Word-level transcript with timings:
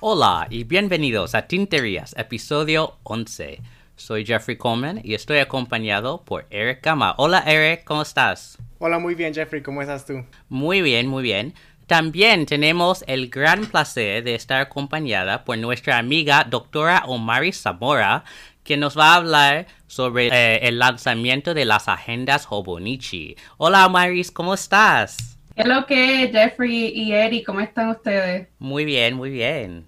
Hola 0.00 0.46
y 0.50 0.64
bienvenidos 0.64 1.34
a 1.34 1.46
Tinterías, 1.46 2.14
episodio 2.18 2.98
11. 3.04 3.60
Soy 3.96 4.26
Jeffrey 4.26 4.56
Coleman 4.56 5.00
y 5.02 5.14
estoy 5.14 5.38
acompañado 5.38 6.22
por 6.22 6.46
Eric 6.50 6.84
Gama. 6.84 7.14
Hola 7.16 7.42
Eric, 7.46 7.84
¿cómo 7.84 8.02
estás? 8.02 8.58
Hola, 8.78 8.98
muy 8.98 9.14
bien 9.14 9.32
Jeffrey, 9.32 9.62
¿cómo 9.62 9.80
estás 9.80 10.04
tú? 10.04 10.24
Muy 10.48 10.82
bien, 10.82 11.06
muy 11.06 11.22
bien. 11.22 11.54
También 11.86 12.46
tenemos 12.46 13.04
el 13.06 13.30
gran 13.30 13.66
placer 13.66 14.24
de 14.24 14.34
estar 14.34 14.60
acompañada 14.60 15.44
por 15.44 15.56
nuestra 15.56 15.98
amiga 15.98 16.44
doctora 16.44 17.04
Omari 17.06 17.52
Zamora, 17.52 18.24
que 18.64 18.76
nos 18.76 18.98
va 18.98 19.12
a 19.12 19.16
hablar 19.16 19.66
sobre 19.86 20.28
eh, 20.28 20.68
el 20.68 20.78
lanzamiento 20.78 21.54
de 21.54 21.64
las 21.64 21.88
agendas 21.88 22.46
Hobonichi. 22.48 23.36
Hola 23.56 23.86
Omaris, 23.86 24.30
¿cómo 24.30 24.54
estás? 24.54 25.38
Hello, 25.54 25.86
que 25.86 26.28
Jeffrey 26.30 26.92
y 26.94 27.12
Eric, 27.12 27.46
¿cómo 27.46 27.60
están 27.60 27.88
ustedes? 27.88 28.48
Muy 28.58 28.84
bien, 28.84 29.14
muy 29.14 29.30
bien. 29.30 29.86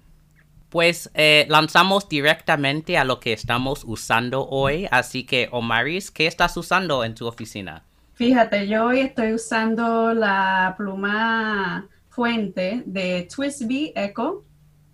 Pues 0.69 1.11
eh, 1.13 1.45
lanzamos 1.49 2.09
directamente 2.09 2.97
a 2.97 3.03
lo 3.03 3.19
que 3.19 3.33
estamos 3.33 3.83
usando 3.85 4.47
hoy, 4.47 4.87
así 4.91 5.25
que 5.25 5.47
Omaris, 5.51 6.11
¿qué 6.11 6.27
estás 6.27 6.55
usando 6.57 7.03
en 7.03 7.15
tu 7.15 7.27
oficina? 7.27 7.83
Fíjate, 8.13 8.67
yo 8.67 8.85
hoy 8.85 8.99
estoy 8.99 9.33
usando 9.33 10.13
la 10.13 10.73
pluma 10.77 11.87
fuente 12.09 12.83
de 12.85 13.27
Twisby 13.33 13.93
Echo. 13.95 14.43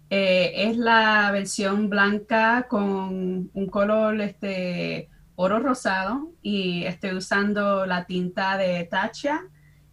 Eh, 0.09 0.69
es 0.69 0.77
la 0.77 1.31
versión 1.31 1.89
blanca 1.89 2.67
con 2.69 3.49
un 3.53 3.67
color 3.67 4.21
este, 4.21 5.09
oro 5.35 5.59
rosado 5.59 6.31
y 6.41 6.83
estoy 6.83 7.13
usando 7.13 7.85
la 7.85 8.05
tinta 8.05 8.57
de 8.57 8.83
Tacha 8.85 9.41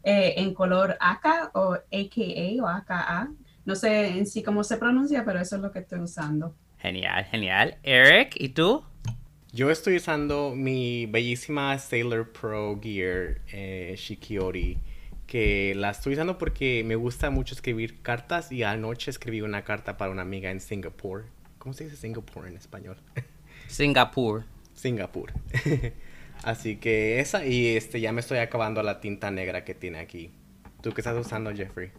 eh, 0.04 0.34
en 0.36 0.52
color 0.52 0.96
AK 1.00 1.50
o 1.54 1.74
AKA 1.74 2.62
o 2.62 2.66
AKA, 2.66 3.30
no 3.64 3.74
sé 3.74 4.08
en 4.18 4.26
sí 4.26 4.42
cómo 4.42 4.64
se 4.64 4.76
pronuncia, 4.76 5.24
pero 5.24 5.40
eso 5.40 5.56
es 5.56 5.62
lo 5.62 5.70
que 5.70 5.80
estoy 5.80 6.00
usando. 6.00 6.54
Genial, 6.78 7.24
genial. 7.26 7.76
Eric, 7.82 8.34
¿y 8.36 8.50
tú? 8.50 8.84
Yo 9.52 9.70
estoy 9.70 9.96
usando 9.96 10.54
mi 10.56 11.06
bellísima 11.06 11.78
Sailor 11.78 12.32
Pro 12.32 12.80
Gear 12.82 13.40
eh, 13.52 13.94
Shikiori, 13.96 14.78
que 15.32 15.74
la 15.74 15.88
estoy 15.88 16.12
usando 16.12 16.36
porque 16.36 16.84
me 16.84 16.94
gusta 16.94 17.30
mucho 17.30 17.54
escribir 17.54 18.02
cartas 18.02 18.52
y 18.52 18.64
anoche 18.64 19.10
escribí 19.10 19.40
una 19.40 19.64
carta 19.64 19.96
para 19.96 20.10
una 20.10 20.20
amiga 20.20 20.50
en 20.50 20.60
Singapur. 20.60 21.24
¿Cómo 21.56 21.72
se 21.72 21.84
dice 21.84 21.96
Singapur 21.96 22.46
en 22.46 22.58
español? 22.58 22.98
Singapur. 23.66 24.44
Singapur. 24.74 25.32
Así 26.42 26.76
que 26.76 27.18
esa 27.18 27.46
y 27.46 27.68
este 27.78 28.02
ya 28.02 28.12
me 28.12 28.20
estoy 28.20 28.40
acabando 28.40 28.82
la 28.82 29.00
tinta 29.00 29.30
negra 29.30 29.64
que 29.64 29.74
tiene 29.74 30.00
aquí. 30.00 30.32
¿Tú 30.82 30.92
qué 30.92 31.00
estás 31.00 31.16
usando, 31.16 31.50
Jeffrey? 31.54 31.92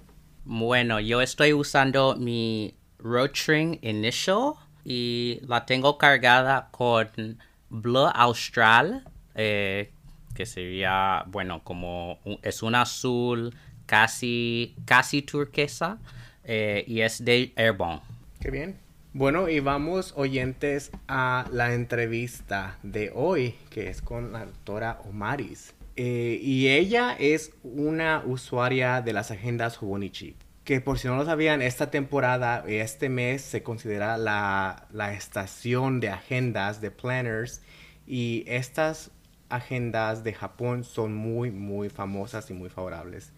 Bueno, 0.45 0.99
yo 0.99 1.19
estoy 1.19 1.53
usando 1.53 2.15
mi 2.15 2.75
Rotring 2.99 3.79
Initial 3.81 4.53
y 4.85 5.39
la 5.41 5.65
tengo 5.65 5.97
cargada 5.97 6.69
con 6.69 7.39
Blue 7.71 8.11
Austral, 8.13 9.03
eh, 9.33 9.91
que 10.33 10.45
sería, 10.45 11.23
bueno, 11.27 11.63
como 11.63 12.19
es 12.41 12.63
un 12.63 12.75
azul 12.75 13.55
casi, 13.85 14.75
casi 14.85 15.21
turquesa 15.21 15.99
eh, 16.43 16.83
y 16.87 17.01
es 17.01 17.23
de 17.23 17.53
Airborne. 17.55 18.01
Qué 18.39 18.51
bien. 18.51 18.77
Bueno, 19.15 19.47
y 19.47 19.59
vamos 19.59 20.13
oyentes 20.17 20.91
a 21.07 21.45
la 21.51 21.73
entrevista 21.73 22.79
de 22.81 23.11
hoy, 23.13 23.55
que 23.69 23.89
es 23.89 24.01
con 24.01 24.33
la 24.33 24.45
doctora 24.45 24.99
Omaris. 25.07 25.75
Eh, 25.95 26.39
y 26.41 26.69
ella 26.69 27.15
es 27.19 27.51
una 27.61 28.23
usuaria 28.25 29.01
de 29.01 29.13
las 29.13 29.29
agendas 29.29 29.77
Hobonichi. 29.77 30.35
Que 30.63 30.81
por 30.81 30.97
si 30.97 31.07
no 31.07 31.15
lo 31.15 31.25
sabían, 31.25 31.61
esta 31.61 31.91
temporada, 31.91 32.63
este 32.67 33.09
mes, 33.09 33.43
se 33.43 33.61
considera 33.61 34.17
la, 34.17 34.87
la 34.91 35.13
estación 35.13 35.99
de 35.99 36.09
agendas, 36.09 36.81
de 36.81 36.89
planners. 36.89 37.61
Y 38.07 38.43
estas 38.47 39.11
agendas 39.53 40.23
de 40.23 40.33
Japón 40.33 40.83
son 40.83 41.13
muy, 41.13 41.51
muy 41.51 41.89
famosas 41.89 42.49
y 42.49 42.53
muy 42.53 42.69
favorables. 42.69 43.31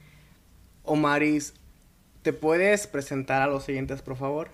Omaris, 0.83 1.53
¿te 2.21 2.31
puedes 2.31 2.87
presentar 2.87 3.41
a 3.41 3.47
los 3.47 3.65
siguientes, 3.65 4.01
por 4.01 4.15
favor? 4.15 4.49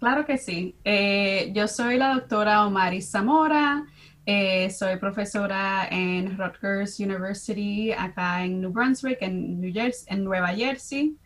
Claro 0.00 0.26
que 0.26 0.36
sí. 0.36 0.74
Eh, 0.84 1.52
yo 1.54 1.68
soy 1.68 1.96
la 1.96 2.14
doctora 2.14 2.66
Omaris 2.66 3.10
Zamora. 3.10 3.86
Eh, 4.26 4.68
soy 4.70 4.96
profesora 4.96 5.86
en 5.90 6.36
Rutgers 6.36 6.98
University 6.98 7.92
acá 7.92 8.44
en 8.44 8.60
New 8.60 8.70
Brunswick, 8.70 9.18
en, 9.20 9.60
New 9.60 9.72
Jersey, 9.72 10.06
en 10.12 10.24
Nueva 10.24 10.48
Jersey. 10.48 11.16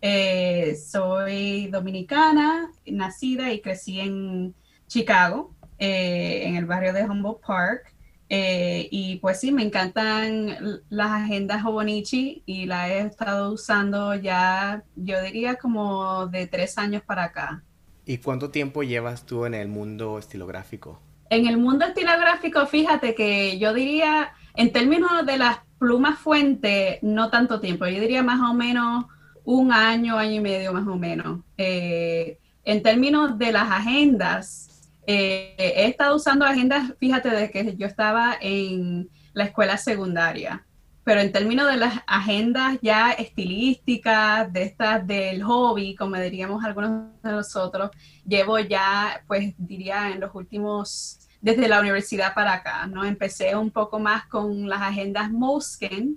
Eh, 0.00 0.76
soy 0.76 1.66
dominicana, 1.68 2.70
nacida 2.86 3.52
y 3.52 3.60
crecí 3.60 3.98
en 3.98 4.54
Chicago, 4.86 5.54
en 5.78 6.54
el 6.54 6.66
barrio 6.66 6.92
de 6.92 7.02
Humboldt 7.02 7.40
Park. 7.44 7.93
Y 8.28 9.18
pues 9.20 9.40
sí, 9.40 9.52
me 9.52 9.62
encantan 9.62 10.80
las 10.88 11.10
agendas 11.10 11.64
Hobonichi 11.64 12.42
y 12.46 12.66
las 12.66 12.90
he 12.90 13.00
estado 13.00 13.52
usando 13.52 14.14
ya, 14.14 14.82
yo 14.96 15.22
diría 15.22 15.56
como 15.56 16.26
de 16.26 16.46
tres 16.46 16.78
años 16.78 17.02
para 17.02 17.24
acá. 17.24 17.62
¿Y 18.06 18.18
cuánto 18.18 18.50
tiempo 18.50 18.82
llevas 18.82 19.24
tú 19.24 19.46
en 19.46 19.54
el 19.54 19.68
mundo 19.68 20.18
estilográfico? 20.18 21.00
En 21.30 21.46
el 21.46 21.56
mundo 21.56 21.86
estilográfico, 21.86 22.66
fíjate 22.66 23.14
que 23.14 23.58
yo 23.58 23.72
diría, 23.72 24.32
en 24.54 24.72
términos 24.72 25.24
de 25.24 25.38
las 25.38 25.58
plumas 25.78 26.18
fuente, 26.18 26.98
no 27.02 27.30
tanto 27.30 27.60
tiempo, 27.60 27.86
yo 27.86 28.00
diría 28.00 28.22
más 28.22 28.40
o 28.40 28.54
menos 28.54 29.06
un 29.44 29.72
año, 29.72 30.16
año 30.16 30.32
y 30.32 30.40
medio 30.40 30.72
más 30.72 30.86
o 30.86 30.96
menos. 30.96 31.40
Eh, 31.56 32.38
en 32.64 32.82
términos 32.82 33.38
de 33.38 33.52
las 33.52 33.70
agendas, 33.70 34.73
eh, 35.06 35.54
he 35.58 35.86
estado 35.86 36.16
usando 36.16 36.44
agendas, 36.44 36.92
fíjate, 36.98 37.30
desde 37.30 37.50
que 37.50 37.76
yo 37.76 37.86
estaba 37.86 38.36
en 38.40 39.08
la 39.32 39.44
escuela 39.44 39.76
secundaria, 39.76 40.66
pero 41.04 41.20
en 41.20 41.32
términos 41.32 41.70
de 41.70 41.76
las 41.76 42.00
agendas 42.06 42.78
ya 42.80 43.12
estilísticas, 43.12 44.50
de 44.52 44.62
estas 44.62 45.06
del 45.06 45.42
hobby, 45.42 45.94
como 45.94 46.16
diríamos 46.16 46.64
algunos 46.64 47.10
de 47.22 47.30
nosotros, 47.30 47.90
llevo 48.26 48.58
ya, 48.58 49.22
pues 49.26 49.54
diría, 49.58 50.10
en 50.10 50.20
los 50.20 50.34
últimos 50.34 51.18
desde 51.44 51.68
la 51.68 51.78
universidad 51.78 52.32
para 52.32 52.54
acá, 52.54 52.86
¿no? 52.86 53.04
Empecé 53.04 53.54
un 53.54 53.70
poco 53.70 53.98
más 53.98 54.26
con 54.28 54.66
las 54.66 54.80
agendas 54.80 55.30
Moleskine, 55.30 56.14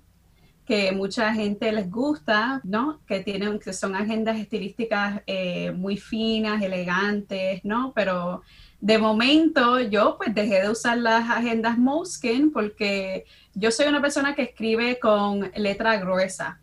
que 0.65 0.93
mucha 0.93 1.33
gente 1.33 1.69
les 1.73 1.91
gusta, 1.91 2.61
¿no? 2.63 3.01
Que 3.05 3.19
tienen, 3.19 3.59
que 3.59 3.73
son 3.73 3.93
agendas 3.93 4.37
estilísticas 4.37 5.21
eh, 5.27 5.73
muy 5.73 5.97
finas, 5.97 6.61
elegantes, 6.61 7.59
¿no? 7.65 7.91
Pero 7.93 8.41
de 8.79 8.97
momento 8.97 9.79
yo 9.79 10.17
pues 10.17 10.33
dejé 10.35 10.61
de 10.61 10.69
usar 10.69 10.97
las 10.97 11.29
agendas 11.29 11.77
Moleskine 11.77 12.51
porque 12.51 13.25
yo 13.53 13.71
soy 13.71 13.87
una 13.87 14.01
persona 14.01 14.35
que 14.35 14.43
escribe 14.43 14.99
con 14.99 15.51
letra 15.55 15.97
gruesa. 15.97 16.59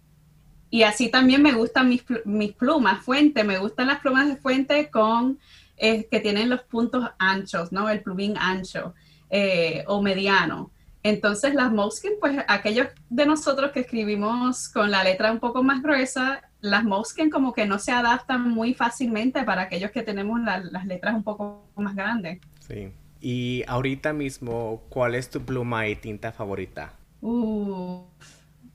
Y 0.70 0.82
así 0.82 1.08
también 1.08 1.42
me 1.42 1.52
gustan 1.52 1.88
mis, 1.88 2.04
mis 2.24 2.52
plumas, 2.52 3.04
fuente, 3.04 3.44
me 3.44 3.58
gustan 3.58 3.86
las 3.88 4.00
plumas 4.00 4.28
de 4.28 4.36
fuente 4.36 4.90
con 4.90 5.38
es 5.76 6.06
que 6.06 6.20
tienen 6.20 6.50
los 6.50 6.62
puntos 6.62 7.04
anchos, 7.18 7.72
¿no? 7.72 7.88
El 7.88 8.02
plumín 8.02 8.36
ancho 8.38 8.94
eh, 9.30 9.84
o 9.86 10.00
mediano. 10.00 10.70
Entonces 11.02 11.54
las 11.54 11.70
Moleskine, 11.70 12.16
pues 12.20 12.38
aquellos 12.48 12.88
de 13.10 13.26
nosotros 13.26 13.72
que 13.72 13.80
escribimos 13.80 14.68
con 14.68 14.90
la 14.90 15.04
letra 15.04 15.32
un 15.32 15.40
poco 15.40 15.62
más 15.62 15.82
gruesa, 15.82 16.42
las 16.64 16.82
Moleskine 16.82 17.28
como 17.28 17.52
que 17.52 17.66
no 17.66 17.78
se 17.78 17.92
adaptan 17.92 18.48
muy 18.48 18.72
fácilmente 18.72 19.42
para 19.44 19.62
aquellos 19.62 19.90
que 19.90 20.02
tenemos 20.02 20.40
las 20.40 20.86
letras 20.86 21.14
un 21.14 21.22
poco 21.22 21.68
más 21.76 21.94
grandes. 21.94 22.40
Sí. 22.66 22.90
Y 23.20 23.62
ahorita 23.66 24.14
mismo, 24.14 24.82
¿cuál 24.88 25.14
es 25.14 25.28
tu 25.28 25.42
pluma 25.42 25.86
y 25.88 25.96
tinta 25.96 26.32
favorita? 26.32 26.94
Uh, 27.20 28.02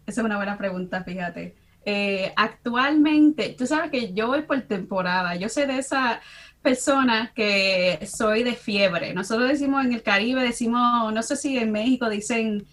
esa 0.06 0.22
es 0.22 0.26
una 0.26 0.38
buena 0.38 0.58
pregunta, 0.58 1.04
fíjate. 1.04 1.56
Eh, 1.84 2.32
actualmente, 2.36 3.56
tú 3.58 3.66
sabes 3.66 3.90
que 3.90 4.14
yo 4.14 4.28
voy 4.28 4.44
por 4.44 4.62
temporada, 4.62 5.36
yo 5.36 5.50
sé 5.50 5.66
de 5.66 5.80
esa 5.80 6.22
personas 6.62 7.32
que 7.32 8.00
soy 8.06 8.44
de 8.44 8.54
fiebre. 8.54 9.14
Nosotros 9.16 9.50
decimos 9.50 9.84
en 9.84 9.94
el 9.94 10.04
Caribe, 10.04 10.44
decimos, 10.44 11.12
no 11.12 11.24
sé 11.24 11.36
si 11.38 11.58
en 11.58 11.72
México 11.72 12.08
dicen, 12.08 12.68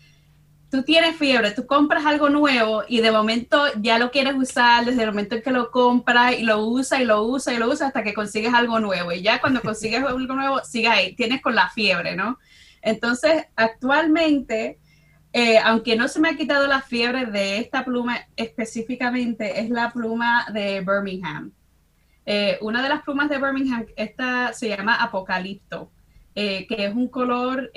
tú 0.76 0.82
tienes 0.82 1.16
fiebre, 1.16 1.52
tú 1.52 1.66
compras 1.66 2.04
algo 2.04 2.28
nuevo 2.28 2.84
y 2.86 3.00
de 3.00 3.10
momento 3.10 3.64
ya 3.80 3.98
lo 3.98 4.10
quieres 4.10 4.34
usar 4.34 4.84
desde 4.84 5.04
el 5.04 5.08
momento 5.08 5.36
en 5.36 5.42
que 5.42 5.50
lo 5.50 5.70
compras 5.70 6.38
y 6.38 6.42
lo 6.42 6.66
usas 6.66 7.00
y 7.00 7.04
lo 7.06 7.22
usas 7.22 7.54
y 7.54 7.56
lo 7.56 7.66
usas 7.66 7.88
hasta 7.88 8.02
que 8.02 8.12
consigues 8.12 8.52
algo 8.52 8.78
nuevo. 8.78 9.10
Y 9.10 9.22
ya 9.22 9.40
cuando 9.40 9.62
consigues 9.62 10.02
algo 10.06 10.34
nuevo, 10.34 10.62
sigue 10.64 10.88
ahí, 10.88 11.16
tienes 11.16 11.40
con 11.40 11.54
la 11.54 11.70
fiebre, 11.70 12.14
¿no? 12.14 12.38
Entonces, 12.82 13.46
actualmente, 13.56 14.78
eh, 15.32 15.58
aunque 15.64 15.96
no 15.96 16.08
se 16.08 16.20
me 16.20 16.28
ha 16.28 16.36
quitado 16.36 16.66
la 16.66 16.82
fiebre 16.82 17.24
de 17.24 17.56
esta 17.56 17.82
pluma 17.82 18.18
específicamente, 18.36 19.58
es 19.60 19.70
la 19.70 19.90
pluma 19.90 20.46
de 20.52 20.80
Birmingham. 20.82 21.52
Eh, 22.26 22.58
una 22.60 22.82
de 22.82 22.90
las 22.90 23.02
plumas 23.02 23.30
de 23.30 23.38
Birmingham, 23.38 23.86
esta 23.96 24.52
se 24.52 24.68
llama 24.68 24.96
Apocalipto, 24.96 25.90
eh, 26.34 26.66
que 26.66 26.84
es 26.84 26.94
un 26.94 27.08
color 27.08 27.72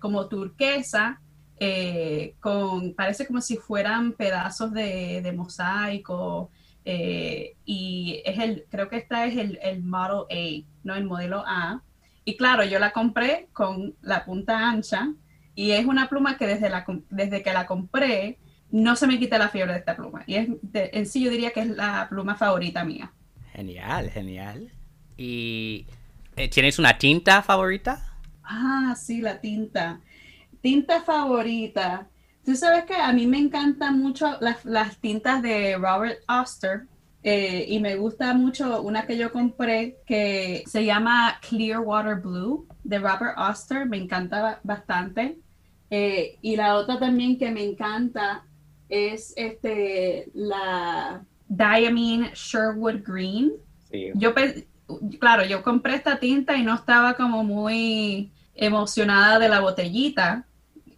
como 0.00 0.28
turquesa, 0.28 1.20
eh, 1.60 2.34
con, 2.40 2.94
parece 2.94 3.26
como 3.26 3.40
si 3.40 3.56
fueran 3.56 4.12
pedazos 4.12 4.72
de, 4.72 5.32
mosaico. 5.34 6.50
Eh, 6.84 7.56
y 7.64 8.22
es 8.24 8.38
el, 8.38 8.64
creo 8.70 8.88
que 8.88 8.96
esta 8.96 9.26
es 9.26 9.36
el, 9.36 9.58
el 9.62 9.82
Model 9.82 10.24
A, 10.30 10.64
¿no? 10.84 10.94
El 10.94 11.04
modelo 11.04 11.44
A. 11.46 11.82
Y 12.24 12.36
claro, 12.36 12.64
yo 12.64 12.78
la 12.78 12.92
compré 12.92 13.48
con 13.52 13.94
la 14.02 14.24
punta 14.24 14.68
ancha 14.68 15.12
y 15.54 15.72
es 15.72 15.86
una 15.86 16.08
pluma 16.08 16.38
que 16.38 16.46
desde, 16.46 16.70
la, 16.70 16.84
desde 17.10 17.42
que 17.42 17.52
la 17.52 17.66
compré 17.66 18.38
no 18.70 18.96
se 18.96 19.06
me 19.06 19.18
quita 19.18 19.38
la 19.38 19.48
fiebre 19.48 19.72
de 19.72 19.78
esta 19.78 19.96
pluma. 19.96 20.22
Y 20.26 20.36
es, 20.36 20.48
en 20.72 21.06
sí 21.06 21.22
yo 21.22 21.30
diría 21.30 21.52
que 21.52 21.60
es 21.60 21.68
la 21.68 22.06
pluma 22.08 22.36
favorita 22.36 22.84
mía. 22.84 23.12
Genial, 23.52 24.10
genial. 24.10 24.70
¿Y 25.16 25.86
eh, 26.36 26.48
tienes 26.48 26.78
una 26.78 26.96
tinta 26.96 27.42
favorita? 27.42 28.18
Ah, 28.44 28.94
sí, 28.96 29.20
la 29.20 29.40
tinta. 29.40 30.00
Tinta 30.60 31.00
favorita. 31.02 32.08
Tú 32.44 32.56
sabes 32.56 32.84
que 32.84 32.94
a 32.94 33.12
mí 33.12 33.26
me 33.26 33.38
encantan 33.38 33.98
mucho 33.98 34.38
las, 34.40 34.98
tintas 34.98 35.42
de 35.42 35.76
Robert 35.76 36.20
Oster. 36.28 36.86
Eh, 37.22 37.66
y 37.68 37.80
me 37.80 37.96
gusta 37.96 38.32
mucho 38.32 38.80
una 38.80 39.04
que 39.04 39.18
yo 39.18 39.32
compré 39.32 39.98
que 40.06 40.62
se 40.66 40.84
llama 40.84 41.38
Clearwater 41.46 42.16
Blue 42.16 42.66
de 42.84 42.98
Robert 42.98 43.36
Oster. 43.36 43.86
Me 43.86 43.98
encanta 43.98 44.60
bastante. 44.62 45.36
Eh, 45.90 46.38
y 46.40 46.56
la 46.56 46.76
otra 46.76 46.98
también 46.98 47.38
que 47.38 47.50
me 47.50 47.62
encanta 47.62 48.44
es 48.88 49.34
este 49.36 50.30
la 50.32 51.22
Diamine 51.48 52.30
Sherwood 52.34 53.02
Green. 53.04 53.52
Yo 54.14 54.32
claro, 55.18 55.44
yo 55.44 55.62
compré 55.62 55.96
esta 55.96 56.18
tinta 56.18 56.56
y 56.56 56.62
no 56.62 56.74
estaba 56.74 57.14
como 57.14 57.44
muy 57.44 58.32
emocionada 58.54 59.38
de 59.38 59.48
la 59.48 59.60
botellita 59.60 60.47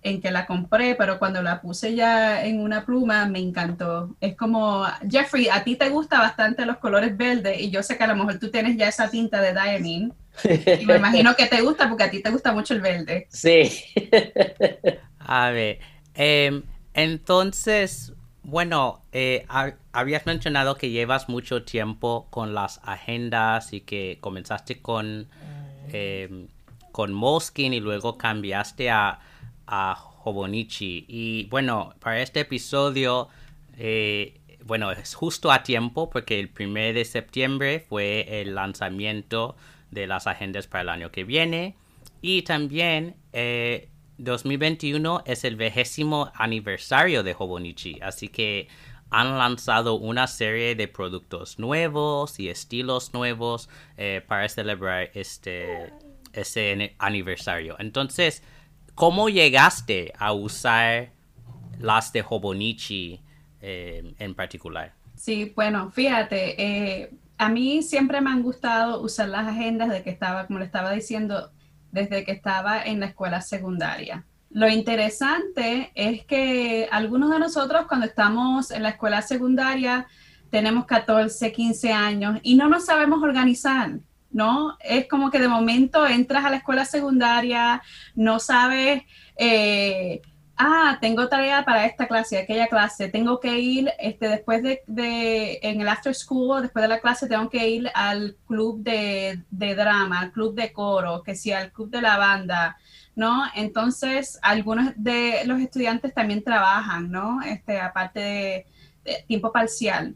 en 0.03 0.21
que 0.21 0.31
la 0.31 0.47
compré, 0.47 0.95
pero 0.95 1.19
cuando 1.19 1.43
la 1.43 1.61
puse 1.61 1.95
ya 1.95 2.45
en 2.45 2.61
una 2.61 2.85
pluma 2.85 3.27
me 3.27 3.39
encantó. 3.39 4.15
Es 4.21 4.37
como, 4.37 4.87
Jeffrey, 5.09 5.49
a 5.49 5.63
ti 5.63 5.77
te 5.77 5.89
gustan 5.91 6.21
bastante 6.21 6.65
los 6.65 6.79
colores 6.79 7.17
verdes 7.17 7.61
y 7.61 7.71
yo 7.71 7.83
sé 7.83 7.99
que 7.99 8.05
a 8.05 8.07
lo 8.07 8.17
mejor 8.17 8.39
tú 8.39 8.51
tienes 8.51 8.77
ya 8.77 8.89
esa 8.89 9.11
tinta 9.11 9.41
de 9.41 9.53
Diamine. 9.53 10.13
Y 10.81 10.87
me 10.87 10.97
imagino 10.97 11.35
que 11.37 11.47
te 11.47 11.61
gusta 11.61 11.89
porque 11.89 12.05
a 12.05 12.11
ti 12.11 12.23
te 12.23 12.31
gusta 12.31 12.53
mucho 12.53 12.73
el 12.73 12.81
verde. 12.81 13.27
Sí. 13.31 13.71
a 15.19 15.51
ver, 15.51 15.81
em, 16.15 16.63
entonces, 16.95 18.15
bueno, 18.43 19.03
eh, 19.13 19.47
habías 19.93 20.25
mencionado 20.25 20.77
que 20.77 20.91
llevas 20.91 21.29
mucho 21.29 21.65
tiempo 21.65 22.27
con 22.31 22.55
las 22.55 22.81
agendas 22.85 23.75
y 23.75 23.83
que 23.83 24.17
comenzaste 24.21 24.81
con, 24.81 25.29
eh, 25.93 26.47
con 26.91 27.13
Moleskine 27.13 27.77
y 27.77 27.81
luego 27.81 28.17
cambiaste 28.17 28.91
a, 28.91 29.21
a 29.71 29.95
Hobonichi. 30.25 31.07
Y 31.09 31.45
bueno, 31.45 31.95
para 32.01 32.21
este 32.21 32.41
episodio, 32.41 33.29
eh, 33.79 34.41
bueno, 34.65 34.91
es 34.91 35.15
justo 35.15 35.53
a 35.53 35.63
tiempo 35.63 36.11
porque 36.11 36.41
el 36.41 36.51
1 36.59 36.93
de 36.93 37.05
septiembre 37.05 37.87
fue 37.89 38.43
el 38.43 38.55
lanzamiento 38.55 39.57
de 39.91 40.07
las 40.07 40.27
agendas 40.27 40.67
para 40.67 40.83
el 40.83 40.89
año 40.89 41.11
que 41.11 41.25
viene. 41.25 41.77
Y 42.21 42.43
también 42.43 43.17
2021 44.19 45.23
es 45.25 45.45
el 45.45 45.57
vigésimo 45.57 46.31
aniversario 46.35 47.23
de 47.23 47.35
Hobonichi, 47.39 48.01
así 48.03 48.29
que 48.29 48.69
han 49.11 49.39
lanzado 49.39 49.95
una 49.95 50.27
serie 50.27 50.75
de 50.75 50.87
productos 50.89 51.59
nuevos 51.59 52.39
y 52.39 52.49
estilos 52.49 53.13
nuevos 53.13 53.69
eh, 53.97 54.23
para 54.27 54.49
celebrar 54.49 55.11
este 55.15 55.93
ese 56.33 56.95
aniversario. 56.99 57.75
Entonces, 57.81 58.45
¿cómo 59.01 59.31
llegaste 59.31 60.13
a 60.19 60.35
usar 60.35 61.09
las 61.79 62.13
de 62.13 62.21
Hobonichi 62.21 63.19
eh, 63.63 64.15
en 64.19 64.35
particular? 64.35 64.93
Sí, 65.15 65.55
bueno, 65.57 65.91
fíjate, 65.91 66.63
eh, 66.63 67.11
a 67.39 67.49
mí 67.49 67.83
siempre 67.83 68.21
me 68.21 68.29
han 68.29 68.43
gustado 68.43 69.01
usar 69.01 69.31
las 69.31 69.49
agendas 69.49 69.89
de 69.89 70.03
que 70.03 70.11
estaba, 70.11 70.47
como 70.47 70.59
le 70.59 70.67
estaba 70.67 70.93
diciendo, 70.93 71.51
desde 71.91 72.27
que 72.27 72.33
estaba 72.33 72.83
en 72.83 73.01
la 73.01 73.07
escuela 73.07 73.41
secundaria. 73.41 74.27
Lo 74.51 74.69
interesante 74.69 75.93
es 75.95 76.27
que 76.27 76.87
algunos 76.93 77.31
de 77.31 77.39
nosotros 77.39 77.87
cuando 77.89 78.05
estamos 78.05 78.71
en 78.71 78.83
la 78.83 78.91
escuela 78.91 79.23
secundaria 79.23 80.09
tenemos 80.51 80.85
14, 80.85 81.51
15 81.51 81.91
años 81.91 82.39
y 82.43 82.55
no 82.55 82.69
nos 82.69 82.85
sabemos 82.85 83.23
organizar, 83.23 83.93
¿no? 84.31 84.77
Es 84.81 85.09
como 85.09 85.31
que 85.31 85.39
de 85.39 85.49
momento 85.49 86.07
entras 86.07 86.45
a 86.45 86.51
la 86.51 86.57
escuela 86.59 86.85
secundaria, 86.85 87.83
no 88.15 88.39
sabes, 88.39 89.03
eh, 89.37 90.21
ah, 90.57 90.99
tengo 91.01 91.29
tarea 91.29 91.65
para 91.65 91.87
esta 91.87 92.07
clase, 92.07 92.39
aquella 92.39 92.67
clase, 92.69 93.09
tengo 93.09 93.41
que 93.41 93.59
ir, 93.59 93.91
este, 93.99 94.29
después 94.29 94.63
de, 94.63 94.83
de, 94.87 95.59
en 95.63 95.81
el 95.81 95.89
after 95.89 96.15
school, 96.15 96.63
después 96.63 96.83
de 96.83 96.89
la 96.89 97.01
clase, 97.01 97.29
tengo 97.29 97.49
que 97.49 97.69
ir 97.69 97.91
al 97.95 98.37
club 98.47 98.83
de, 98.83 99.43
de 99.51 99.75
drama, 99.75 100.21
al 100.21 100.33
club 100.33 100.55
de 100.55 100.73
coro, 100.73 101.23
que 101.23 101.35
sea 101.35 101.61
al 101.61 101.73
club 101.73 101.91
de 101.91 102.03
la 102.03 102.19
banda, 102.19 102.77
¿no? 103.17 103.45
Entonces, 103.55 104.39
algunos 104.43 104.93
de 104.97 105.43
los 105.47 105.61
estudiantes 105.61 106.13
también 106.15 106.45
trabajan, 106.45 107.11
¿no? 107.11 107.41
Este, 107.43 107.81
aparte 107.81 108.21
de, 108.21 108.67
tiempo 109.27 109.53
parcial. 109.53 110.15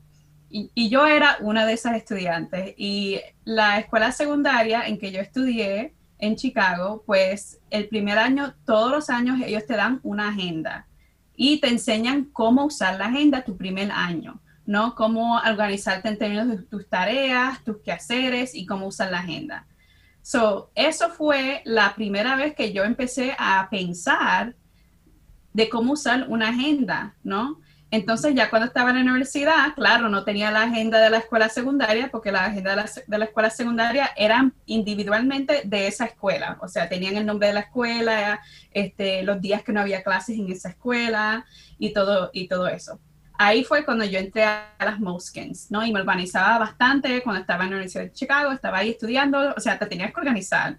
Y, 0.56 0.88
yo 0.88 1.04
era 1.04 1.38
una 1.40 1.66
de 1.66 1.72
esas 1.72 1.96
estudiantes. 1.96 2.74
Y 2.76 3.20
la 3.44 3.80
escuela 3.80 4.12
secundaria 4.12 4.86
en 4.86 4.98
que 4.98 5.10
yo 5.10 5.20
estudié 5.20 5.94
en 6.20 6.36
Chicago, 6.36 7.02
pues 7.04 7.60
el 7.70 7.88
primer 7.88 8.18
año, 8.18 8.54
todos 8.64 8.92
los 8.92 9.10
años 9.10 9.40
ellos 9.44 9.66
te 9.66 9.74
dan 9.74 9.98
una 10.04 10.28
agenda 10.28 10.86
y 11.34 11.58
te 11.60 11.66
enseñan 11.66 12.26
cómo 12.32 12.66
usar 12.66 12.96
la 12.98 13.06
agenda 13.06 13.42
tu 13.42 13.56
primer 13.56 13.90
año, 13.90 14.40
¿no? 14.64 14.94
Cómo 14.94 15.38
organizarte 15.38 16.08
en 16.08 16.18
términos 16.18 16.46
de 16.46 16.58
tus 16.58 16.88
tareas, 16.88 17.64
tus 17.64 17.78
quehaceres 17.78 18.54
y 18.54 18.64
cómo 18.64 18.86
usar 18.86 19.10
la 19.10 19.18
agenda. 19.18 19.66
So, 20.22 20.70
eso 20.76 21.10
fue 21.10 21.62
la 21.64 21.96
primera 21.96 22.36
vez 22.36 22.54
que 22.54 22.72
yo 22.72 22.84
empecé 22.84 23.34
a 23.40 23.66
pensar 23.68 24.54
de 25.52 25.68
cómo 25.68 25.94
usar 25.94 26.26
una 26.28 26.50
agenda, 26.50 27.16
¿no? 27.24 27.58
Entonces 27.94 28.35
ya 28.35 28.50
cuando 28.50 28.67
estaba 28.67 28.91
en 28.91 28.96
la 28.96 29.02
universidad, 29.02 29.73
claro, 29.76 30.08
no 30.08 30.25
tenía 30.25 30.50
la 30.50 30.62
agenda 30.62 30.99
de 30.99 31.11
la 31.11 31.19
escuela 31.19 31.49
secundaria 31.49 32.08
porque 32.11 32.32
la 32.32 32.46
agenda 32.46 32.70
de 33.06 33.19
la, 33.19 33.25
escuela 33.25 33.50
secundaria 33.50 34.11
eran 34.17 34.52
individualmente 34.67 35.62
de 35.64 35.87
esa 35.87 36.06
escuela, 36.06 36.58
o 36.61 36.67
sea, 36.67 36.88
tenían 36.88 37.17
el 37.17 37.25
nombre 37.25 37.46
de 37.49 37.55
la 37.55 37.61
escuela, 37.61 38.41
este, 38.73 39.23
los 39.23 39.41
días 39.41 39.62
que 39.62 39.73
no 39.73 39.81
había 39.81 40.02
clases 40.02 40.37
en 40.37 40.50
esa 40.50 40.70
escuela 40.70 41.46
y 41.78 41.92
todo, 41.92 42.30
y 42.33 42.49
todo 42.49 42.66
eso 42.66 42.99
ahí 43.37 43.64
fue 43.64 43.85
cuando 43.85 44.04
yo 44.04 44.18
entré 44.18 44.45
a 44.45 44.75
las 44.78 45.00
Moskins, 45.00 45.71
¿no? 45.71 45.85
Y 45.85 45.92
me 45.92 46.00
organizaba 46.00 46.59
bastante 46.59 47.23
cuando 47.23 47.40
estaba 47.40 47.64
en 47.64 47.71
la 47.71 47.76
Universidad 47.76 48.04
de 48.04 48.12
Chicago, 48.12 48.52
estaba 48.52 48.78
ahí 48.78 48.90
estudiando, 48.90 49.54
o 49.57 49.61
sea, 49.61 49.78
te 49.78 49.87
tenías 49.87 50.12
que 50.12 50.21
organizar. 50.21 50.78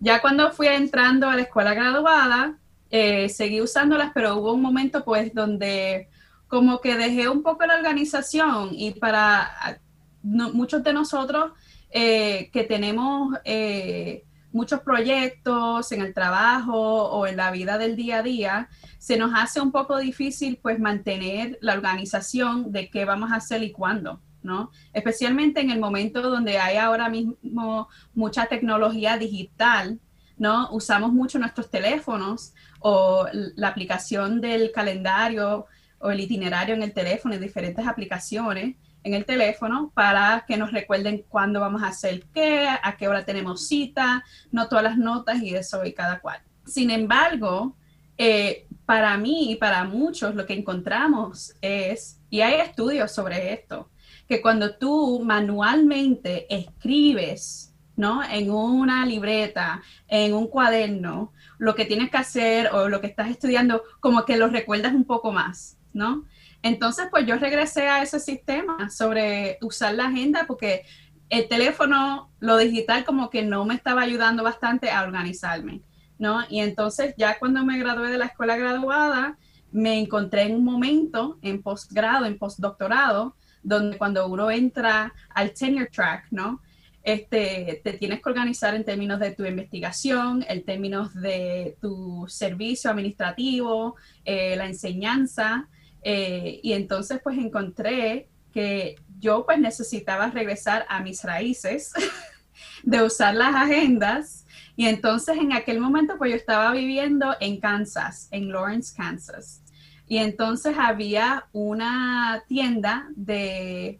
Ya 0.00 0.20
cuando 0.20 0.50
fui 0.52 0.68
entrando 0.68 1.28
a 1.28 1.36
la 1.36 1.42
escuela 1.42 1.74
graduada, 1.74 2.58
eh, 2.90 3.28
seguí 3.28 3.60
usándolas, 3.60 4.12
pero 4.14 4.36
hubo 4.36 4.52
un 4.52 4.62
momento 4.62 5.04
pues 5.04 5.34
donde 5.34 6.08
como 6.48 6.80
que 6.80 6.96
dejé 6.96 7.28
un 7.28 7.42
poco 7.42 7.66
la 7.66 7.76
organización 7.76 8.70
y 8.72 8.92
para 8.92 9.80
muchos 10.22 10.82
de 10.82 10.92
nosotros 10.92 11.52
eh, 11.90 12.50
que 12.52 12.64
tenemos 12.64 13.36
eh, 13.44 14.24
muchos 14.52 14.80
proyectos 14.80 15.92
en 15.92 16.02
el 16.02 16.14
trabajo 16.14 16.74
o 16.74 17.26
en 17.26 17.36
la 17.36 17.50
vida 17.50 17.78
del 17.78 17.94
día 17.94 18.18
a 18.18 18.22
día, 18.22 18.68
se 18.98 19.16
nos 19.16 19.32
hace 19.34 19.60
un 19.60 19.70
poco 19.70 19.98
difícil 19.98 20.58
pues 20.60 20.80
mantener 20.80 21.58
la 21.60 21.74
organización 21.74 22.72
de 22.72 22.88
qué 22.90 23.04
vamos 23.04 23.30
a 23.32 23.36
hacer 23.36 23.62
y 23.62 23.72
cuándo. 23.72 24.20
¿no? 24.42 24.70
Especialmente 24.92 25.60
en 25.60 25.70
el 25.70 25.80
momento 25.80 26.22
donde 26.22 26.58
hay 26.58 26.76
ahora 26.76 27.08
mismo 27.08 27.88
mucha 28.14 28.46
tecnología 28.46 29.18
digital, 29.18 29.98
¿no? 30.38 30.70
Usamos 30.70 31.12
mucho 31.12 31.40
nuestros 31.40 31.68
teléfonos 31.68 32.54
o 32.78 33.26
la 33.32 33.68
aplicación 33.68 34.40
del 34.40 34.70
calendario 34.70 35.66
o 35.98 36.10
el 36.10 36.20
itinerario 36.20 36.74
en 36.74 36.82
el 36.82 36.92
teléfono 36.92 37.34
y 37.34 37.38
diferentes 37.38 37.86
aplicaciones 37.86 38.76
en 39.02 39.14
el 39.14 39.24
teléfono 39.24 39.92
para 39.94 40.44
que 40.48 40.56
nos 40.56 40.72
recuerden 40.72 41.24
cuándo 41.28 41.60
vamos 41.60 41.82
a 41.82 41.88
hacer 41.88 42.24
qué, 42.34 42.68
a 42.68 42.96
qué 42.96 43.06
hora 43.06 43.24
tenemos 43.24 43.68
cita, 43.68 44.24
no 44.50 44.68
todas 44.68 44.82
las 44.82 44.98
notas 44.98 45.40
y 45.42 45.54
eso 45.54 45.84
y 45.84 45.92
cada 45.92 46.20
cual. 46.20 46.40
Sin 46.64 46.90
embargo, 46.90 47.76
eh, 48.18 48.66
para 48.84 49.16
mí 49.16 49.52
y 49.52 49.56
para 49.56 49.84
muchos 49.84 50.34
lo 50.34 50.44
que 50.44 50.54
encontramos 50.54 51.54
es, 51.60 52.20
y 52.30 52.40
hay 52.40 52.60
estudios 52.60 53.12
sobre 53.12 53.52
esto, 53.52 53.90
que 54.28 54.40
cuando 54.40 54.76
tú 54.76 55.22
manualmente 55.24 56.52
escribes, 56.52 57.74
¿no? 57.94 58.22
En 58.24 58.50
una 58.50 59.06
libreta, 59.06 59.82
en 60.08 60.34
un 60.34 60.48
cuaderno, 60.48 61.32
lo 61.58 61.74
que 61.74 61.84
tienes 61.84 62.10
que 62.10 62.16
hacer 62.16 62.70
o 62.72 62.88
lo 62.88 63.00
que 63.00 63.06
estás 63.06 63.30
estudiando, 63.30 63.82
como 64.00 64.24
que 64.24 64.36
lo 64.36 64.48
recuerdas 64.48 64.94
un 64.94 65.04
poco 65.04 65.32
más, 65.32 65.75
¿no? 65.96 66.24
Entonces, 66.62 67.08
pues 67.10 67.26
yo 67.26 67.36
regresé 67.36 67.88
a 67.88 68.02
ese 68.02 68.20
sistema 68.20 68.88
sobre 68.90 69.58
usar 69.62 69.94
la 69.94 70.06
agenda 70.06 70.44
porque 70.46 70.84
el 71.28 71.48
teléfono, 71.48 72.30
lo 72.38 72.56
digital 72.56 73.04
como 73.04 73.30
que 73.30 73.42
no 73.42 73.64
me 73.64 73.74
estaba 73.74 74.02
ayudando 74.02 74.44
bastante 74.44 74.90
a 74.90 75.02
organizarme. 75.02 75.82
¿no? 76.18 76.42
Y 76.48 76.60
entonces 76.60 77.14
ya 77.16 77.38
cuando 77.38 77.64
me 77.64 77.78
gradué 77.78 78.10
de 78.10 78.18
la 78.18 78.26
escuela 78.26 78.56
graduada, 78.56 79.38
me 79.72 79.98
encontré 79.98 80.42
en 80.42 80.54
un 80.54 80.64
momento 80.64 81.38
en 81.42 81.62
posgrado, 81.62 82.24
en 82.24 82.38
postdoctorado, 82.38 83.36
donde 83.62 83.98
cuando 83.98 84.26
uno 84.28 84.50
entra 84.50 85.12
al 85.34 85.52
tenure 85.52 85.86
track, 85.86 86.28
¿no? 86.30 86.62
Este, 87.02 87.80
te 87.84 87.92
tienes 87.92 88.20
que 88.20 88.28
organizar 88.28 88.74
en 88.74 88.84
términos 88.84 89.20
de 89.20 89.30
tu 89.32 89.44
investigación, 89.44 90.44
en 90.48 90.64
términos 90.64 91.14
de 91.14 91.76
tu 91.80 92.24
servicio 92.28 92.90
administrativo, 92.90 93.96
eh, 94.24 94.56
la 94.56 94.66
enseñanza, 94.66 95.68
eh, 96.08 96.60
y 96.62 96.72
entonces 96.74 97.18
pues 97.20 97.36
encontré 97.36 98.28
que 98.52 98.94
yo 99.18 99.44
pues 99.44 99.58
necesitaba 99.58 100.30
regresar 100.30 100.86
a 100.88 101.00
mis 101.00 101.24
raíces 101.24 101.92
de 102.84 103.02
usar 103.02 103.34
las 103.34 103.56
agendas, 103.56 104.46
y 104.76 104.86
entonces 104.86 105.36
en 105.36 105.52
aquel 105.52 105.80
momento 105.80 106.14
pues 106.16 106.30
yo 106.30 106.36
estaba 106.36 106.70
viviendo 106.70 107.34
en 107.40 107.58
Kansas, 107.58 108.28
en 108.30 108.52
Lawrence, 108.52 108.94
Kansas, 108.96 109.64
y 110.06 110.18
entonces 110.18 110.76
había 110.78 111.48
una 111.50 112.44
tienda 112.46 113.08
de 113.16 113.98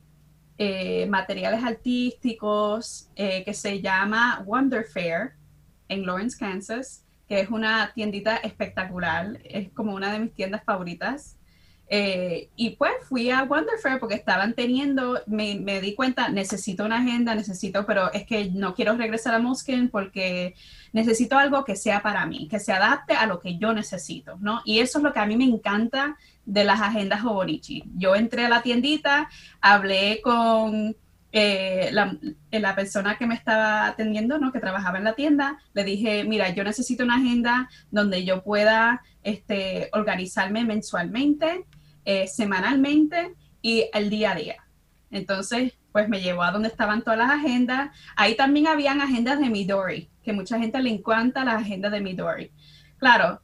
eh, 0.58 1.06
materiales 1.06 1.64
artísticos 1.64 3.10
eh, 3.16 3.42
que 3.44 3.52
se 3.52 3.80
llama 3.80 4.44
Wonder 4.46 4.84
Fair 4.84 5.32
en 5.88 6.06
Lawrence, 6.06 6.38
Kansas, 6.38 7.04
que 7.26 7.40
es 7.40 7.50
una 7.50 7.90
tiendita 7.94 8.36
espectacular, 8.36 9.40
es 9.42 9.72
como 9.72 9.92
una 9.92 10.12
de 10.12 10.20
mis 10.20 10.34
tiendas 10.34 10.62
favoritas. 10.62 11.35
Eh, 11.88 12.50
y 12.56 12.70
pues 12.70 12.92
fui 13.08 13.30
a 13.30 13.44
Wonder 13.44 13.78
Fair 13.80 14.00
porque 14.00 14.16
estaban 14.16 14.54
teniendo, 14.54 15.20
me, 15.26 15.80
di 15.80 15.94
cuenta, 15.94 16.28
necesito 16.28 16.84
una 16.84 16.98
agenda, 16.98 17.34
necesito, 17.34 17.86
pero 17.86 18.12
es 18.12 18.26
que 18.26 18.50
no 18.50 18.74
quiero 18.74 18.96
regresar 18.96 19.34
a 19.34 19.38
Moskin 19.38 19.88
porque 19.88 20.56
necesito 20.92 21.38
algo 21.38 21.64
que 21.64 21.76
sea 21.76 22.02
para 22.02 22.26
mí, 22.26 22.48
que 22.48 22.58
se 22.58 22.72
adapte 22.72 23.14
a 23.14 23.26
lo 23.26 23.38
que 23.38 23.56
yo 23.58 23.72
necesito, 23.72 24.36
¿no? 24.40 24.62
Y 24.64 24.80
eso 24.80 24.98
es 24.98 25.04
lo 25.04 25.12
que 25.12 25.20
a 25.20 25.26
mí 25.26 25.36
me 25.36 25.44
encanta 25.44 26.16
de 26.44 26.64
las 26.64 26.80
agendas 26.80 27.24
Hobonichi. 27.24 27.84
Yo 27.96 28.16
entré 28.16 28.46
a 28.46 28.48
la 28.48 28.62
tiendita, 28.62 29.28
hablé 29.60 30.20
con 30.22 30.96
eh, 31.32 31.90
la, 31.92 32.16
la, 32.50 32.74
persona 32.74 33.18
que 33.18 33.26
me 33.26 33.34
estaba 33.34 33.86
atendiendo, 33.86 34.38
¿no? 34.38 34.52
que 34.52 34.60
trabajaba 34.60 34.96
en 34.96 35.04
la 35.04 35.14
tienda, 35.14 35.58
le 35.74 35.84
dije, 35.84 36.24
mira, 36.24 36.48
yo 36.50 36.64
necesito 36.64 37.04
una 37.04 37.16
agenda 37.16 37.68
donde 37.90 38.24
yo 38.24 38.42
pueda 38.42 39.02
este, 39.22 39.90
organizarme 39.92 40.64
mensualmente, 40.64 41.66
eh, 42.06 42.26
semanalmente 42.28 43.34
y 43.60 43.90
el 43.92 44.08
día 44.08 44.30
a 44.30 44.34
día. 44.36 44.56
Entonces, 45.10 45.74
pues 45.92 46.08
me 46.08 46.20
llevó 46.20 46.44
a 46.44 46.52
donde 46.52 46.68
estaban 46.68 47.02
todas 47.02 47.18
las 47.18 47.30
agendas. 47.30 47.90
Ahí 48.16 48.36
también 48.36 48.68
habían 48.68 49.00
agendas 49.00 49.40
de 49.40 49.50
Midori, 49.50 50.08
que 50.22 50.32
mucha 50.32 50.58
gente 50.58 50.80
le 50.80 50.90
encanta 50.90 51.44
las 51.44 51.62
agendas 51.62 51.90
de 51.90 52.00
Midori. 52.00 52.52
Claro, 52.98 53.42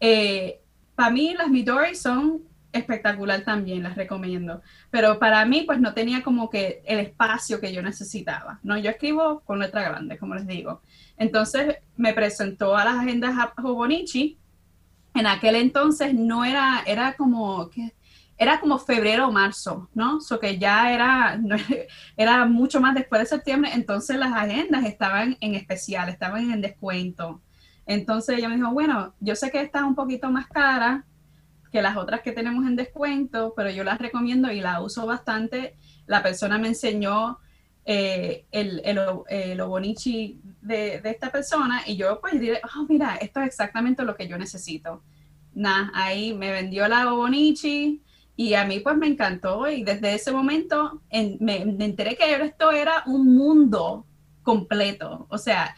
eh, 0.00 0.62
para 0.94 1.10
mí 1.10 1.34
las 1.36 1.48
Midori 1.50 1.94
son 1.94 2.42
espectacular 2.72 3.42
también, 3.42 3.82
las 3.82 3.96
recomiendo. 3.96 4.62
Pero 4.90 5.18
para 5.18 5.44
mí, 5.44 5.64
pues 5.66 5.78
no 5.78 5.92
tenía 5.92 6.22
como 6.22 6.48
que 6.48 6.82
el 6.86 7.00
espacio 7.00 7.60
que 7.60 7.72
yo 7.72 7.82
necesitaba. 7.82 8.60
No, 8.62 8.78
yo 8.78 8.90
escribo 8.90 9.40
con 9.40 9.58
letra 9.58 9.82
grande, 9.82 10.16
como 10.16 10.34
les 10.34 10.46
digo. 10.46 10.80
Entonces 11.16 11.76
me 11.96 12.14
presentó 12.14 12.76
a 12.76 12.84
las 12.84 12.94
agendas 12.94 13.34
Hobonichi 13.62 14.38
en 15.14 15.26
aquel 15.26 15.56
entonces 15.56 16.14
no 16.14 16.44
era, 16.44 16.82
era 16.86 17.14
como, 17.14 17.68
que 17.70 17.94
era 18.38 18.60
como 18.60 18.78
febrero 18.78 19.28
o 19.28 19.32
marzo, 19.32 19.88
¿no? 19.94 20.20
So 20.20 20.40
que 20.40 20.58
ya 20.58 20.92
era, 20.92 21.40
era 22.16 22.46
mucho 22.46 22.80
más 22.80 22.94
después 22.94 23.20
de 23.20 23.26
septiembre, 23.26 23.70
entonces 23.74 24.16
las 24.16 24.32
agendas 24.32 24.84
estaban 24.84 25.36
en 25.40 25.54
especial, 25.54 26.08
estaban 26.08 26.50
en 26.50 26.60
descuento. 26.60 27.42
Entonces 27.86 28.38
ella 28.38 28.48
me 28.48 28.56
dijo, 28.56 28.72
bueno, 28.72 29.14
yo 29.20 29.34
sé 29.34 29.50
que 29.50 29.60
está 29.60 29.84
un 29.84 29.94
poquito 29.94 30.30
más 30.30 30.46
cara 30.46 31.04
que 31.72 31.82
las 31.82 31.96
otras 31.96 32.20
que 32.22 32.32
tenemos 32.32 32.66
en 32.66 32.76
descuento, 32.76 33.52
pero 33.56 33.70
yo 33.70 33.84
las 33.84 33.98
recomiendo 33.98 34.50
y 34.50 34.60
la 34.60 34.80
uso 34.80 35.06
bastante. 35.06 35.76
La 36.06 36.22
persona 36.22 36.58
me 36.58 36.68
enseñó 36.68 37.38
eh, 37.84 38.46
el, 38.52 39.60
Obonichi 39.60 40.40
de, 40.60 41.00
esta 41.04 41.32
persona 41.32 41.82
y 41.86 41.96
yo 41.96 42.20
pues 42.20 42.38
diré, 42.38 42.60
oh, 42.76 42.84
mira, 42.88 43.16
esto 43.16 43.40
es 43.40 43.46
exactamente 43.46 44.04
lo 44.04 44.16
que 44.16 44.28
yo 44.28 44.38
necesito. 44.38 45.02
Ahí 45.94 46.34
me 46.34 46.52
vendió 46.52 46.86
la 46.88 47.12
Obonichi 47.12 48.02
y 48.36 48.54
a 48.54 48.64
mí 48.64 48.80
pues 48.80 48.96
me 48.96 49.06
encantó 49.06 49.68
y 49.68 49.82
desde 49.82 50.14
ese 50.14 50.32
momento 50.32 51.02
me, 51.10 51.64
me, 51.64 51.84
enteré 51.84 52.16
que 52.16 52.34
esto 52.34 52.70
era 52.70 53.02
un 53.06 53.34
mundo 53.34 54.06
completo. 54.42 55.26
O 55.28 55.38
sea, 55.38 55.74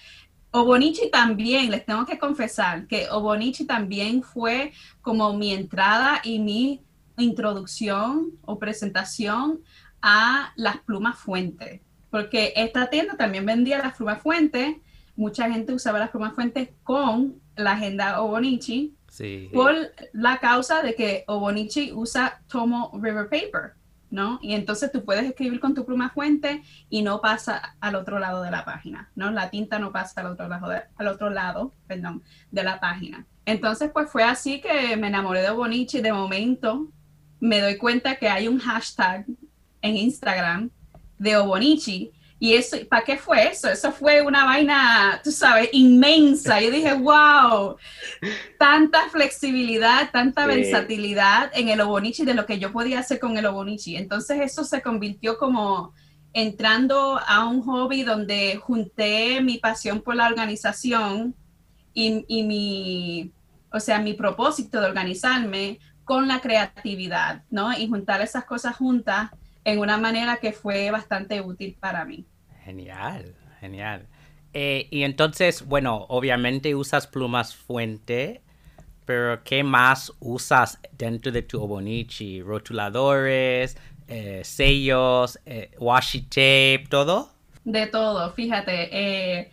Obonichi 0.50 1.11
también, 1.11 1.71
les 1.71 1.87
tengo 1.87 2.04
que 2.04 2.18
confesar 2.18 2.87
que 2.87 3.09
Obonichi 3.11 3.64
también 3.64 4.23
fue 4.23 4.73
como 5.00 5.32
mi 5.32 5.52
entrada 5.52 6.21
y 6.23 6.38
mi 6.38 6.82
introducción 7.16 8.32
o 8.42 8.59
presentación 8.59 9.61
a 10.02 10.52
las 10.56 10.78
plumas 10.78 11.18
fuentes 11.18 11.80
porque 12.12 12.52
esta 12.57 12.90
tienda 12.90 13.16
también 13.16 13.47
vendía 13.47 13.78
las 13.78 13.97
plumas 13.97 14.21
fuentes, 14.21 14.76
mucha 15.16 15.50
gente 15.50 15.73
usaba 15.73 15.99
las 15.99 16.11
plumas 16.11 16.35
fuentes 16.35 16.69
con 16.83 17.40
la 17.57 17.73
agenda 17.73 18.21
Obonichi, 18.21 18.95
sí. 19.09 19.49
por 19.50 19.75
la 20.12 20.37
causa 20.37 20.83
de 20.83 20.95
que 20.95 21.25
Obonichi 21.26 21.90
usa 21.90 22.42
Tomo 22.49 22.90
River 23.02 23.31
Paper, 23.31 23.73
¿no? 24.11 24.38
Y 24.42 24.52
entonces 24.52 24.92
tú 24.92 25.07
puedes 25.07 25.25
escribir 25.25 25.59
con 25.59 25.75
tu 25.75 25.87
pluma 25.87 26.11
fuente 26.11 26.62
y 26.90 27.00
no 27.00 27.23
pasa 27.23 27.76
al 27.81 27.95
otro 27.95 28.19
lado 28.19 28.42
de 28.42 28.50
la 28.50 28.66
página, 28.66 29.11
¿no? 29.16 29.31
La 29.31 29.49
tinta 29.49 29.78
no 29.78 29.90
pasa 29.90 30.21
al 30.21 30.26
otro 30.26 30.49
lado, 30.49 30.69
de, 30.69 30.83
al 30.97 31.09
otro 31.09 31.31
lado, 31.31 31.73
perdón, 31.87 32.23
de 32.50 32.62
la 32.62 32.78
página. 32.78 33.25
Entonces, 33.47 33.90
pues 33.90 34.11
fue 34.11 34.23
así 34.23 34.61
que 34.61 34.99
me 34.99 35.07
enamoré 35.07 35.40
de 35.40 35.49
Obonichi. 35.49 36.02
De 36.02 36.12
momento, 36.12 36.88
me 37.40 37.62
doy 37.62 37.78
cuenta 37.78 38.16
que 38.16 38.28
hay 38.28 38.49
un 38.49 38.59
hashtag 38.59 39.25
en 39.81 39.97
Instagram 39.97 40.71
de 41.22 41.36
Obonichi. 41.36 42.10
Y 42.38 42.54
eso, 42.54 42.76
¿para 42.90 43.04
qué 43.04 43.16
fue 43.16 43.46
eso? 43.46 43.68
Eso 43.68 43.92
fue 43.92 44.20
una 44.20 44.44
vaina, 44.44 45.20
tú 45.22 45.30
sabes, 45.30 45.68
inmensa. 45.72 46.60
Yo 46.60 46.72
dije, 46.72 46.92
wow, 46.92 47.76
tanta 48.58 49.08
flexibilidad, 49.10 50.10
tanta 50.10 50.44
versatilidad 50.46 51.52
en 51.54 51.68
el 51.68 51.80
Obonichi 51.80 52.24
de 52.24 52.34
lo 52.34 52.44
que 52.44 52.58
yo 52.58 52.72
podía 52.72 52.98
hacer 52.98 53.20
con 53.20 53.38
el 53.38 53.46
Obonichi. 53.46 53.94
Entonces 53.96 54.40
eso 54.40 54.64
se 54.64 54.82
convirtió 54.82 55.38
como 55.38 55.94
entrando 56.32 57.20
a 57.24 57.46
un 57.46 57.62
hobby 57.62 58.02
donde 58.02 58.56
junté 58.56 59.40
mi 59.40 59.58
pasión 59.58 60.00
por 60.00 60.16
la 60.16 60.26
organización 60.26 61.36
y, 61.94 62.24
y 62.26 62.42
mi, 62.42 63.30
o 63.70 63.78
sea, 63.78 64.00
mi 64.00 64.14
propósito 64.14 64.80
de 64.80 64.86
organizarme 64.86 65.78
con 66.02 66.26
la 66.26 66.40
creatividad, 66.40 67.44
¿no? 67.50 67.72
Y 67.78 67.86
juntar 67.86 68.20
esas 68.20 68.44
cosas 68.46 68.74
juntas 68.74 69.30
en 69.64 69.78
una 69.78 69.97
manera 69.97 70.38
que 70.38 70.52
fue 70.52 70.90
bastante 70.90 71.40
útil 71.40 71.76
para 71.78 72.04
mí. 72.04 72.26
Genial, 72.64 73.35
genial. 73.61 74.07
Eh, 74.54 74.88
y 74.90 75.02
entonces, 75.02 75.66
bueno, 75.66 76.07
obviamente 76.09 76.75
usas 76.75 77.07
plumas 77.07 77.54
fuente, 77.54 78.42
pero 79.04 79.42
¿qué 79.45 79.64
más 79.64 80.12
usas 80.21 80.78
dentro 80.92 81.33
de 81.33 81.42
tu 81.42 81.62
Obonichi? 81.62 82.42
¿Rotuladores, 82.42 83.76
eh, 84.09 84.42
sellos, 84.45 85.38
eh, 85.47 85.71
washi 85.78 86.23
tape, 86.23 86.85
todo? 86.90 87.31
De 87.64 87.87
todo, 87.87 88.33
fíjate. 88.33 89.50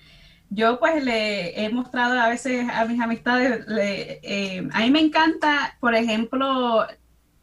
Yo 0.49 0.79
pues 0.79 1.03
le 1.03 1.63
he 1.63 1.69
mostrado 1.69 2.19
a 2.19 2.27
veces 2.27 2.67
a 2.67 2.85
mis 2.85 2.99
amistades, 2.99 3.65
a 4.73 4.79
mí 4.79 4.91
me 4.91 4.99
encanta, 4.99 5.77
por 5.79 5.93
ejemplo, 5.93 6.87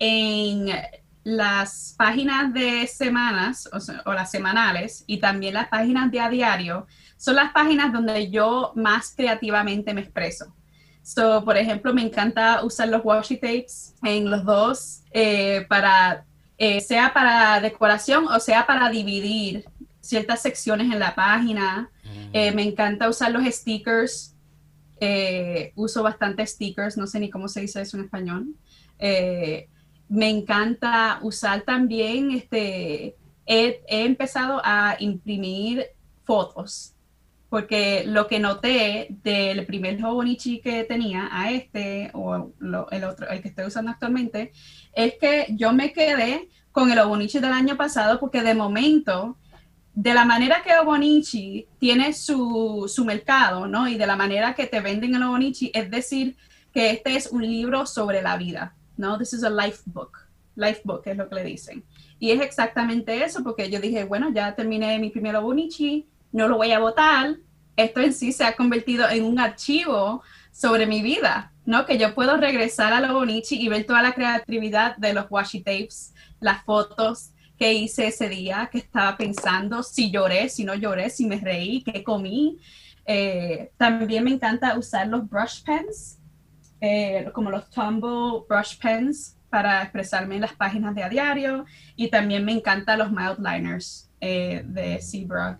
en 0.00 0.68
las 1.26 1.96
páginas 1.98 2.54
de 2.54 2.86
semanas 2.86 3.68
o, 4.04 4.12
las 4.12 4.30
semanales 4.30 5.02
y 5.08 5.18
también 5.18 5.54
las 5.54 5.66
páginas 5.66 6.08
de 6.12 6.20
a 6.20 6.28
diario 6.28 6.86
son 7.16 7.34
las 7.34 7.50
páginas 7.50 7.92
donde 7.92 8.30
yo 8.30 8.72
más 8.76 9.12
creativamente 9.16 9.92
me 9.92 10.02
expreso. 10.02 10.54
So, 11.02 11.44
por 11.44 11.56
ejemplo, 11.56 11.92
me 11.92 12.02
encanta 12.02 12.64
usar 12.64 12.90
los 12.90 13.04
washi 13.04 13.38
tapes 13.38 13.96
en 14.04 14.30
los 14.30 14.44
dos 14.44 15.02
eh, 15.10 15.66
para, 15.68 16.24
eh, 16.58 16.80
sea 16.80 17.12
para 17.12 17.60
decoración 17.60 18.28
o 18.28 18.38
sea 18.38 18.64
para 18.64 18.88
dividir 18.88 19.64
ciertas 20.00 20.42
secciones 20.42 20.92
en 20.92 21.00
la 21.00 21.16
página. 21.16 21.90
Eh, 22.32 22.52
me 22.52 22.62
encanta 22.62 23.08
usar 23.08 23.32
los 23.32 23.44
stickers. 23.52 24.36
uso 25.74 26.04
bastante 26.04 26.46
stickers, 26.46 26.96
no 26.96 27.08
sé 27.08 27.18
ni 27.18 27.30
cómo 27.30 27.48
se 27.48 27.62
dice 27.62 27.80
eso 27.80 27.96
en 27.96 28.04
español 28.04 28.54
me 30.08 30.28
encanta 30.28 31.18
usar 31.22 31.62
también, 31.62 32.30
este, 32.30 33.16
he, 33.46 33.80
empezado 33.88 34.60
a 34.64 34.96
imprimir 34.98 35.86
fotos, 36.24 36.94
porque 37.48 38.04
lo 38.06 38.26
que 38.26 38.38
noté 38.38 39.08
del 39.22 39.64
primer 39.66 40.02
Hobonichi 40.04 40.60
que 40.60 40.84
tenía 40.84 41.28
a 41.30 41.50
este, 41.50 42.10
o 42.12 42.52
el 42.90 43.04
otro, 43.04 43.28
el 43.28 43.40
que 43.40 43.48
estoy 43.48 43.66
usando 43.66 43.90
actualmente, 43.90 44.52
es 44.92 45.14
que 45.20 45.46
yo 45.50 45.72
me 45.72 45.92
quedé 45.92 46.48
con 46.72 46.90
el 46.90 46.98
Hobonichi 46.98 47.38
del 47.38 47.52
año 47.52 47.76
pasado, 47.76 48.20
porque 48.20 48.42
de 48.42 48.54
momento 48.54 49.36
de 49.94 50.12
la 50.12 50.26
manera 50.26 50.62
que 50.62 50.76
Obonichi 50.78 51.66
tiene 51.78 52.12
su, 52.12 52.84
su, 52.86 53.04
mercado, 53.06 53.66
¿no? 53.66 53.88
Y 53.88 53.96
de 53.96 54.06
la 54.06 54.14
manera 54.14 54.54
que 54.54 54.66
te 54.66 54.80
venden 54.80 55.14
el 55.14 55.22
Obonichi, 55.22 55.70
es 55.72 55.90
decir, 55.90 56.36
que 56.74 56.90
este 56.90 57.16
es 57.16 57.28
un 57.28 57.40
libro 57.40 57.86
sobre 57.86 58.20
la 58.20 58.36
vida, 58.36 58.75
¿no? 58.96 59.18
This 59.18 59.32
is 59.32 59.44
a 59.44 59.50
life 59.50 59.82
book. 59.86 60.18
Life 60.54 60.80
book 60.84 61.02
es 61.06 61.16
lo 61.16 61.28
que 61.28 61.34
le 61.36 61.44
dicen. 61.44 61.84
Y 62.18 62.30
es 62.30 62.40
exactamente 62.40 63.22
eso, 63.22 63.42
porque 63.42 63.70
yo 63.70 63.80
dije, 63.80 64.04
bueno, 64.04 64.30
ya 64.32 64.54
terminé 64.54 64.98
mi 64.98 65.10
primer 65.10 65.36
Obonichi, 65.36 66.06
no 66.32 66.48
lo 66.48 66.56
voy 66.56 66.72
a 66.72 66.78
votar. 66.78 67.36
Esto 67.76 68.00
en 68.00 68.12
sí 68.12 68.32
se 68.32 68.44
ha 68.44 68.56
convertido 68.56 69.08
en 69.08 69.24
un 69.24 69.38
archivo 69.38 70.22
sobre 70.50 70.86
mi 70.86 71.02
vida, 71.02 71.52
¿no? 71.66 71.84
Que 71.84 71.98
yo 71.98 72.14
puedo 72.14 72.38
regresar 72.38 72.92
a 72.92 73.12
Obonichi 73.12 73.60
y 73.60 73.68
ver 73.68 73.84
toda 73.84 74.02
la 74.02 74.14
creatividad 74.14 74.96
de 74.96 75.12
los 75.12 75.26
washi 75.28 75.60
tapes, 75.60 76.14
las 76.40 76.64
fotos, 76.64 77.32
qué 77.58 77.72
hice 77.74 78.06
ese 78.06 78.28
día, 78.28 78.68
qué 78.72 78.78
estaba 78.78 79.16
pensando, 79.16 79.82
si 79.82 80.10
lloré, 80.10 80.48
si 80.48 80.64
no 80.64 80.74
lloré, 80.74 81.10
si 81.10 81.26
me 81.26 81.38
reí, 81.38 81.82
qué 81.82 82.02
comí. 82.02 82.58
Eh, 83.04 83.70
también 83.76 84.24
me 84.24 84.30
encanta 84.30 84.76
usar 84.78 85.06
los 85.06 85.28
brush 85.28 85.62
pens, 85.62 86.18
eh, 86.80 87.30
como 87.32 87.50
los 87.50 87.68
Tumble 87.70 88.44
brush 88.48 88.78
pens 88.78 89.36
para 89.50 89.82
expresarme 89.82 90.36
en 90.36 90.42
las 90.42 90.52
páginas 90.52 90.94
de 90.94 91.02
a 91.02 91.08
diario. 91.08 91.64
Y 91.96 92.08
también 92.08 92.44
me 92.44 92.52
encantan 92.52 92.98
los 92.98 93.10
mild 93.10 93.38
liners 93.38 94.10
eh, 94.20 94.62
de 94.66 95.00
Zebra 95.00 95.58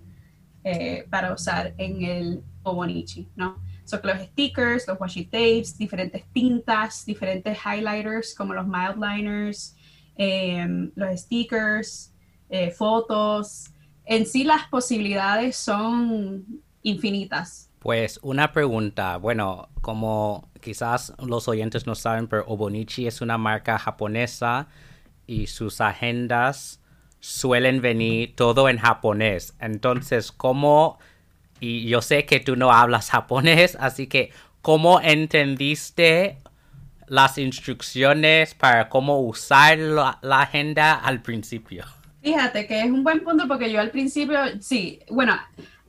para 1.11 1.33
usar 1.33 1.75
en 1.79 2.03
el 2.03 2.43
Obonichi, 2.65 3.29
¿no? 3.37 3.63
Son 3.85 4.01
los 4.03 4.19
stickers, 4.21 4.89
los 4.89 4.99
washi 4.99 5.25
tapes, 5.25 5.79
diferentes 5.79 6.25
tintas, 6.33 7.07
diferentes 7.07 7.57
highlighters 7.65 8.35
como 8.35 8.53
los 8.53 8.67
mild 8.67 8.97
liners, 8.97 9.77
Em, 10.17 10.91
los 10.95 11.21
stickers, 11.21 12.13
eh, 12.49 12.71
fotos. 12.71 13.71
En 14.05 14.25
sí 14.25 14.45
las 14.45 14.67
posibilidades 14.69 15.57
son 15.57 16.63
infinitas. 16.83 17.66
Pues 17.87 18.19
una 18.25 18.51
pregunta, 18.51 19.17
bueno, 19.17 19.69
como 19.81 20.51
quizás 20.61 21.13
los 21.25 21.47
oyentes 21.47 21.87
no 21.87 21.95
saben, 21.95 22.27
pero 22.27 22.45
Obonichi 22.49 23.07
es 23.07 23.21
una 23.21 23.39
marca 23.39 23.79
japonesa 23.79 24.67
y 25.25 25.47
sus 25.47 25.81
agendas 25.81 26.81
suelen 27.21 27.81
venir 27.81 28.35
todo 28.35 28.69
en 28.69 28.79
japonés. 28.79 29.55
Entonces, 29.61 30.33
¿cómo? 30.33 30.99
Y 31.61 31.87
yo 31.87 32.03
sé 32.03 32.25
que 32.27 32.41
tú 32.41 32.57
no 32.57 32.73
hablas 32.73 33.09
japonés, 33.13 33.77
así 33.79 34.09
que 34.09 34.33
¿cómo 34.63 35.01
entendiste 35.01 36.39
las 37.07 37.39
instrucciones 37.39 38.57
para 38.57 38.89
cómo 38.89 39.21
usar 39.21 39.79
la, 39.79 40.19
agenda 40.41 40.95
al 40.95 41.23
principio. 41.23 41.85
Fíjate 42.21 42.67
que 42.67 42.81
es 42.81 42.91
un 42.91 43.05
buen 43.05 43.23
punto 43.23 43.47
porque 43.47 43.71
yo 43.71 43.79
al 43.79 43.93
principio, 43.93 44.41
sí, 44.59 44.99
bueno, 45.09 45.39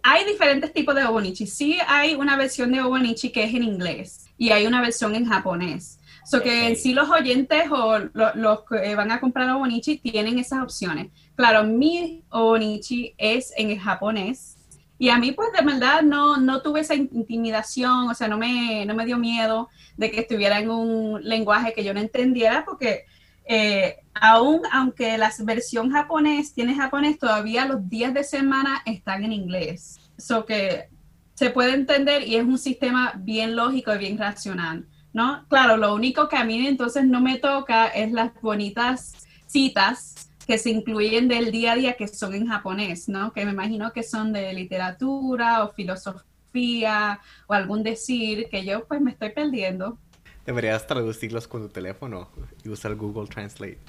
hay 0.09 0.23
diferentes 0.23 0.71
tipos 0.71 0.95
de 0.95 1.03
Obonichi. 1.03 1.45
Sí 1.45 1.77
hay 1.85 2.15
una 2.15 2.37
versión 2.37 2.71
de 2.71 2.81
Obonichi 2.81 3.29
que 3.29 3.43
es 3.43 3.53
en 3.53 3.63
inglés 3.63 4.29
y 4.37 4.51
hay 4.51 4.65
una 4.65 4.79
versión 4.79 5.15
en 5.15 5.25
japonés. 5.25 5.99
So 6.25 6.41
que 6.41 6.67
en 6.67 6.77
sí 6.77 6.93
los 6.93 7.09
oyentes 7.09 7.65
o 7.69 7.99
los 8.13 8.63
que 8.63 8.95
van 8.95 9.11
a 9.11 9.19
comprar 9.19 9.49
Obonichi 9.49 9.97
tienen 9.97 10.39
esas 10.39 10.63
opciones. 10.63 11.07
Claro, 11.35 11.65
mi 11.65 12.23
Obonichi 12.29 13.15
es 13.17 13.53
en 13.57 13.77
japonés 13.77 14.57
y 14.97 15.09
a 15.09 15.17
mí, 15.19 15.31
pues, 15.31 15.49
de 15.51 15.63
verdad, 15.63 16.01
no, 16.01 16.37
no 16.37 16.61
tuve 16.61 16.79
esa 16.79 16.95
intimidación, 16.95 18.09
o 18.09 18.13
sea, 18.15 18.27
no 18.27 18.37
me, 18.37 18.83
no 18.85 18.95
me 18.95 19.05
dio 19.05 19.17
miedo 19.17 19.69
de 19.95 20.09
que 20.09 20.21
estuviera 20.21 20.59
en 20.59 20.71
un 20.71 21.21
lenguaje 21.21 21.73
que 21.73 21.83
yo 21.83 21.93
no 21.93 21.99
entendiera, 21.99 22.65
porque 22.65 23.05
eh, 23.47 23.97
aún 24.13 24.61
aunque 24.71 25.17
la 25.17 25.31
versión 25.39 25.91
japonés 25.91 26.53
tiene 26.53 26.75
japonés, 26.75 27.17
todavía 27.17 27.65
los 27.65 27.87
días 27.89 28.13
de 28.13 28.23
semana 28.23 28.81
están 28.85 29.23
en 29.23 29.31
inglés. 29.31 29.99
Eso 30.17 30.45
que 30.45 30.89
se 31.33 31.51
puede 31.51 31.73
entender 31.73 32.27
y 32.27 32.35
es 32.35 32.43
un 32.43 32.57
sistema 32.57 33.13
bien 33.15 33.55
lógico 33.55 33.93
y 33.93 33.99
bien 33.99 34.17
racional, 34.17 34.87
¿no? 35.13 35.45
Claro, 35.49 35.77
lo 35.77 35.93
único 35.93 36.27
que 36.27 36.35
a 36.35 36.43
mí 36.43 36.65
entonces 36.65 37.05
no 37.05 37.21
me 37.21 37.37
toca 37.37 37.87
es 37.87 38.11
las 38.11 38.33
bonitas 38.41 39.27
citas 39.45 40.31
que 40.47 40.57
se 40.57 40.71
incluyen 40.71 41.27
del 41.27 41.51
día 41.51 41.73
a 41.73 41.75
día 41.75 41.93
que 41.95 42.07
son 42.07 42.33
en 42.33 42.47
japonés, 42.47 43.07
¿no? 43.07 43.33
Que 43.33 43.45
me 43.45 43.51
imagino 43.51 43.91
que 43.93 44.01
son 44.01 44.33
de 44.33 44.51
literatura 44.53 45.63
o 45.63 45.73
filosofía 45.73 47.19
o 47.47 47.53
algún 47.53 47.83
decir 47.83 48.47
que 48.49 48.65
yo 48.65 48.85
pues 48.87 48.99
me 48.99 49.11
estoy 49.11 49.29
perdiendo. 49.31 49.99
Deberías 50.47 50.87
traducirlos 50.87 51.47
con 51.47 51.61
tu 51.61 51.69
teléfono 51.69 52.29
y 52.63 52.69
usar 52.69 52.95
Google 52.95 53.27
Translate. 53.27 53.79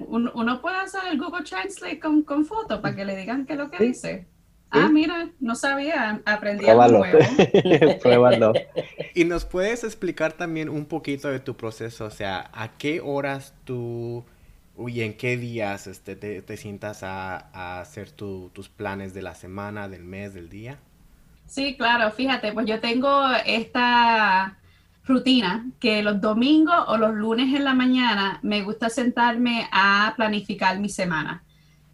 Uno, 0.00 0.60
puede 0.60 0.76
hacer 0.76 1.00
el 1.10 1.16
Google 1.16 1.44
Translate 1.44 2.00
con, 2.00 2.22
con 2.22 2.44
foto 2.44 2.82
para 2.82 2.94
que 2.94 3.04
le 3.04 3.16
digan 3.16 3.46
qué 3.46 3.52
es 3.52 3.58
lo 3.60 3.70
que 3.70 3.82
dice. 3.82 4.26
Ah, 4.70 4.88
mira, 4.88 5.30
no 5.38 5.54
sabía, 5.54 6.20
aprendí 6.24 6.66
algo 6.66 6.98
nuevo. 6.98 7.18
Pruébalo. 8.02 8.52
Y 9.14 9.24
nos 9.24 9.44
puedes 9.44 9.84
explicar 9.84 10.32
también 10.32 10.68
un 10.68 10.86
poquito 10.86 11.28
de 11.28 11.38
tu 11.38 11.54
proceso, 11.54 12.06
o 12.06 12.10
sea, 12.10 12.50
¿a 12.52 12.76
qué 12.78 13.00
horas 13.00 13.54
tú 13.64 14.24
Uy, 14.74 15.02
¿en 15.02 15.14
qué 15.16 15.36
días 15.36 15.86
este, 15.86 16.16
te, 16.16 16.56
sientas 16.56 17.02
a, 17.02 17.80
hacer 17.80 18.10
tus 18.10 18.68
planes 18.70 19.12
de 19.12 19.22
la 19.22 19.34
semana, 19.34 19.86
del 19.88 20.02
mes, 20.02 20.34
del 20.34 20.48
día? 20.48 20.78
Sí, 21.46 21.76
claro, 21.76 22.10
fíjate, 22.10 22.52
pues 22.52 22.66
yo 22.66 22.80
tengo 22.80 23.22
esta 23.44 24.56
rutina 25.04 25.66
que 25.80 26.02
los 26.02 26.20
domingos 26.20 26.84
o 26.88 26.96
los 26.96 27.14
lunes 27.14 27.54
en 27.54 27.64
la 27.64 27.74
mañana 27.74 28.38
me 28.42 28.62
gusta 28.62 28.88
sentarme 28.88 29.68
a 29.72 30.12
planificar 30.16 30.78
mi 30.78 30.88
semana. 30.88 31.42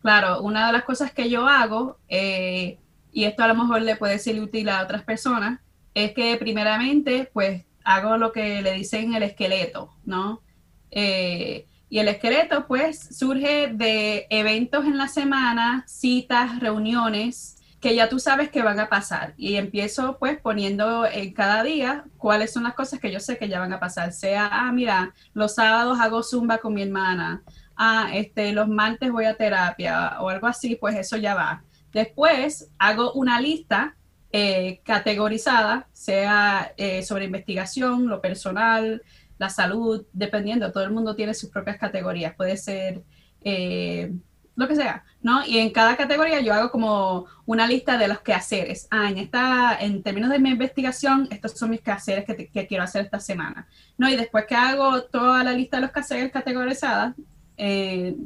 Claro, 0.02 0.42
una 0.42 0.66
de 0.66 0.72
las 0.72 0.84
cosas 0.84 1.12
que 1.12 1.28
yo 1.28 1.46
hago, 1.46 1.98
eh, 2.08 2.78
y 3.12 3.24
esto 3.24 3.42
a 3.42 3.48
lo 3.48 3.54
mejor 3.54 3.82
le 3.82 3.96
puede 3.96 4.18
ser 4.18 4.40
útil 4.40 4.68
a 4.68 4.82
otras 4.82 5.02
personas, 5.02 5.60
es 5.94 6.12
que 6.12 6.36
primeramente 6.36 7.30
pues 7.32 7.64
hago 7.84 8.16
lo 8.16 8.32
que 8.32 8.62
le 8.62 8.72
dicen 8.74 9.14
el 9.14 9.22
esqueleto, 9.22 9.94
¿no? 10.04 10.42
Eh, 10.90 11.66
y 11.90 11.98
el 12.00 12.08
esqueleto, 12.08 12.66
pues, 12.66 13.16
surge 13.16 13.68
de 13.72 14.26
eventos 14.28 14.84
en 14.84 14.98
la 14.98 15.08
semana, 15.08 15.84
citas, 15.86 16.60
reuniones, 16.60 17.56
que 17.80 17.94
ya 17.94 18.08
tú 18.08 18.18
sabes 18.18 18.50
que 18.50 18.62
van 18.62 18.80
a 18.80 18.88
pasar. 18.88 19.34
Y 19.36 19.56
empiezo, 19.56 20.18
pues, 20.18 20.40
poniendo 20.40 21.06
en 21.06 21.32
cada 21.32 21.62
día 21.62 22.04
cuáles 22.16 22.52
son 22.52 22.64
las 22.64 22.74
cosas 22.74 23.00
que 23.00 23.12
yo 23.12 23.20
sé 23.20 23.38
que 23.38 23.48
ya 23.48 23.60
van 23.60 23.72
a 23.72 23.80
pasar. 23.80 24.12
Sea, 24.12 24.48
ah, 24.50 24.72
mira, 24.72 25.14
los 25.34 25.54
sábados 25.54 25.98
hago 26.00 26.22
zumba 26.22 26.58
con 26.58 26.74
mi 26.74 26.82
hermana. 26.82 27.42
Ah, 27.76 28.10
este, 28.12 28.52
los 28.52 28.68
martes 28.68 29.12
voy 29.12 29.26
a 29.26 29.36
terapia 29.36 30.20
o 30.20 30.28
algo 30.28 30.48
así, 30.48 30.76
pues 30.76 30.96
eso 30.96 31.16
ya 31.16 31.34
va. 31.34 31.62
Después 31.92 32.70
hago 32.78 33.12
una 33.12 33.40
lista 33.40 33.96
eh, 34.32 34.80
categorizada, 34.84 35.88
sea 35.92 36.72
eh, 36.76 37.02
sobre 37.02 37.24
investigación, 37.26 38.08
lo 38.08 38.20
personal, 38.20 39.02
la 39.38 39.48
salud, 39.48 40.04
dependiendo, 40.12 40.72
todo 40.72 40.84
el 40.84 40.90
mundo 40.90 41.14
tiene 41.14 41.32
sus 41.32 41.50
propias 41.50 41.78
categorías, 41.78 42.34
puede 42.34 42.56
ser 42.56 43.04
eh, 43.40 44.12
lo 44.58 44.66
que 44.66 44.74
sea, 44.74 45.04
¿no? 45.22 45.46
Y 45.46 45.58
en 45.58 45.70
cada 45.70 45.96
categoría 45.96 46.40
yo 46.40 46.52
hago 46.52 46.72
como 46.72 47.26
una 47.46 47.68
lista 47.68 47.96
de 47.96 48.08
los 48.08 48.18
quehaceres. 48.22 48.88
Ah, 48.90 49.08
en, 49.08 49.18
esta, 49.18 49.78
en 49.78 50.02
términos 50.02 50.30
de 50.30 50.40
mi 50.40 50.50
investigación, 50.50 51.28
estos 51.30 51.52
son 51.52 51.70
mis 51.70 51.80
quehaceres 51.80 52.24
que, 52.24 52.66
quiero 52.66 52.82
hacer 52.82 53.04
esta 53.04 53.20
semana, 53.20 53.68
¿no? 53.96 54.08
Y 54.08 54.16
después 54.16 54.46
que 54.46 54.56
hago 54.56 55.04
toda 55.04 55.44
la 55.44 55.52
lista 55.52 55.76
de 55.76 55.82
los 55.82 55.92
quehaceres 55.92 56.32
categorizadas, 56.32 57.14
eh, 57.56 58.16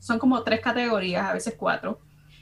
son 0.00 0.18
como 0.18 0.42
tres 0.42 0.60
categorías, 0.60 1.28
a 1.28 1.34
veces 1.34 1.54
cuatro. 1.56 2.00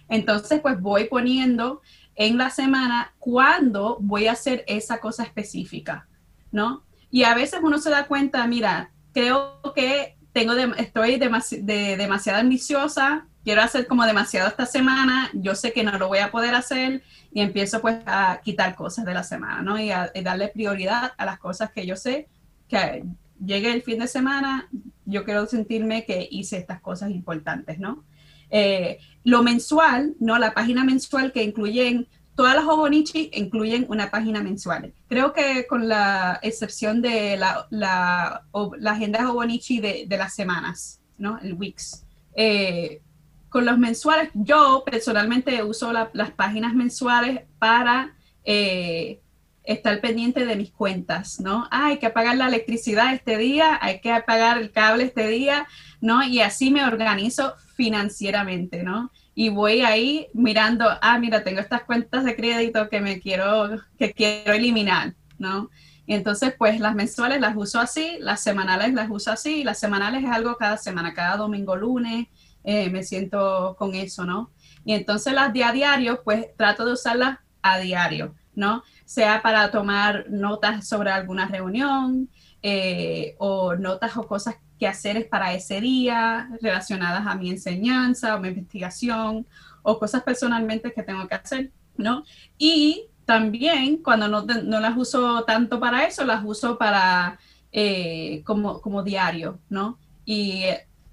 Entonces, 0.08 0.62
pues 0.62 0.80
voy 0.80 1.04
poniendo 1.04 1.82
en 2.14 2.38
la 2.38 2.48
semana 2.48 3.12
cuándo 3.18 3.98
voy 4.00 4.28
a 4.28 4.32
hacer 4.32 4.64
esa 4.66 4.96
cosa 4.96 5.24
específica, 5.24 6.08
¿no? 6.50 6.84
Y 7.10 7.24
a 7.24 7.34
veces 7.34 7.60
uno 7.62 7.76
se 7.76 7.90
da 7.90 8.06
cuenta, 8.06 8.46
mira, 8.46 8.92
creo 9.12 9.60
que 9.74 10.15
tengo 10.36 10.52
estoy 10.52 11.16
de, 11.16 11.96
demasiado 11.96 12.40
ambiciosa, 12.40 13.26
quiero 13.42 13.62
hacer 13.62 13.86
como 13.86 14.04
demasiado 14.04 14.50
esta 14.50 14.66
semana, 14.66 15.30
yo 15.32 15.54
sé 15.54 15.72
que 15.72 15.82
no 15.82 15.96
lo 15.96 16.08
voy 16.08 16.18
a 16.18 16.30
poder 16.30 16.54
hacer 16.54 17.02
y 17.32 17.40
empiezo 17.40 17.80
pues 17.80 17.96
a 18.04 18.42
quitar 18.44 18.74
cosas 18.74 19.06
de 19.06 19.14
la 19.14 19.22
semana, 19.22 19.62
¿no? 19.62 19.80
Y 19.80 19.90
a, 19.90 20.12
darle 20.22 20.48
prioridad 20.48 21.12
a 21.16 21.24
las 21.24 21.38
cosas 21.38 21.70
que 21.70 21.86
yo 21.86 21.96
sé 21.96 22.28
que 22.68 23.02
llegue 23.42 23.72
el 23.72 23.80
fin 23.80 23.98
de 23.98 24.08
semana, 24.08 24.68
yo 25.06 25.24
quiero 25.24 25.46
sentirme 25.46 26.04
que 26.04 26.28
hice 26.30 26.58
estas 26.58 26.82
cosas 26.82 27.12
importantes, 27.12 27.78
¿no? 27.78 28.04
Eh, 28.50 28.98
lo 29.24 29.42
mensual, 29.42 30.16
¿no? 30.20 30.38
La 30.38 30.52
página 30.52 30.84
mensual 30.84 31.32
que 31.32 31.44
incluyen 31.44 32.08
todas 32.36 32.54
las 32.54 32.66
Obonichi 32.66 33.30
incluyen 33.32 33.86
una 33.88 34.10
página 34.10 34.42
mensual. 34.42 34.92
Creo 35.08 35.32
que 35.32 35.66
con 35.66 35.88
la 35.88 36.38
excepción 36.42 37.00
de 37.02 37.36
la, 37.36 37.66
la, 37.70 38.44
agenda 38.84 39.30
Obonichi 39.30 39.80
de, 39.80 40.06
las 40.16 40.34
semanas, 40.34 41.00
¿no? 41.18 41.38
El 41.42 41.54
weeks. 41.54 42.04
Eh, 42.34 43.00
con 43.48 43.64
los 43.64 43.78
mensuales, 43.78 44.28
yo 44.34 44.82
personalmente 44.84 45.62
uso 45.62 45.92
las 45.92 46.30
páginas 46.32 46.74
mensuales 46.74 47.40
para 47.58 48.14
eh, 48.44 49.20
estar 49.64 49.98
pendiente 50.02 50.44
de 50.44 50.56
mis 50.56 50.70
cuentas, 50.70 51.40
¿no? 51.40 51.66
Ah, 51.70 51.86
hay 51.86 51.98
que 51.98 52.10
pagar 52.10 52.36
la 52.36 52.48
electricidad 52.48 53.14
este 53.14 53.38
día, 53.38 53.78
hay 53.80 54.00
que 54.00 54.14
pagar 54.26 54.58
el 54.58 54.70
cable 54.72 55.04
este 55.04 55.26
día, 55.28 55.66
¿no? 56.02 56.22
Y 56.22 56.40
así 56.40 56.70
me 56.70 56.84
organizo 56.84 57.54
financieramente, 57.76 58.82
¿no? 58.82 59.10
Y 59.38 59.50
voy 59.50 59.82
ahí 59.82 60.28
mirando, 60.32 60.88
ah, 61.02 61.18
mira, 61.18 61.44
tengo 61.44 61.60
estas 61.60 61.82
cuentas 61.82 62.24
de 62.24 62.34
crédito 62.34 62.88
que 62.88 63.02
me 63.02 63.20
quiero, 63.20 63.82
que 63.98 64.14
quiero 64.14 64.54
eliminar, 64.54 65.14
¿no? 65.38 65.68
Y 66.06 66.14
entonces, 66.14 66.54
pues 66.56 66.80
las 66.80 66.94
mensuales 66.94 67.38
las 67.38 67.54
uso 67.54 67.78
así, 67.78 68.16
las 68.18 68.42
semanales 68.42 68.94
las 68.94 69.10
uso 69.10 69.30
así, 69.30 69.62
las 69.62 69.78
semanales 69.78 70.24
es 70.24 70.30
algo 70.30 70.56
cada 70.56 70.78
semana, 70.78 71.12
cada 71.12 71.36
domingo, 71.36 71.76
lunes, 71.76 72.28
eh, 72.64 72.88
me 72.88 73.02
siento 73.02 73.76
con 73.78 73.94
eso, 73.94 74.24
¿no? 74.24 74.52
Y 74.86 74.94
entonces 74.94 75.34
las 75.34 75.52
de 75.52 75.64
a 75.64 75.72
diario, 75.72 76.22
pues 76.24 76.46
trato 76.56 76.86
de 76.86 76.94
usarlas 76.94 77.38
a 77.60 77.78
diario, 77.78 78.34
¿no? 78.54 78.84
Sea 79.04 79.42
para 79.42 79.70
tomar 79.70 80.30
notas 80.30 80.88
sobre 80.88 81.10
alguna 81.10 81.46
reunión 81.46 82.30
eh, 82.62 83.34
o 83.38 83.74
notas 83.76 84.16
o 84.16 84.26
cosas 84.26 84.56
que 84.78 84.86
hacer 84.86 85.28
para 85.28 85.54
ese 85.54 85.80
día 85.80 86.50
relacionadas 86.60 87.26
a 87.26 87.34
mi 87.34 87.50
enseñanza 87.50 88.34
o 88.34 88.40
mi 88.40 88.48
investigación 88.48 89.46
o 89.82 89.98
cosas 89.98 90.22
personalmente 90.22 90.92
que 90.92 91.02
tengo 91.02 91.26
que 91.28 91.34
hacer, 91.34 91.70
¿no? 91.96 92.24
Y 92.58 93.08
también 93.24 93.98
cuando 94.02 94.28
no, 94.28 94.42
no 94.42 94.80
las 94.80 94.96
uso 94.96 95.44
tanto 95.44 95.80
para 95.80 96.06
eso, 96.06 96.24
las 96.24 96.44
uso 96.44 96.78
para 96.78 97.38
eh, 97.72 98.42
como, 98.44 98.80
como 98.80 99.02
diario, 99.02 99.58
¿no? 99.68 99.98
Y 100.24 100.64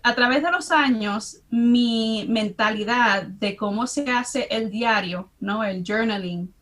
a 0.03 0.15
través 0.15 0.43
de 0.43 0.51
los 0.51 0.71
años, 0.71 1.41
mi 1.49 2.25
mentalidad 2.29 3.23
de 3.23 3.55
cómo 3.55 3.87
se 3.87 4.11
hace 4.11 4.47
el 4.49 4.69
diario, 4.69 5.31
¿no? 5.39 5.63
El 5.63 5.83
journaling, 5.85 6.53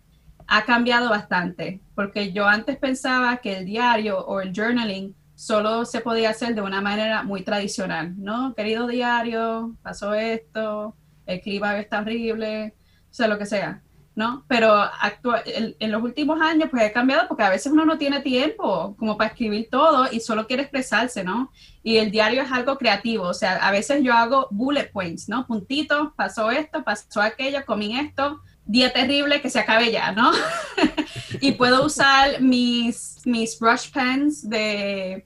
ha 0.54 0.66
cambiado 0.66 1.10
bastante, 1.10 1.80
porque 1.96 2.34
yo 2.34 2.46
antes 2.46 2.76
pensaba 2.76 3.38
que 3.38 3.60
el 3.60 3.66
diario 3.66 4.20
o 4.20 4.42
el 4.42 4.52
journaling 4.54 5.16
solo 5.34 5.86
se 5.86 6.02
podía 6.02 6.32
hacer 6.32 6.54
de 6.56 6.62
una 6.62 6.82
manera 6.82 7.24
muy 7.24 7.44
tradicional, 7.44 8.14
¿no? 8.18 8.54
Querido 8.54 8.86
diario, 8.86 9.78
pasó 9.82 10.14
esto, 10.14 10.94
el 11.26 11.40
clima 11.40 11.80
está 11.80 12.02
horrible, 12.02 12.76
o 13.10 13.14
sea, 13.14 13.30
lo 13.30 13.38
que 13.38 13.46
sea, 13.46 13.82
¿no? 14.14 14.44
Pero 14.50 14.90
en, 15.46 15.90
los 15.90 16.04
últimos 16.04 16.42
años 16.42 16.68
pues 16.70 16.84
he 16.84 16.92
cambiado 16.92 17.30
porque 17.30 17.44
a 17.44 17.50
veces 17.50 17.72
uno 17.72 17.86
no 17.86 17.98
tiene 17.98 18.20
tiempo 18.20 18.94
como 19.00 19.16
para 19.16 19.30
escribir 19.30 19.70
todo 19.72 20.10
y 20.12 20.20
solo 20.20 20.48
quiere 20.48 20.64
expresarse, 20.64 21.24
¿no? 21.24 21.50
Y 21.82 21.96
el 21.96 22.12
diario 22.12 22.42
es 22.44 22.52
algo 22.52 22.78
creativo, 22.78 23.24
o 23.24 23.34
sea, 23.34 23.56
a 23.66 23.72
veces 23.72 24.04
yo 24.04 24.12
hago 24.12 24.50
bullet 24.52 24.92
points, 24.92 25.30
¿no? 25.30 25.48
Puntitos, 25.48 26.10
pasó 26.18 26.52
esto, 26.52 26.84
pasó 26.84 27.22
aquello, 27.22 27.66
comí 27.66 27.98
esto, 27.98 28.42
día 28.66 28.94
terrible 28.94 29.42
que 29.42 29.50
se 29.50 29.60
acabe 29.60 29.92
ya, 29.92 30.12
¿no? 30.12 30.32
y 31.42 31.54
puedo 31.54 31.86
usar 31.86 32.42
mis, 32.42 33.20
mis 33.26 33.60
brush 33.60 33.92
pens 33.92 34.48
de 34.48 35.26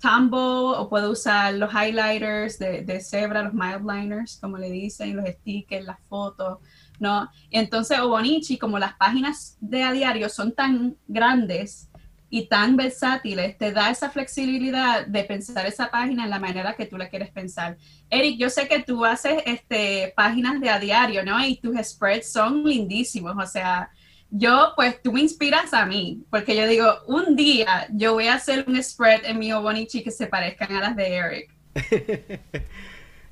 Tumble 0.00 0.38
o 0.78 0.88
puedo 0.88 1.10
usar 1.10 1.54
los 1.54 1.72
highlighters 1.72 2.58
de, 2.58 2.82
de 2.82 3.00
Zebra, 3.00 3.42
los 3.42 3.54
mildliners, 3.54 4.38
como 4.40 4.58
le 4.58 4.70
dicen, 4.70 5.16
los 5.16 5.26
stickers, 5.26 5.84
las 5.84 6.00
fotos, 6.08 6.58
¿no? 6.98 7.28
Entonces, 7.50 7.98
Obonichi, 7.98 8.58
como 8.58 8.78
las 8.78 8.94
páginas 8.94 9.56
de 9.60 9.82
a 9.82 9.92
diario 9.92 10.28
son 10.28 10.52
tan 10.52 10.96
grandes 11.06 11.85
y 12.28 12.48
tan 12.48 12.76
versátiles, 12.76 13.56
te 13.56 13.72
da 13.72 13.90
esa 13.90 14.10
flexibilidad 14.10 15.06
de 15.06 15.24
pensar 15.24 15.66
esa 15.66 15.90
página 15.90 16.24
en 16.24 16.30
la 16.30 16.40
manera 16.40 16.74
que 16.74 16.86
tú 16.86 16.98
la 16.98 17.08
quieres 17.08 17.30
pensar. 17.30 17.76
Eric, 18.10 18.38
yo 18.38 18.50
sé 18.50 18.66
que 18.68 18.82
tú 18.82 19.04
haces 19.04 19.42
este, 19.46 20.12
páginas 20.16 20.60
de 20.60 20.70
a 20.70 20.78
diario, 20.78 21.24
¿no? 21.24 21.44
Y 21.44 21.56
tus 21.56 21.76
spreads 21.80 22.32
son 22.32 22.64
lindísimos, 22.64 23.36
o 23.36 23.46
sea, 23.46 23.90
yo, 24.30 24.72
pues 24.74 25.00
tú 25.02 25.12
me 25.12 25.20
inspiras 25.20 25.72
a 25.72 25.86
mí, 25.86 26.24
porque 26.30 26.56
yo 26.56 26.66
digo, 26.66 26.86
un 27.06 27.36
día 27.36 27.86
yo 27.92 28.14
voy 28.14 28.26
a 28.26 28.34
hacer 28.34 28.64
un 28.66 28.82
spread 28.82 29.24
en 29.24 29.38
mi 29.38 29.52
Obonichi 29.52 30.02
que 30.02 30.10
se 30.10 30.26
parezcan 30.26 30.72
a 30.72 30.80
las 30.80 30.96
de 30.96 31.14
Eric. 31.14 31.50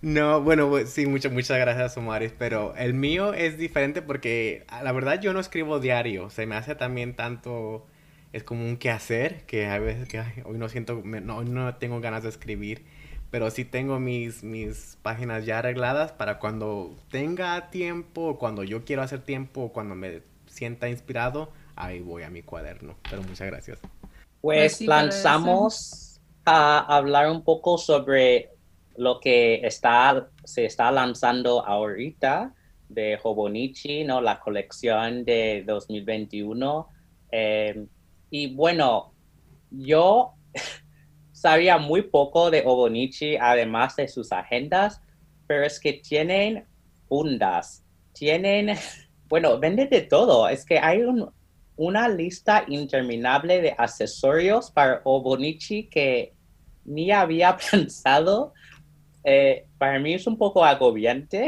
no, 0.02 0.40
bueno, 0.42 0.68
pues, 0.68 0.90
sí, 0.90 1.06
muchas, 1.06 1.32
muchas 1.32 1.58
gracias, 1.58 1.96
Omaris, 1.96 2.32
pero 2.38 2.74
el 2.76 2.94
mío 2.94 3.34
es 3.34 3.58
diferente 3.58 4.02
porque 4.02 4.64
la 4.82 4.92
verdad 4.92 5.20
yo 5.20 5.32
no 5.32 5.40
escribo 5.40 5.80
diario, 5.80 6.30
se 6.30 6.46
me 6.46 6.54
hace 6.54 6.74
también 6.74 7.14
tanto, 7.14 7.86
es 8.34 8.42
como 8.42 8.64
un 8.64 8.76
quehacer, 8.78 9.46
que 9.46 9.66
a 9.66 9.78
veces 9.78 10.08
que 10.08 10.20
hoy 10.44 10.58
no 10.58 10.68
siento, 10.68 11.00
no, 11.04 11.44
no 11.44 11.76
tengo 11.76 12.00
ganas 12.00 12.24
de 12.24 12.30
escribir, 12.30 12.84
pero 13.30 13.48
sí 13.52 13.64
tengo 13.64 14.00
mis, 14.00 14.42
mis 14.42 14.98
páginas 15.02 15.46
ya 15.46 15.60
arregladas 15.60 16.10
para 16.10 16.40
cuando 16.40 16.96
tenga 17.12 17.70
tiempo, 17.70 18.36
cuando 18.36 18.64
yo 18.64 18.84
quiero 18.84 19.02
hacer 19.02 19.22
tiempo, 19.22 19.72
cuando 19.72 19.94
me 19.94 20.22
sienta 20.46 20.88
inspirado, 20.88 21.52
ahí 21.76 22.00
voy 22.00 22.24
a 22.24 22.30
mi 22.30 22.42
cuaderno. 22.42 22.96
Pero 23.08 23.22
muchas 23.22 23.46
gracias. 23.46 23.78
Pues 24.40 24.80
lanzamos 24.80 26.20
a 26.44 26.80
hablar 26.80 27.30
un 27.30 27.44
poco 27.44 27.78
sobre 27.78 28.50
lo 28.96 29.20
que 29.20 29.64
está, 29.64 30.28
se 30.42 30.64
está 30.64 30.90
lanzando 30.90 31.64
ahorita 31.64 32.52
de 32.88 33.16
Hobonichi, 33.22 34.02
¿no? 34.02 34.20
La 34.20 34.40
colección 34.40 35.24
de 35.24 35.62
2021. 35.64 36.88
Em, 37.30 37.88
y 38.34 38.52
bueno, 38.52 39.14
yo 39.70 40.32
sabía 41.30 41.78
muy 41.78 42.02
poco 42.02 42.50
de 42.50 42.64
Hobonichi, 42.66 43.36
además 43.36 43.94
de 43.94 44.08
sus 44.08 44.32
agendas, 44.32 45.00
pero 45.46 45.64
es 45.64 45.78
que 45.78 45.92
tienen 45.92 46.64
fundas, 47.08 47.84
tienen 48.12 48.76
bueno, 49.28 49.60
vende 49.60 49.86
de 49.86 50.00
todo. 50.00 50.48
Es 50.48 50.64
que 50.64 50.80
hay 50.80 51.02
una 51.76 52.08
lista 52.08 52.64
interminable 52.66 53.62
de 53.62 53.72
accesorios 53.78 54.72
para 54.72 55.00
Obonichi 55.04 55.84
que 55.84 56.34
ni 56.84 57.12
había 57.12 57.56
pensado. 57.70 58.52
Eh, 59.22 59.68
para 59.78 60.00
mí 60.00 60.12
es 60.12 60.26
un 60.26 60.36
poco 60.36 60.64
agobiante, 60.64 61.46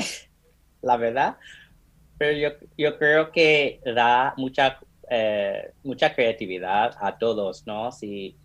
la 0.83 0.97
verdad. 0.97 1.37
Pero 2.17 2.57
yo, 2.79 2.97
creo 2.97 3.33
que 3.33 3.81
da 3.85 4.35
mucha, 4.37 4.79
eh, 5.09 5.73
mucha 5.85 6.15
creatividad 6.15 6.97
a 7.01 7.17
todos, 7.17 7.67
¿no? 7.67 7.93
Si, 7.93 8.37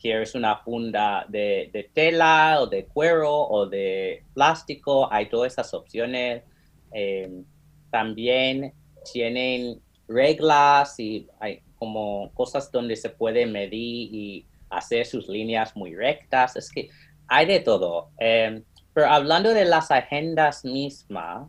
quieres 0.00 0.36
una 0.36 0.56
funda 0.58 1.26
de, 1.28 1.90
tela 1.92 2.58
o 2.60 2.66
de 2.68 2.86
cuero 2.86 3.34
o 3.34 3.66
de 3.66 4.22
plástico, 4.34 5.12
hay 5.12 5.28
todas 5.28 5.52
esas 5.52 5.74
opciones. 5.74 6.44
Eh, 6.92 7.42
también 7.90 8.72
tienen 9.12 9.80
reglas 10.06 10.98
y 11.00 11.26
hay 11.40 11.62
como 11.76 12.30
cosas 12.34 12.70
donde 12.70 12.94
se 12.94 13.10
puede 13.10 13.46
medir 13.46 14.14
y 14.14 14.46
hacer 14.68 15.06
sus 15.06 15.28
líneas 15.28 15.74
muy 15.74 15.96
rectas. 15.96 16.54
Es 16.54 16.70
que 16.70 16.88
hay 17.26 17.46
de 17.46 17.60
todo. 17.60 18.10
Em, 18.18 18.62
pero 18.94 19.08
hablando 19.08 19.52
de 19.54 19.64
las 19.64 19.90
agendas 19.90 20.64
mismas, 20.64 21.48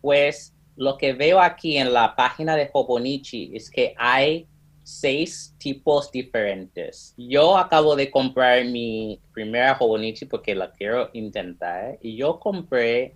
pues 0.00 0.53
lo 0.76 0.98
que 0.98 1.12
veo 1.12 1.40
aquí 1.40 1.76
en 1.76 1.92
la 1.92 2.16
página 2.16 2.56
de 2.56 2.68
Hobonichi 2.72 3.52
es 3.54 3.70
que 3.70 3.94
hay 3.96 4.46
seis 4.82 5.54
tipos 5.58 6.10
diferentes. 6.10 7.14
Yo 7.16 7.56
acabo 7.56 7.96
de 7.96 8.10
comprar 8.10 8.64
mi 8.64 9.20
primera 9.32 9.76
Hobonichi 9.78 10.26
porque 10.26 10.54
la 10.54 10.72
quiero 10.72 11.10
intentar 11.12 11.98
y 12.02 12.16
yo 12.16 12.38
compré 12.38 13.14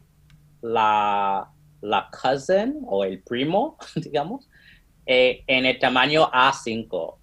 la 0.62 1.52
la 1.80 2.08
cousin 2.10 2.82
o 2.86 3.04
el 3.04 3.20
primo, 3.22 3.76
digamos, 3.96 4.48
eh, 5.06 5.42
en 5.46 5.66
el 5.66 5.78
tamaño 5.78 6.30
A5. 6.30 7.16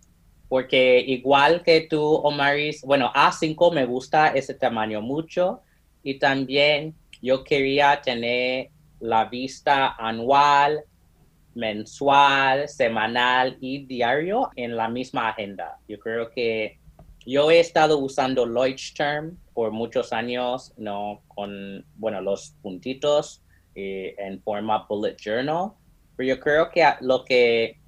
Porque 0.47 1.03
igual 1.05 1.63
que 1.63 1.81
tú, 1.81 2.01
Omaris, 2.01 2.83
bueno, 2.83 3.11
A5 3.13 3.73
me 3.73 3.85
gusta 3.85 4.29
ese 4.29 4.53
tamaño 4.53 5.01
mucho 5.01 5.61
y 6.03 6.19
también 6.19 6.95
yo 7.21 7.43
quería 7.43 7.99
tener 8.01 8.69
la 8.99 9.25
vista 9.25 9.95
anual, 9.97 10.84
mensual, 11.53 12.67
semanal 12.67 13.58
y 13.62 13.86
diario 13.86 14.49
en 14.55 14.75
la 14.75 14.89
misma 14.89 15.29
agenda. 15.29 15.79
Yo 15.88 15.99
creo 15.99 16.29
que 16.29 16.79
yo 17.25 17.49
he 17.49 17.60
estado 17.60 17.97
usando 17.97 18.45
Leuchtturm 18.45 19.38
por 19.53 19.71
muchos 19.71 20.13
años, 20.13 20.73
¿no? 20.77 21.21
Con, 21.27 21.86
bueno, 21.95 22.21
los 22.21 22.55
puntitos 22.62 23.41
eh, 23.73 24.15
en 24.17 24.41
forma 24.41 24.86
bullet 24.88 25.15
journal. 25.17 25.71
Pero 26.15 26.29
yo 26.29 26.39
creo 26.39 26.69
que 26.69 26.86
lo 27.01 27.25
que 27.25 27.79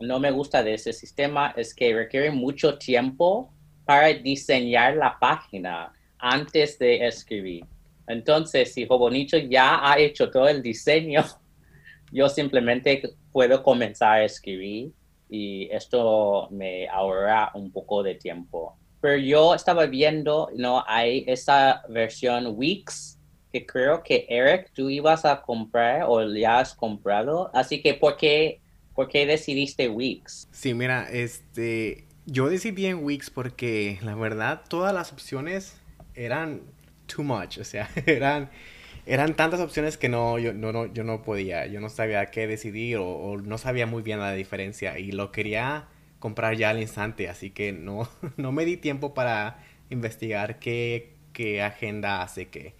no 0.00 0.18
me 0.18 0.30
gusta 0.30 0.62
de 0.62 0.74
ese 0.74 0.92
sistema 0.92 1.52
es 1.56 1.74
que 1.74 1.94
requiere 1.94 2.30
mucho 2.30 2.78
tiempo 2.78 3.52
para 3.84 4.08
diseñar 4.08 4.96
la 4.96 5.18
página 5.18 5.92
antes 6.18 6.78
de 6.78 7.06
escribir. 7.06 7.64
Entonces, 8.06 8.72
si 8.72 8.86
Jobonicho 8.86 9.36
ya 9.36 9.80
ha 9.82 9.98
hecho 9.98 10.30
todo 10.30 10.48
el 10.48 10.62
diseño, 10.62 11.24
yo 12.12 12.28
simplemente 12.28 13.02
puedo 13.32 13.62
comenzar 13.62 14.20
a 14.20 14.24
escribir 14.24 14.92
y 15.28 15.68
esto 15.70 16.48
me 16.50 16.88
ahorra 16.88 17.50
un 17.54 17.72
poco 17.72 18.02
de 18.02 18.14
tiempo. 18.14 18.76
Pero 19.00 19.16
yo 19.16 19.54
estaba 19.54 19.86
viendo, 19.86 20.48
¿no? 20.56 20.84
Hay 20.86 21.24
esa 21.26 21.82
versión 21.88 22.54
Weeks 22.56 23.16
creo 23.64 24.02
que 24.02 24.26
Eric, 24.28 24.70
tú 24.74 24.90
ibas 24.90 25.24
a 25.24 25.40
comprar 25.40 26.04
o 26.06 26.22
ya 26.34 26.58
has 26.58 26.74
comprado. 26.74 27.50
Así 27.54 27.80
que, 27.80 27.94
¿por 27.94 28.16
qué, 28.16 28.60
por 28.94 29.08
qué 29.08 29.24
decidiste 29.24 29.88
Wix? 29.88 30.48
Sí, 30.50 30.74
mira, 30.74 31.08
este, 31.10 32.04
yo 32.26 32.48
decidí 32.48 32.86
en 32.86 33.04
Wix 33.04 33.30
porque 33.30 33.98
la 34.02 34.14
verdad 34.14 34.62
todas 34.68 34.92
las 34.92 35.12
opciones 35.12 35.80
eran 36.14 36.62
too 37.06 37.22
much, 37.22 37.58
o 37.58 37.64
sea, 37.64 37.88
eran 38.06 38.50
eran 39.06 39.34
tantas 39.36 39.60
opciones 39.60 39.96
que 39.96 40.08
no 40.08 40.38
yo, 40.38 40.52
no, 40.52 40.72
no, 40.72 40.86
yo 40.86 41.04
no 41.04 41.22
podía, 41.22 41.66
yo 41.66 41.80
no 41.80 41.88
sabía 41.88 42.26
qué 42.26 42.46
decidir 42.46 42.98
o, 42.98 43.36
no 43.38 43.56
sabía 43.58 43.86
muy 43.86 44.02
bien 44.02 44.18
la 44.18 44.32
diferencia 44.32 44.98
y 44.98 45.12
lo 45.12 45.30
quería 45.32 45.86
comprar 46.18 46.56
ya 46.56 46.70
al 46.70 46.80
instante, 46.80 47.28
así 47.28 47.50
que 47.50 47.72
no, 47.72 48.08
no 48.36 48.52
me 48.52 48.64
di 48.64 48.76
tiempo 48.76 49.14
para 49.14 49.58
investigar 49.90 50.58
qué, 50.58 51.14
qué 51.32 51.62
agenda 51.62 52.22
hace 52.22 52.48
qué. 52.48 52.74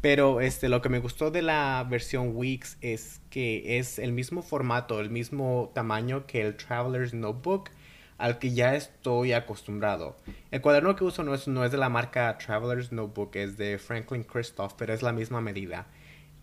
Pero 0.00 0.40
este, 0.40 0.68
lo 0.68 0.80
que 0.80 0.88
me 0.88 1.00
gustó 1.00 1.30
de 1.30 1.42
la 1.42 1.84
versión 1.88 2.36
Weeks 2.36 2.78
es 2.80 3.20
que 3.30 3.78
es 3.78 3.98
el 3.98 4.12
mismo 4.12 4.42
formato, 4.42 5.00
el 5.00 5.10
mismo 5.10 5.72
tamaño 5.74 6.26
que 6.26 6.40
el 6.40 6.56
Traveler's 6.56 7.14
Notebook 7.14 7.70
al 8.18 8.38
que 8.38 8.52
ya 8.52 8.74
estoy 8.74 9.32
acostumbrado. 9.32 10.16
El 10.50 10.60
cuaderno 10.60 10.96
que 10.96 11.04
uso 11.04 11.22
no 11.22 11.34
es, 11.34 11.48
no 11.48 11.64
es 11.64 11.72
de 11.72 11.78
la 11.78 11.88
marca 11.88 12.36
Traveler's 12.36 12.92
Notebook, 12.92 13.36
es 13.36 13.56
de 13.56 13.78
Franklin 13.78 14.24
Christoph, 14.24 14.74
pero 14.76 14.92
es 14.92 15.02
la 15.02 15.12
misma 15.12 15.40
medida. 15.40 15.86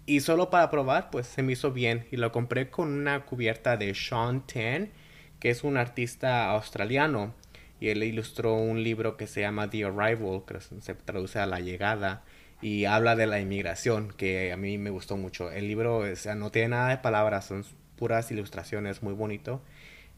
Y 0.06 0.22
solo 0.22 0.50
para 0.50 0.70
probar, 0.70 1.10
pues 1.10 1.28
se 1.28 1.44
me 1.44 1.54
hizo 1.54 1.72
bien 1.72 2.08
y 2.12 2.18
lo 2.18 2.32
compré 2.32 2.70
con 2.70 2.92
una 2.92 3.26
cubierta 3.26 3.76
de 3.76 3.94
Sean 3.94 4.46
Tan, 4.48 4.92
que 5.40 5.50
es 5.50 5.64
un 5.64 5.78
artista 5.78 6.50
australiano. 6.52 7.34
Y 7.80 7.90
él 7.90 8.04
ilustró 8.04 8.54
un 8.54 8.84
libro 8.84 9.18
que 9.18 9.28
se 9.28 9.42
llama 9.42 9.70
The 9.70 9.86
Arrival, 9.86 10.44
que 10.48 10.62
se 10.62 10.94
traduce 10.94 11.40
a 11.40 11.46
la 11.46 11.60
llegada 11.60 12.24
y 12.62 12.86
habla 12.86 13.16
de 13.16 13.28
la 13.28 13.40
inmigración, 13.40 14.14
que 14.16 14.52
a 14.52 14.58
mí 14.58 14.78
me 14.78 14.90
gustó 14.90 15.18
mucho. 15.18 15.52
El 15.52 15.68
libro 15.68 16.04
no 16.38 16.52
tiene 16.52 16.70
nada 16.70 16.90
de 16.90 16.98
palabras, 16.98 17.46
son 17.46 17.66
puras 17.96 18.32
ilustraciones, 18.32 19.04
muy 19.04 19.14
bonito. 19.14 19.62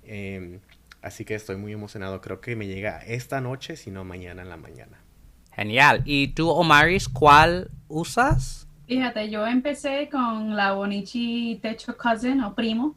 Em, 0.03 0.59
así 1.01 1.25
que 1.25 1.35
estoy 1.35 1.57
muy 1.57 1.73
emocionado. 1.73 2.21
Creo 2.21 2.41
que 2.41 2.55
me 2.55 2.67
llega 2.67 2.99
esta 2.99 3.41
noche, 3.41 3.75
si 3.75 3.91
no 3.91 4.03
mañana 4.03 4.41
en 4.41 4.49
la 4.49 4.57
mañana. 4.57 4.99
Genial. 5.53 6.03
¿Y 6.05 6.29
tú, 6.29 6.49
Omaris, 6.49 7.09
cuál 7.09 7.71
usas? 7.87 8.67
Fíjate, 8.87 9.29
yo 9.29 9.45
empecé 9.45 10.07
con 10.09 10.55
la 10.55 10.73
Bonichi 10.73 11.59
Techo 11.61 11.97
Cousin 11.97 12.41
o 12.41 12.55
Primo 12.55 12.95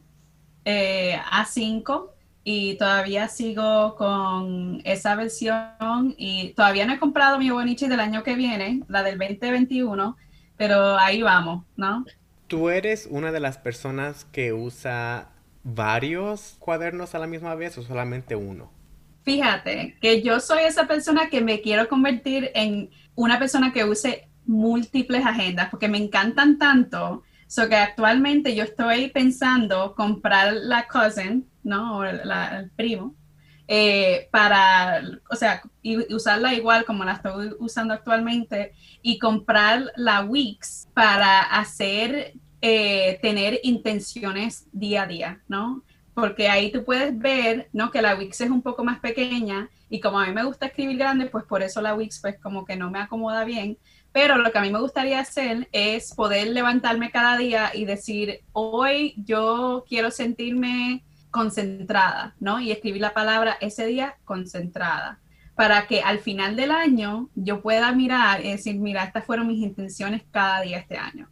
eh, 0.64 1.18
A5 1.32 2.10
y 2.44 2.74
todavía 2.76 3.28
sigo 3.28 3.96
con 3.96 4.80
esa 4.84 5.14
versión 5.14 6.14
y 6.16 6.50
todavía 6.50 6.86
no 6.86 6.94
he 6.94 6.98
comprado 6.98 7.38
mi 7.38 7.50
Bonichi 7.50 7.88
del 7.88 8.00
año 8.00 8.22
que 8.22 8.34
viene, 8.34 8.82
la 8.88 9.02
del 9.02 9.18
2021, 9.18 10.16
pero 10.56 10.98
ahí 10.98 11.22
vamos, 11.22 11.64
¿no? 11.76 12.04
¿Tú 12.46 12.68
eres 12.68 13.08
una 13.10 13.32
de 13.32 13.40
las 13.40 13.58
personas 13.58 14.26
que 14.26 14.52
usa 14.52 15.28
varios 15.62 16.56
cuadernos 16.58 17.14
a 17.14 17.18
la 17.18 17.26
misma 17.26 17.54
vez 17.54 17.76
o 17.78 17.82
solamente 17.82 18.36
uno? 18.36 18.70
Fíjate 19.22 19.96
que 20.00 20.22
yo 20.22 20.40
soy 20.40 20.64
esa 20.64 20.86
persona 20.86 21.28
que 21.28 21.40
me 21.40 21.60
quiero 21.60 21.88
convertir 21.88 22.50
en 22.54 22.90
una 23.14 23.38
persona 23.38 23.72
que 23.72 23.84
use 23.84 24.28
múltiples 24.46 25.24
agendas 25.24 25.68
porque 25.70 25.88
me 25.88 25.98
encantan 25.98 26.58
tanto. 26.58 27.22
So 27.46 27.68
que 27.68 27.76
actualmente 27.76 28.54
yo 28.54 28.62
estoy 28.62 29.08
pensando 29.08 29.94
comprar 29.96 30.52
la 30.54 30.86
cousin 30.86 31.50
¿no? 31.62 31.98
O 31.98 32.04
el 32.04 32.70
primo, 32.76 33.14
eh, 33.68 34.28
para, 34.32 35.02
o 35.30 35.36
sea, 35.36 35.62
usarla 36.10 36.54
igual 36.54 36.84
como 36.84 37.04
la 37.04 37.12
estoy 37.12 37.52
usando 37.58 37.94
actualmente 37.94 38.72
y 39.02 39.18
comprar 39.18 39.92
la 39.96 40.22
Wix 40.22 40.88
para 40.94 41.40
hacer, 41.40 42.34
eh, 42.62 43.18
tener 43.22 43.60
intenciones 43.62 44.66
día 44.72 45.02
a 45.02 45.06
día, 45.06 45.40
¿no? 45.48 45.82
Porque 46.14 46.48
ahí 46.48 46.70
tú 46.70 46.84
puedes 46.84 47.16
ver, 47.18 47.68
¿no? 47.72 47.90
Que 47.90 48.02
la 48.02 48.14
Wix 48.14 48.40
es 48.40 48.50
un 48.50 48.62
poco 48.62 48.84
más 48.84 49.00
pequeña 49.00 49.70
y 49.88 50.00
como 50.00 50.20
a 50.20 50.26
mí 50.26 50.32
me 50.32 50.44
gusta 50.44 50.66
escribir 50.66 50.98
grande, 50.98 51.26
pues 51.26 51.44
por 51.44 51.62
eso 51.62 51.80
la 51.80 51.94
Wix 51.94 52.20
pues 52.20 52.38
como 52.38 52.64
que 52.64 52.76
no 52.76 52.90
me 52.90 53.00
acomoda 53.00 53.44
bien. 53.44 53.78
Pero 54.12 54.36
lo 54.36 54.50
que 54.50 54.58
a 54.58 54.62
mí 54.62 54.70
me 54.70 54.80
gustaría 54.80 55.20
hacer 55.20 55.68
es 55.72 56.14
poder 56.14 56.48
levantarme 56.48 57.10
cada 57.10 57.36
día 57.36 57.70
y 57.74 57.84
decir, 57.84 58.40
hoy 58.52 59.14
yo 59.16 59.84
quiero 59.88 60.10
sentirme 60.10 61.04
concentrada, 61.30 62.34
¿no? 62.40 62.60
Y 62.60 62.72
escribir 62.72 63.00
la 63.00 63.14
palabra 63.14 63.56
ese 63.60 63.86
día 63.86 64.16
concentrada, 64.24 65.20
para 65.54 65.86
que 65.86 66.02
al 66.02 66.18
final 66.18 66.56
del 66.56 66.72
año 66.72 67.28
yo 67.34 67.62
pueda 67.62 67.92
mirar 67.92 68.44
y 68.44 68.50
decir, 68.50 68.76
mira, 68.76 69.04
estas 69.04 69.24
fueron 69.24 69.46
mis 69.46 69.62
intenciones 69.62 70.22
cada 70.30 70.60
día 70.60 70.78
este 70.78 70.96
año. 70.96 71.28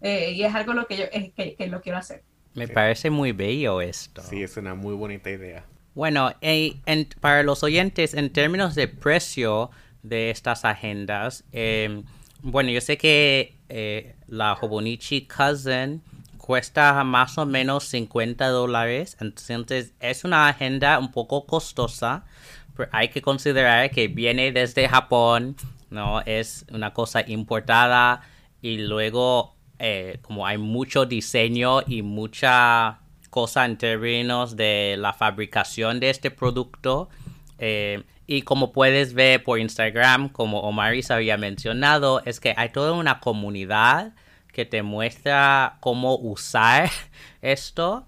Eh, 0.00 0.32
y 0.32 0.44
es 0.44 0.54
algo 0.54 0.74
lo 0.74 0.86
que 0.86 0.96
yo 0.96 1.04
que, 1.10 1.54
que, 1.56 1.66
lo 1.66 1.80
quiero 1.80 1.98
hacer. 1.98 2.22
Me 2.54 2.68
parece 2.68 3.10
muy 3.10 3.32
bello 3.32 3.80
esto. 3.80 4.22
Sí, 4.22 4.42
es 4.42 4.56
una 4.56 4.74
muy 4.74 4.94
bonita 4.94 5.30
idea. 5.30 5.64
Bueno, 5.94 6.32
en, 6.40 7.08
para 7.20 7.42
los 7.42 7.62
oyentes, 7.62 8.14
en 8.14 8.32
términos 8.32 8.74
de 8.74 8.88
precio 8.88 9.70
de 10.02 10.30
estas 10.30 10.64
agendas, 10.64 11.44
em, 11.52 12.04
bueno, 12.42 12.70
yo 12.70 12.80
sé 12.80 12.96
que 12.96 13.56
eh, 13.68 14.14
la 14.28 14.54
Hobonichi 14.54 15.26
Cousin 15.26 16.02
cuesta 16.48 17.04
más 17.04 17.36
o 17.36 17.44
menos 17.44 17.84
50 17.84 18.48
dólares. 18.48 19.18
Entonces 19.20 19.92
es 20.00 20.24
una 20.24 20.48
agenda 20.48 20.98
un 20.98 21.12
poco 21.12 21.44
costosa. 21.44 22.24
Pero 22.74 22.88
hay 22.92 23.08
que 23.10 23.20
considerar 23.20 23.90
que 23.90 24.08
viene 24.08 24.50
desde 24.52 24.88
Japón, 24.88 25.56
¿no? 25.90 26.22
Es 26.22 26.64
una 26.72 26.94
cosa 26.94 27.22
importada 27.28 28.22
y 28.62 28.78
luego 28.78 29.57
eh, 29.78 30.18
como 30.22 30.46
hay 30.46 30.58
mucho 30.58 31.06
diseño 31.06 31.82
y 31.86 32.02
mucha 32.02 33.00
cosa 33.30 33.64
en 33.64 33.78
términos 33.78 34.56
de 34.56 34.96
la 34.98 35.12
fabricación 35.12 36.00
de 36.00 36.10
este 36.10 36.30
producto. 36.30 37.08
Eh, 37.58 38.02
y 38.26 38.42
como 38.42 38.72
puedes 38.72 39.14
ver 39.14 39.42
por 39.42 39.58
Instagram, 39.58 40.28
como 40.28 40.60
Omaris 40.60 41.10
había 41.10 41.36
mencionado, 41.36 42.22
es 42.24 42.40
que 42.40 42.54
hay 42.56 42.70
toda 42.70 42.92
una 42.92 43.20
comunidad 43.20 44.14
que 44.52 44.64
te 44.64 44.82
muestra 44.82 45.76
cómo 45.80 46.16
usar 46.16 46.90
esto. 47.42 48.06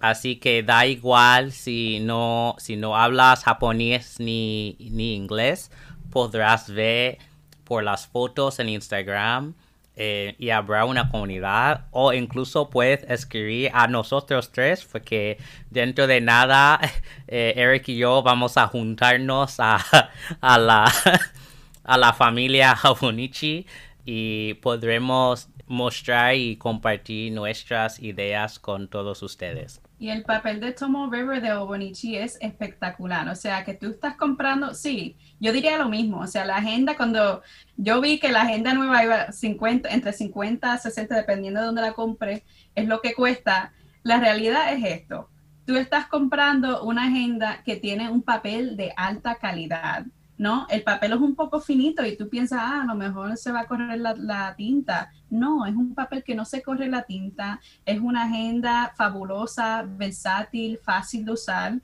Así 0.00 0.36
que 0.36 0.62
da 0.62 0.86
igual 0.86 1.52
si 1.52 2.00
no, 2.00 2.56
si 2.58 2.76
no 2.76 2.96
hablas 2.96 3.44
japonés 3.44 4.20
ni, 4.20 4.76
ni 4.78 5.14
inglés, 5.14 5.70
podrás 6.10 6.68
ver 6.68 7.18
por 7.64 7.84
las 7.84 8.06
fotos 8.06 8.58
en 8.58 8.68
Instagram 8.68 9.54
eh, 9.96 10.34
y 10.38 10.50
habrá 10.50 10.84
una 10.84 11.08
comunidad 11.08 11.86
o 11.92 12.12
incluso 12.12 12.68
puedes 12.68 13.08
escribir 13.08 13.70
a 13.74 13.86
nosotros 13.86 14.50
tres 14.50 14.84
porque 14.84 15.38
dentro 15.70 16.08
de 16.08 16.20
nada 16.20 16.80
eh, 17.28 17.54
Eric 17.56 17.88
y 17.88 17.98
yo 17.98 18.22
vamos 18.22 18.56
a 18.56 18.66
juntarnos 18.66 19.60
a, 19.60 19.78
a, 20.40 20.58
la, 20.58 20.92
a 21.84 21.98
la 21.98 22.12
familia 22.12 22.74
Japonichi 22.74 23.66
y 24.04 24.54
podremos 24.54 25.48
mostrar 25.66 26.34
y 26.34 26.56
compartir 26.56 27.32
nuestras 27.32 28.00
ideas 28.00 28.58
con 28.58 28.88
todos 28.88 29.22
ustedes. 29.22 29.80
Y 29.98 30.10
el 30.10 30.24
papel 30.24 30.60
de 30.60 30.72
Tomo 30.72 31.10
River 31.10 31.40
de 31.40 31.52
Obonichi 31.52 32.16
es 32.16 32.36
espectacular. 32.40 33.28
O 33.28 33.34
sea, 33.34 33.64
que 33.64 33.74
tú 33.74 33.90
estás 33.90 34.16
comprando, 34.16 34.74
sí, 34.74 35.16
yo 35.40 35.52
diría 35.52 35.78
lo 35.78 35.88
mismo. 35.88 36.20
O 36.20 36.26
sea, 36.26 36.44
la 36.44 36.56
agenda, 36.56 36.96
cuando 36.96 37.42
yo 37.76 38.00
vi 38.00 38.18
que 38.18 38.32
la 38.32 38.42
agenda 38.42 38.74
nueva 38.74 39.04
iba 39.04 39.32
50, 39.32 39.88
entre 39.90 40.12
50 40.12 40.72
a 40.72 40.78
60, 40.78 41.14
dependiendo 41.14 41.60
de 41.60 41.66
dónde 41.66 41.82
la 41.82 41.92
compre, 41.92 42.44
es 42.74 42.86
lo 42.86 43.00
que 43.00 43.14
cuesta. 43.14 43.72
La 44.02 44.18
realidad 44.18 44.72
es 44.72 44.84
esto. 44.84 45.30
Tú 45.64 45.76
estás 45.76 46.06
comprando 46.06 46.82
una 46.82 47.06
agenda 47.06 47.62
que 47.64 47.76
tiene 47.76 48.10
un 48.10 48.22
papel 48.22 48.76
de 48.76 48.92
alta 48.96 49.36
calidad 49.36 50.04
¿no? 50.36 50.66
El 50.68 50.82
papel 50.82 51.12
es 51.12 51.20
un 51.20 51.34
poco 51.34 51.60
finito 51.60 52.04
y 52.04 52.16
tú 52.16 52.28
piensas, 52.28 52.60
ah, 52.62 52.82
a 52.82 52.86
lo 52.86 52.94
mejor 52.94 53.36
se 53.36 53.52
va 53.52 53.60
a 53.60 53.66
correr 53.66 53.98
la, 53.98 54.54
tinta. 54.56 55.12
No, 55.30 55.66
es 55.66 55.74
un 55.74 55.94
papel 55.94 56.24
que 56.24 56.34
no 56.34 56.44
se 56.44 56.62
corre 56.62 56.88
la 56.88 57.02
tinta, 57.02 57.60
es 57.84 58.00
una 58.00 58.24
agenda 58.24 58.92
fabulosa, 58.96 59.84
versátil, 59.86 60.78
fácil 60.78 61.24
de 61.24 61.32
usar. 61.32 61.80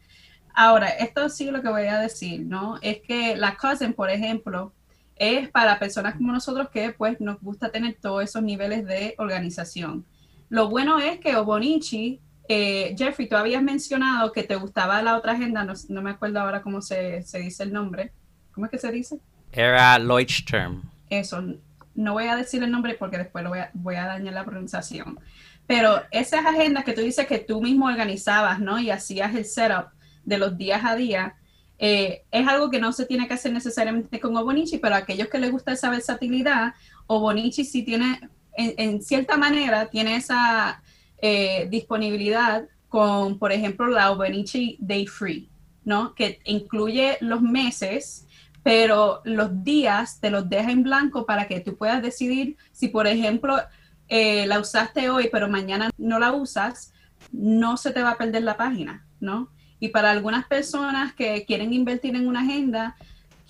Ahora, 0.54 0.88
esto 0.88 1.28
sí 1.28 1.50
lo 1.50 1.62
que 1.62 1.68
voy 1.68 1.86
a 1.86 2.00
decir, 2.00 2.44
¿no? 2.44 2.76
Es 2.82 3.00
que 3.02 3.36
la 3.36 3.56
Cousin, 3.56 3.92
por 3.92 4.10
ejemplo, 4.10 4.72
es 5.16 5.48
para 5.50 5.78
personas 5.78 6.16
como 6.16 6.32
nosotros 6.32 6.70
que 6.70 6.92
pues 6.92 7.20
nos 7.20 7.40
gusta 7.40 7.70
tener 7.70 7.98
todos 8.00 8.24
esos 8.24 8.42
niveles 8.42 8.84
de 8.86 9.14
organización. 9.18 10.04
Lo 10.48 10.68
bueno 10.68 10.98
es 10.98 11.20
que 11.20 11.36
Obonichi, 11.36 12.20
eh, 12.48 12.96
Jeffrey, 12.98 13.28
tú 13.28 13.36
habías 13.36 13.62
mencionado 13.62 14.32
que 14.32 14.42
te 14.42 14.56
gustaba 14.56 15.02
la 15.02 15.16
otra 15.16 15.32
agenda, 15.32 15.64
no, 15.64 16.02
me 16.02 16.10
acuerdo 16.10 16.40
ahora 16.40 16.62
cómo 16.62 16.82
se 16.82 17.22
dice 17.34 17.62
el 17.62 17.72
nombre, 17.72 18.12
¿Cómo 18.52 18.66
es 18.66 18.72
que 18.72 18.78
se 18.78 18.90
dice? 18.90 19.18
Era 19.52 19.98
Leuchtturm. 19.98 20.82
Eso, 21.08 21.42
no 21.94 22.12
voy 22.14 22.26
a 22.26 22.36
decir 22.36 22.62
el 22.62 22.70
nombre 22.70 22.94
porque 22.94 23.18
después 23.18 23.44
lo 23.44 23.50
voy 23.74 23.94
a, 23.96 24.06
dañar 24.06 24.34
la 24.34 24.44
pronunciación. 24.44 25.18
Pero 25.66 26.02
esas 26.10 26.44
agendas 26.46 26.84
que 26.84 26.92
tú 26.92 27.00
dices 27.00 27.26
que 27.26 27.38
tú 27.38 27.60
mismo 27.62 27.86
organizabas, 27.86 28.60
¿no? 28.60 28.78
Y 28.78 28.90
hacías 28.90 29.34
el 29.34 29.44
setup 29.44 29.88
de 30.24 30.38
los 30.38 30.56
días 30.56 30.82
a 30.84 30.96
día, 30.96 31.36
eh, 31.78 32.24
es 32.30 32.46
algo 32.46 32.70
que 32.70 32.80
no 32.80 32.92
se 32.92 33.06
tiene 33.06 33.26
que 33.26 33.34
hacer 33.34 33.52
necesariamente 33.52 34.20
con 34.20 34.36
Obonichi, 34.36 34.78
pero 34.78 34.94
a 34.94 34.98
aquellos 34.98 35.28
que 35.28 35.38
les 35.38 35.50
gusta 35.50 35.72
esa 35.72 35.90
versatilidad, 35.90 36.74
Obonichi 37.06 37.64
sí 37.64 37.82
tiene, 37.82 38.20
en, 38.54 39.00
cierta 39.00 39.36
manera, 39.36 39.86
tiene 39.86 40.16
esa 40.16 40.82
eh, 41.22 41.68
disponibilidad 41.70 42.64
con, 42.88 43.38
por 43.38 43.52
ejemplo, 43.52 43.86
la 43.86 44.10
Obonichi 44.10 44.76
Day 44.80 45.06
Free, 45.06 45.48
¿no? 45.84 46.14
Que 46.14 46.40
incluye 46.44 47.16
los 47.20 47.40
meses 47.40 48.26
pero 48.62 49.20
los 49.24 49.64
días 49.64 50.20
te 50.20 50.30
los 50.30 50.48
deja 50.48 50.70
en 50.70 50.82
blanco 50.82 51.26
para 51.26 51.46
que 51.46 51.60
tú 51.60 51.76
puedas 51.76 52.02
decidir 52.02 52.56
si, 52.72 52.88
por 52.88 53.06
ejemplo, 53.06 53.56
eh, 54.08 54.46
la 54.46 54.58
usaste 54.58 55.08
hoy, 55.08 55.28
pero 55.30 55.48
mañana 55.48 55.90
no 55.96 56.18
la 56.18 56.32
usas, 56.32 56.92
no 57.32 57.76
se 57.76 57.92
te 57.92 58.02
va 58.02 58.10
a 58.10 58.18
perder 58.18 58.42
la 58.42 58.56
página, 58.56 59.06
¿no? 59.20 59.50
Y 59.78 59.88
para 59.88 60.10
algunas 60.10 60.46
personas 60.46 61.14
que 61.14 61.44
quieren 61.46 61.72
invertir 61.72 62.14
en 62.16 62.28
una 62.28 62.40
agenda, 62.40 62.96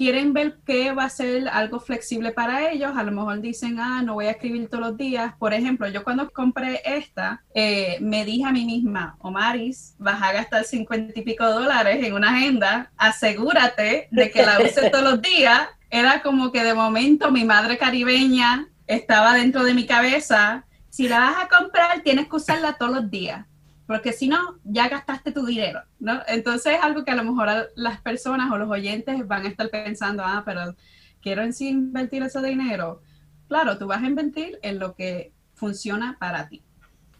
quieren 0.00 0.32
ver 0.32 0.56
qué 0.64 0.92
va 0.92 1.04
a 1.04 1.10
ser 1.10 1.46
algo 1.50 1.78
flexible 1.78 2.32
para 2.32 2.70
ellos, 2.70 2.96
a 2.96 3.02
lo 3.02 3.12
mejor 3.12 3.42
dicen, 3.42 3.78
ah, 3.78 4.00
no 4.02 4.14
voy 4.14 4.28
a 4.28 4.30
escribir 4.30 4.66
todos 4.66 4.82
los 4.82 4.96
días. 4.96 5.34
Por 5.38 5.52
ejemplo, 5.52 5.86
yo 5.88 6.04
cuando 6.04 6.30
compré 6.30 6.80
esta, 6.86 7.42
eh, 7.54 7.98
me 8.00 8.24
dije 8.24 8.46
a 8.46 8.50
mí 8.50 8.64
misma, 8.64 9.16
Omaris, 9.18 9.96
vas 9.98 10.22
a 10.22 10.32
gastar 10.32 10.64
cincuenta 10.64 11.12
y 11.20 11.22
pico 11.22 11.44
dólares 11.44 12.02
en 12.02 12.14
una 12.14 12.30
agenda, 12.30 12.90
asegúrate 12.96 14.08
de 14.10 14.30
que 14.30 14.42
la 14.42 14.60
uses 14.60 14.90
todos 14.90 15.04
los 15.04 15.20
días. 15.20 15.68
Era 15.90 16.22
como 16.22 16.50
que 16.50 16.64
de 16.64 16.72
momento 16.72 17.30
mi 17.30 17.44
madre 17.44 17.76
caribeña 17.76 18.68
estaba 18.86 19.34
dentro 19.34 19.64
de 19.64 19.74
mi 19.74 19.84
cabeza, 19.84 20.64
si 20.88 21.08
la 21.08 21.18
vas 21.18 21.44
a 21.44 21.58
comprar, 21.58 22.00
tienes 22.00 22.26
que 22.26 22.36
usarla 22.36 22.72
todos 22.78 22.92
los 22.92 23.10
días 23.10 23.44
porque 23.90 24.12
si 24.12 24.28
no, 24.28 24.60
ya 24.62 24.88
gastaste 24.88 25.32
tu 25.32 25.44
dinero, 25.44 25.80
¿no? 25.98 26.20
Entonces 26.28 26.74
es 26.74 26.80
algo 26.80 27.04
que 27.04 27.10
a 27.10 27.16
lo 27.16 27.24
mejor 27.24 27.72
las 27.74 28.00
personas 28.00 28.48
o 28.52 28.56
los 28.56 28.70
oyentes 28.70 29.26
van 29.26 29.44
a 29.44 29.48
estar 29.48 29.68
pensando, 29.68 30.22
ah, 30.24 30.44
pero 30.46 30.76
quiero 31.20 31.42
en 31.42 31.52
sí 31.52 31.70
invertir 31.70 32.22
ese 32.22 32.40
dinero. 32.40 33.02
Claro, 33.48 33.78
tú 33.78 33.88
vas 33.88 34.00
a 34.00 34.06
invertir 34.06 34.60
en 34.62 34.78
lo 34.78 34.94
que 34.94 35.32
funciona 35.54 36.16
para 36.20 36.48
ti. 36.48 36.62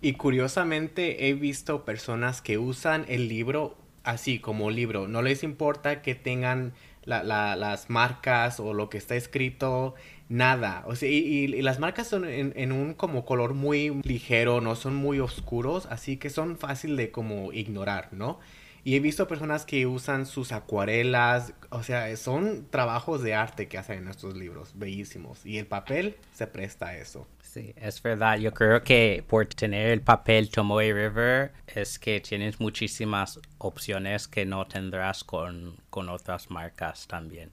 Y 0.01 0.13
curiosamente 0.13 1.27
he 1.29 1.35
visto 1.35 1.85
personas 1.85 2.41
que 2.41 2.57
usan 2.57 3.05
el 3.09 3.27
libro 3.27 3.77
así 4.05 4.39
como 4.39 4.71
libro. 4.71 5.09
No 5.09 5.23
les 5.23 5.43
importa 5.43 6.03
que 6.03 6.15
tengan 6.15 6.73
las 7.05 7.91
marcas 7.91 8.61
o 8.61 8.75
lo 8.75 8.89
que 8.91 8.99
está 8.99 9.17
escrito 9.17 9.97
nada. 10.31 10.85
O 10.87 10.97
sea, 10.97 11.11
y, 11.11 11.49
las 11.61 11.79
marcas 11.79 12.07
son 12.09 12.25
en, 12.25 12.73
un 12.73 12.95
como 12.95 13.27
color 13.27 13.53
muy 13.53 14.01
ligero, 14.05 14.63
no 14.63 14.77
son 14.77 14.95
muy 14.95 15.21
oscuros, 15.21 15.87
así 15.91 16.17
que 16.17 16.31
son 16.31 16.57
fácil 16.57 16.97
de 16.97 17.11
como 17.11 17.53
ignorar, 17.53 18.09
¿no? 18.13 18.39
Y 18.83 18.97
he 18.97 19.01
visto 19.01 19.29
personas 19.29 19.67
que 19.67 19.87
usan 19.87 20.25
sus 20.25 20.53
acuarelas, 20.53 21.53
o 21.69 21.83
sea, 21.83 22.17
son 22.17 22.67
trabajos 22.71 23.23
de 23.23 23.35
arte 23.35 23.69
que 23.69 23.77
hacen 23.77 23.99
en 23.99 24.09
estos 24.09 24.35
libros, 24.35 24.73
bellísimos. 24.75 25.45
Y 25.45 25.59
el 25.59 25.67
papel 25.67 26.17
se 26.33 26.47
presta 26.47 26.89
a 26.89 26.97
eso. 26.97 27.27
Sí, 27.43 27.75
es 27.77 28.01
verdad. 28.03 28.39
Yo 28.39 28.55
creo 28.55 28.83
que 28.83 29.23
por 29.29 29.45
tener 29.47 29.89
el 29.89 30.01
papel 30.01 30.49
Tomoe 30.49 30.95
River 30.95 31.53
es 31.67 31.99
que 31.99 32.21
tienes 32.21 32.59
muchísimas 32.59 33.39
opciones 33.59 34.29
que 34.29 34.47
no 34.47 34.67
tendrás 34.67 35.25
con, 35.25 35.77
con 35.91 36.09
otras 36.09 36.51
marcas 36.51 37.07
también. 37.07 37.51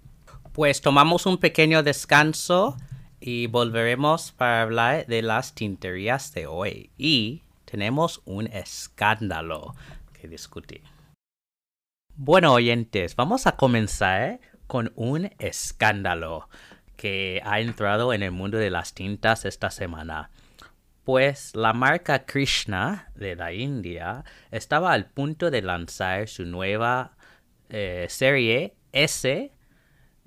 Pues 0.57 0.81
tomamos 0.81 1.27
un 1.27 1.37
pequeño 1.37 1.83
descanso 1.83 2.77
y 3.19 3.45
volveremos 3.45 4.31
para 4.31 4.63
hablar 4.63 5.05
de 5.05 5.21
las 5.21 5.53
tinterías 5.53 6.33
de 6.33 6.47
hoy. 6.47 6.89
Y 6.97 7.43
tenemos 7.65 8.23
un 8.25 8.47
escándalo 8.47 9.75
que 10.19 10.27
discutir. 10.27 10.81
Bueno, 12.15 12.53
oyentes, 12.53 13.15
vamos 13.15 13.45
a 13.45 13.55
comenzar 13.55 14.39
con 14.65 14.91
un 14.95 15.29
escándalo 15.37 16.49
que 16.95 17.39
ha 17.45 17.59
entrado 17.59 18.11
en 18.11 18.23
el 18.23 18.31
mundo 18.31 18.57
de 18.57 18.71
las 18.71 18.95
tintas 18.95 19.45
esta 19.45 19.69
semana. 19.69 20.31
Pues 21.03 21.55
la 21.55 21.73
marca 21.73 22.25
Krishna 22.25 23.11
de 23.13 23.35
la 23.35 23.53
India 23.53 24.23
estaba 24.49 24.93
al 24.93 25.05
punto 25.05 25.51
de 25.51 25.61
lanzar 25.61 26.27
su 26.27 26.45
nueva 26.45 27.15
eh, 27.69 28.07
serie 28.09 28.73
S 28.91 29.51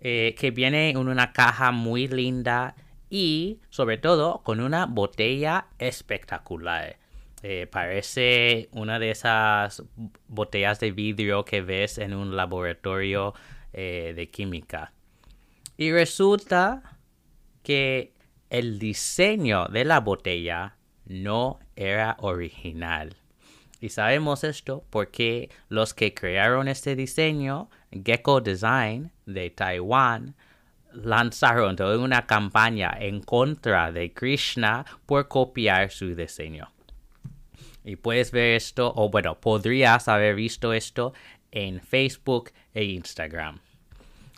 eh, 0.01 0.35
que 0.39 0.51
viene 0.51 0.91
en 0.91 0.97
una 0.97 1.33
caja 1.33 1.73
muy 1.73 2.09
linda 2.09 2.75
y 3.11 3.59
sobre 3.69 3.99
todo 3.99 4.43
con 4.43 4.61
una 4.61 4.87
botella 4.87 5.67
espectacular. 5.79 6.97
Eh, 7.43 7.67
parece 7.71 8.69
una 8.73 8.99
de 8.99 9.11
esas 9.11 9.83
botellas 10.29 10.79
de 10.81 10.93
vidrio 10.93 11.45
que 11.45 11.63
ves 11.63 11.99
en 11.99 12.15
un 12.15 12.37
laboratorio 12.37 13.35
eh, 13.73 14.13
de 14.15 14.31
química. 14.31 14.93
Y 15.77 15.93
resulta 15.93 16.99
que 17.63 18.13
el 18.51 18.79
diseño 18.79 19.67
de 19.69 19.85
la 19.85 20.01
botella 20.01 20.77
no 21.07 21.61
era 21.77 22.17
original. 22.21 23.17
Y 23.81 23.89
sabemos 23.89 24.45
esto 24.45 24.85
porque 24.91 25.51
los 25.69 25.95
que 25.95 26.13
crearon 26.13 26.69
este 26.69 26.97
diseño 26.97 27.71
Gecko 27.91 28.41
Design 28.41 29.11
de 29.27 29.51
Taiwán 29.51 30.35
lanzaron 30.93 31.77
toda 31.77 31.99
una 31.99 32.27
campaña 32.27 32.97
en 32.99 33.21
contra 33.23 33.91
de 33.93 34.13
Krishna 34.13 34.85
por 35.07 35.29
copiar 35.29 35.91
su 35.91 36.15
diseño. 36.15 36.71
Y 37.85 37.97
puedes 37.97 38.31
ver 38.33 38.57
esto, 38.57 38.93
o 38.95 39.09
bueno, 39.09 39.41
podrías 39.41 40.09
haber 40.09 40.35
visto 40.35 40.73
esto 40.73 41.15
en 41.51 41.81
Facebook 41.81 42.51
e 42.75 42.85
Instagram. 42.85 43.61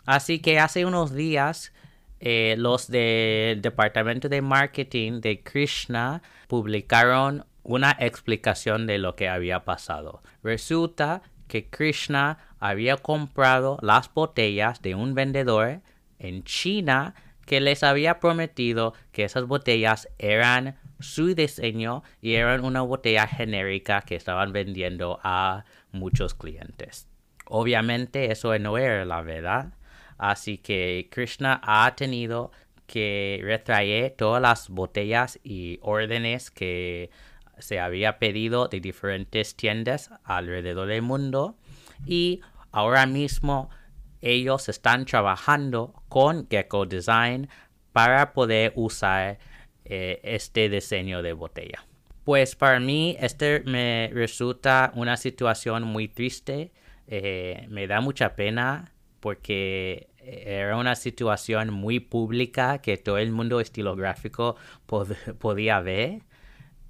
Así 0.05 0.39
que 0.39 0.59
hace 0.59 0.85
unos 0.85 1.13
días 1.13 1.73
eh, 2.19 2.55
los 2.57 2.87
del 2.87 3.61
departamento 3.61 4.29
de 4.29 4.41
marketing 4.41 5.19
de 5.19 5.41
Krishna 5.41 6.21
publicaron 6.47 7.45
una 7.63 7.95
explicación 7.99 8.87
de 8.87 8.97
lo 8.97 9.15
que 9.15 9.29
había 9.29 9.63
pasado. 9.63 10.21
Resulta 10.43 11.21
que 11.47 11.69
Krishna 11.69 12.37
había 12.59 12.97
comprado 12.97 13.77
las 13.81 14.13
botellas 14.13 14.81
de 14.81 14.95
un 14.95 15.13
vendedor 15.13 15.81
en 16.19 16.43
China 16.43 17.15
que 17.45 17.61
les 17.61 17.83
había 17.83 18.19
prometido 18.19 18.93
que 19.11 19.25
esas 19.25 19.45
botellas 19.45 20.09
eran 20.17 20.77
su 20.99 21.35
diseño 21.35 22.03
y 22.21 22.35
eran 22.35 22.63
una 22.63 22.81
botella 22.81 23.27
genérica 23.27 24.01
que 24.01 24.15
estaban 24.15 24.53
vendiendo 24.53 25.19
a 25.23 25.65
muchos 25.91 26.33
clientes. 26.33 27.07
Obviamente 27.45 28.31
eso 28.31 28.57
no 28.59 28.77
era 28.77 29.03
la 29.03 29.21
verdad, 29.21 29.73
así 30.17 30.57
que 30.57 31.09
Krishna 31.11 31.59
ha 31.63 31.93
tenido 31.95 32.51
que 32.87 33.41
retraer 33.43 34.11
todas 34.11 34.41
las 34.41 34.69
botellas 34.69 35.39
y 35.43 35.79
órdenes 35.81 36.51
que 36.51 37.09
se 37.59 37.79
había 37.79 38.19
pedido 38.19 38.67
de 38.67 38.79
diferentes 38.79 39.55
tiendas 39.55 40.11
alrededor 40.23 40.87
del 40.87 41.01
mundo 41.01 41.55
y 42.05 42.41
ahora 42.71 43.05
mismo 43.05 43.69
ellos 44.21 44.69
están 44.69 45.05
trabajando 45.05 45.93
con 46.09 46.47
Gecko 46.49 46.85
Design 46.85 47.49
para 47.91 48.33
poder 48.33 48.73
usar 48.75 49.37
eh, 49.85 50.19
este 50.23 50.69
diseño 50.69 51.21
de 51.21 51.33
botella. 51.33 51.85
Pues 52.23 52.55
para 52.55 52.79
mí 52.79 53.17
este 53.19 53.61
me 53.65 54.09
resulta 54.13 54.91
una 54.95 55.17
situación 55.17 55.83
muy 55.83 56.07
triste, 56.07 56.71
eh, 57.07 57.65
me 57.69 57.85
da 57.85 57.99
mucha 57.99 58.35
pena 58.35 58.93
porque 59.19 60.09
era 60.25 60.77
una 60.77 60.95
situación 60.95 61.73
muy 61.73 61.99
pública 61.99 62.79
que 62.79 62.97
todo 62.97 63.17
el 63.17 63.31
mundo 63.31 63.59
estilográfico 63.59 64.55
podía 64.85 65.81
ver 65.81 66.21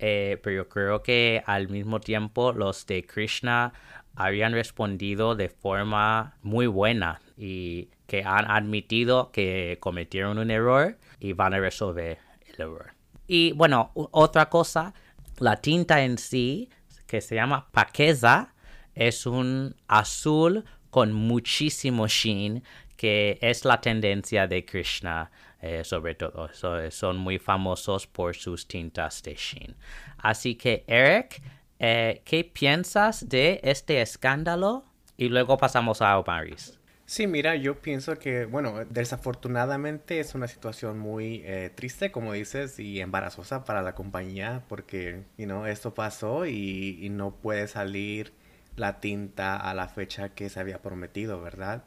eh, 0.06 0.38
pero 0.44 0.64
yo 0.64 0.68
creo 0.68 1.02
que 1.02 1.42
al 1.46 1.70
mismo 1.70 2.02
tiempo 2.02 2.52
los 2.52 2.86
de 2.88 3.06
Krishna 3.06 3.72
habían 4.18 4.52
respondido 4.52 5.34
de 5.34 5.48
forma 5.48 6.36
muy 6.42 6.68
buena 6.68 7.22
y 7.38 7.88
que 8.06 8.22
han 8.26 8.52
admitido 8.52 9.32
que 9.32 9.78
cometieron 9.80 10.40
un 10.40 10.52
error 10.52 10.98
y 11.22 11.32
van 11.32 11.54
a 11.54 11.60
resolver 11.60 12.18
el 12.46 12.56
error. 12.60 12.92
Y 13.28 13.54
bueno, 13.54 13.92
otra 13.94 14.50
cosa, 14.50 14.94
la 15.40 15.56
tinta 15.62 16.04
en 16.04 16.18
sí, 16.18 16.70
que 17.08 17.22
se 17.22 17.36
llama 17.36 17.70
paqueza, 17.72 18.54
es 18.96 19.26
un 19.26 19.74
azul 19.88 20.66
con 20.90 21.14
muchísimo 21.14 22.08
sheen, 22.10 22.62
que 22.98 23.38
es 23.40 23.64
la 23.64 23.80
tendencia 23.80 24.48
de 24.48 24.66
Krishna 24.66 25.32
eh, 25.66 25.86
sobre 25.86 26.14
todo. 26.14 26.50
son 26.92 27.18
muy 27.18 27.40
famosos 27.40 28.06
por 28.06 28.36
sus 28.36 28.68
tintas 28.68 29.24
de 29.24 29.34
Sheen. 29.36 29.78
Así 30.18 30.56
que, 30.56 30.84
Eric, 30.88 31.42
eh, 31.80 32.22
¿qué 32.26 32.44
piensas 32.44 33.30
de 33.30 33.62
este 33.64 34.02
escándalo? 34.02 34.84
Y 35.16 35.30
luego 35.30 35.56
pasamos 35.58 36.02
a 36.02 36.20
Omaris. 36.20 36.78
Sí, 37.06 37.28
mira, 37.28 37.56
yo 37.56 37.82
pienso 37.82 38.20
que, 38.20 38.44
bueno, 38.44 38.84
desafortunadamente 38.90 40.20
es 40.20 40.36
una 40.36 40.50
situación 40.50 41.00
muy 41.00 41.44
eh, 41.46 41.72
triste, 41.74 42.12
como 42.12 42.34
dices, 42.34 42.78
y 42.78 43.00
embarazosa 43.00 43.64
para 43.64 43.82
la 43.82 43.96
compañía, 43.96 44.64
porque, 44.68 45.24
you 45.38 45.46
know, 45.46 45.66
esto 45.66 45.94
pasó 45.94 46.46
y 46.46 47.08
no 47.10 47.36
puede 47.36 47.70
salir 47.70 48.34
la 48.76 49.00
tinta 49.00 49.58
a 49.58 49.74
la 49.74 49.88
fecha 49.88 50.30
que 50.30 50.50
se 50.50 50.60
había 50.60 50.82
prometido, 50.82 51.42
¿verdad? 51.42 51.84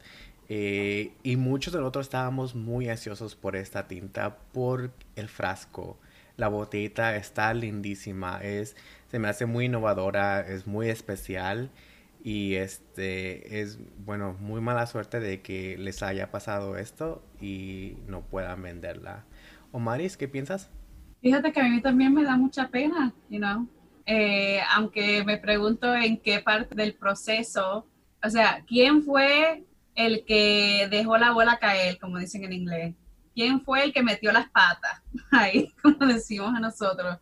Eh, 0.48 1.12
y 1.22 1.36
muchos 1.36 1.72
de 1.72 1.80
nosotros 1.80 2.06
estábamos 2.06 2.54
muy 2.54 2.88
ansiosos 2.88 3.34
por 3.34 3.56
esta 3.56 3.88
tinta, 3.88 4.36
por 4.52 4.92
el 5.16 5.28
frasco. 5.28 5.98
La 6.36 6.48
botellita 6.48 7.16
está 7.16 7.52
lindísima, 7.54 8.40
es, 8.42 8.76
se 9.08 9.18
me 9.18 9.28
hace 9.28 9.46
muy 9.46 9.64
innovadora, 9.66 10.40
es 10.40 10.66
muy 10.66 10.88
especial 10.88 11.70
y 12.22 12.54
este 12.56 13.60
es, 13.60 13.78
bueno, 14.04 14.36
muy 14.40 14.60
mala 14.60 14.86
suerte 14.86 15.20
de 15.20 15.40
que 15.40 15.78
les 15.78 16.02
haya 16.02 16.30
pasado 16.30 16.76
esto 16.76 17.24
y 17.40 17.96
no 18.06 18.22
puedan 18.22 18.62
venderla. 18.62 19.24
Omaris, 19.72 20.16
¿qué 20.16 20.28
piensas? 20.28 20.70
Fíjate 21.22 21.52
que 21.52 21.60
a 21.60 21.68
mí 21.68 21.80
también 21.80 22.12
me 22.12 22.24
da 22.24 22.36
mucha 22.36 22.68
pena, 22.68 23.12
you 23.30 23.38
know, 23.38 23.66
eh, 24.04 24.60
aunque 24.74 25.24
me 25.24 25.38
pregunto 25.38 25.94
en 25.94 26.18
qué 26.18 26.40
parte 26.40 26.74
del 26.74 26.94
proceso, 26.94 27.86
o 28.22 28.30
sea, 28.30 28.62
¿quién 28.66 29.02
fue 29.02 29.64
el 29.96 30.24
que 30.24 30.86
dejó 30.90 31.16
la 31.18 31.32
bola 31.32 31.58
caer, 31.58 31.98
como 31.98 32.18
dicen 32.18 32.44
en 32.44 32.52
inglés? 32.52 32.94
¿Quién 33.34 33.60
fue 33.62 33.82
el 33.84 33.92
que 33.92 34.02
metió 34.02 34.32
las 34.32 34.48
patas? 34.50 35.02
Ahí, 35.32 35.72
como 35.82 36.06
decimos 36.06 36.54
a 36.54 36.60
nosotros. 36.60 37.18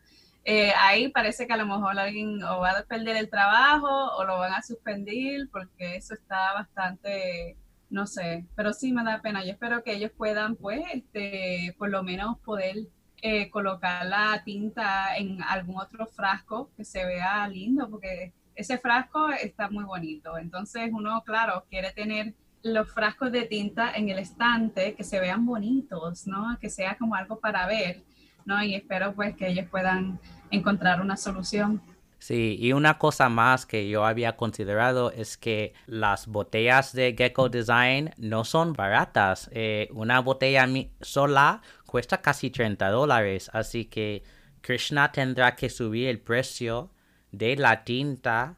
Eh, 0.47 0.72
ahí 0.79 1.09
parece 1.09 1.47
que 1.47 1.55
a 1.55 1.57
lo 1.57 1.64
mejor 1.64 1.99
alguien 1.99 2.43
o 2.43 2.61
va 2.61 2.72
a 2.72 2.83
perder 2.85 3.16
el 3.16 3.31
trabajo 3.31 3.89
o 3.89 4.25
lo 4.25 4.39
van 4.39 4.53
a 4.53 4.62
suspender 4.62 5.49
porque 5.51 5.97
eso 5.97 6.12
está 6.12 6.53
bastante, 6.53 7.57
no 7.89 8.07
sé, 8.07 8.45
pero 8.55 8.75
sí 8.75 8.93
me 8.93 9.03
da 9.05 9.22
pena. 9.22 9.43
Yo 9.43 9.53
espero 9.53 9.83
que 9.83 9.95
ellos 9.95 10.11
puedan, 10.16 10.57
pues, 10.57 10.83
este, 10.93 11.75
por 11.79 11.89
lo 11.89 12.03
menos 12.03 12.39
poder 12.41 12.77
eh, 13.22 13.49
colocar 13.49 14.05
la 14.05 14.43
tinta 14.45 15.16
en 15.16 15.43
algún 15.43 15.81
otro 15.81 16.07
frasco 16.07 16.70
que 16.77 16.85
se 16.85 17.07
vea 17.07 17.49
lindo, 17.49 17.89
porque 17.89 18.35
ese 18.55 18.77
frasco 18.79 19.31
está 19.31 19.70
muy 19.70 19.85
bonito. 19.85 20.37
Entonces 20.37 20.91
uno, 20.93 21.22
claro, 21.25 21.64
quiere 21.70 21.93
tener 21.93 22.35
los 22.64 22.90
frascos 22.90 23.30
de 23.30 23.42
tinta 23.42 23.92
en 23.94 24.08
el 24.08 24.18
estante 24.18 24.94
que 24.94 25.04
se 25.04 25.20
vean 25.20 25.46
bonitos, 25.46 26.26
¿no? 26.26 26.58
Que 26.60 26.70
sea 26.70 26.96
como 26.96 27.14
algo 27.14 27.38
para 27.38 27.66
ver, 27.66 28.02
¿no? 28.46 28.62
Y 28.64 28.74
espero 28.74 29.14
pues 29.14 29.36
que 29.36 29.48
ellos 29.48 29.68
puedan 29.70 30.18
encontrar 30.50 31.00
una 31.00 31.16
solución. 31.16 31.80
Sí, 32.18 32.56
y 32.58 32.72
una 32.72 32.96
cosa 32.96 33.28
más 33.28 33.66
que 33.66 33.86
yo 33.86 34.06
había 34.06 34.36
considerado 34.36 35.10
es 35.10 35.36
que 35.36 35.74
las 35.86 36.26
botellas 36.26 36.94
de 36.94 37.14
Gecko 37.16 37.50
Design 37.50 38.14
no 38.16 38.44
son 38.44 38.72
baratas. 38.72 39.50
Eh, 39.52 39.88
una 39.92 40.20
botella 40.20 40.66
sola 41.02 41.60
cuesta 41.84 42.22
casi 42.22 42.48
30 42.48 42.88
dólares, 42.88 43.50
así 43.52 43.84
que 43.84 44.22
Krishna 44.62 45.12
tendrá 45.12 45.54
que 45.54 45.68
subir 45.68 46.08
el 46.08 46.18
precio 46.18 46.90
de 47.30 47.56
la 47.56 47.84
tinta 47.84 48.56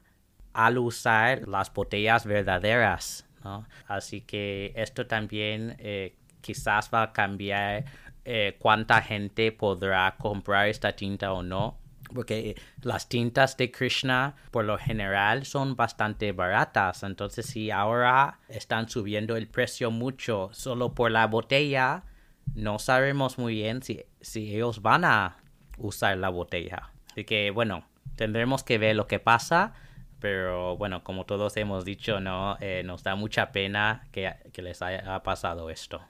al 0.53 0.77
usar 0.77 1.45
las 1.45 1.73
botellas 1.73 2.25
verdaderas. 2.25 3.26
Así 3.87 4.21
que 4.21 4.73
esto 4.75 5.07
también 5.07 5.75
eh, 5.79 6.15
quizás 6.41 6.89
va 6.93 7.03
a 7.03 7.13
cambiar 7.13 7.85
eh, 8.25 8.57
cuánta 8.59 9.01
gente 9.01 9.51
podrá 9.51 10.15
comprar 10.17 10.67
esta 10.67 10.93
tinta 10.93 11.31
o 11.33 11.43
no. 11.43 11.77
Porque 12.13 12.55
las 12.81 13.09
tintas 13.09 13.57
de 13.57 13.69
Krishna 13.69 14.35
por 14.51 14.63
lo 14.63 14.77
general 14.77 15.45
son 15.45 15.75
bastante 15.75 16.31
baratas. 16.31 17.03
Entonces 17.03 17.45
si 17.45 17.71
ahora 17.71 18.39
están 18.47 18.89
subiendo 18.89 19.35
el 19.35 19.47
precio 19.47 19.91
mucho 19.91 20.49
solo 20.53 20.93
por 20.93 21.11
la 21.11 21.27
botella, 21.27 22.03
no 22.55 22.79
sabemos 22.79 23.37
muy 23.37 23.55
bien 23.55 23.83
si, 23.83 24.03
si 24.21 24.55
ellos 24.55 24.81
van 24.81 25.05
a 25.05 25.37
usar 25.77 26.17
la 26.17 26.29
botella. 26.29 26.91
Así 27.11 27.25
que 27.25 27.51
bueno, 27.51 27.85
tendremos 28.15 28.63
que 28.63 28.77
ver 28.77 28.95
lo 28.95 29.07
que 29.07 29.19
pasa. 29.19 29.73
Pero 30.19 30.77
bueno, 30.77 31.03
como 31.03 31.25
todos 31.25 31.55
hemos 31.57 31.85
dicho, 31.85 32.19
no 32.19 32.57
eh, 32.59 32.81
nos 32.83 33.03
da 33.03 33.15
mucha 33.15 33.51
pena 33.51 34.07
que, 34.11 34.33
les 34.55 34.81
haya 34.81 35.21
pasado 35.23 35.69
esto. 35.69 36.01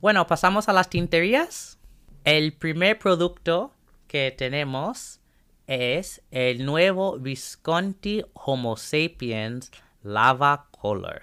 Bueno, 0.00 0.26
pasamos 0.26 0.68
a 0.68 0.72
las 0.72 0.90
tinterías. 0.90 1.78
El 2.24 2.52
primer 2.52 2.98
producto 2.98 3.74
que 4.06 4.30
tenemos 4.30 5.20
es 5.66 6.22
el 6.30 6.66
nuevo 6.66 7.18
Visconti 7.18 8.24
Homo 8.34 8.76
Sapiens 8.76 9.70
Lava 10.02 10.66
Color, 10.70 11.22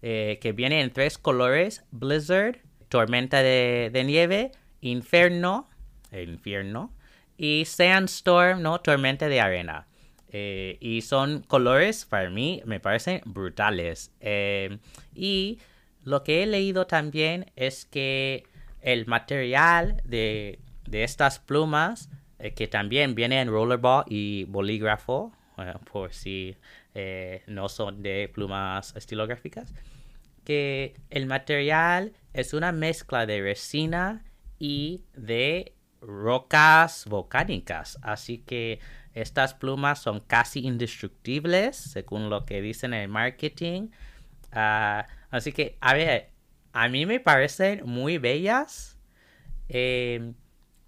eh, 0.00 0.38
que 0.40 0.52
viene 0.52 0.80
en 0.80 0.92
tres 0.92 1.18
colores: 1.18 1.84
Blizzard, 1.90 2.58
tormenta 2.88 3.42
de, 3.42 4.02
nieve, 4.04 4.52
inferno, 4.80 5.68
infierno, 6.12 6.92
y 7.36 7.64
sandstorm, 7.66 8.62
¿no? 8.62 8.80
Tormenta 8.80 9.28
de 9.28 9.40
arena. 9.40 9.86
Eh, 10.32 10.78
y 10.80 11.02
son 11.02 11.42
colores, 11.42 12.04
para 12.04 12.30
mí, 12.30 12.62
me 12.64 12.78
parecen 12.78 13.20
brutales. 13.24 14.12
Eh, 14.20 14.78
y 15.14 15.58
lo 16.04 16.22
que 16.22 16.42
he 16.42 16.46
leído 16.46 16.86
también 16.86 17.50
es 17.56 17.84
que 17.84 18.44
el 18.80 19.06
material 19.06 20.00
de, 20.04 20.60
estas 20.92 21.40
plumas, 21.40 22.10
eh, 22.38 22.54
que 22.54 22.68
también 22.68 23.14
viene 23.14 23.40
en 23.40 23.48
rollerball 23.48 24.04
y 24.08 24.44
bolígrafo, 24.44 25.32
por 25.92 26.14
si 26.14 26.56
no 27.46 27.68
son 27.68 28.02
de 28.02 28.30
plumas 28.32 28.96
estilográficas, 28.96 29.74
que 30.42 30.94
el 31.10 31.26
material 31.26 32.14
es 32.32 32.54
una 32.54 32.72
mezcla 32.72 33.26
de 33.26 33.42
resina 33.42 34.24
y 34.58 35.02
de 35.12 35.74
rocas 36.00 37.04
volcánicas. 37.06 37.98
Así 38.00 38.38
que 38.38 38.80
estas 39.14 39.54
plumas 39.54 40.00
son 40.00 40.20
casi 40.20 40.60
indestructibles, 40.60 41.76
según 41.76 42.30
lo 42.30 42.44
que 42.44 42.62
dicen 42.62 42.94
en 42.94 43.02
el 43.02 43.08
marketing. 43.08 43.88
Ah, 44.52 45.06
así 45.30 45.52
que, 45.52 45.76
a 45.80 45.94
ver, 45.94 46.30
a 46.72 46.88
mí 46.88 47.06
me 47.06 47.20
parecen 47.20 47.82
muy 47.84 48.18
bellas. 48.18 48.98
Em, 49.68 50.34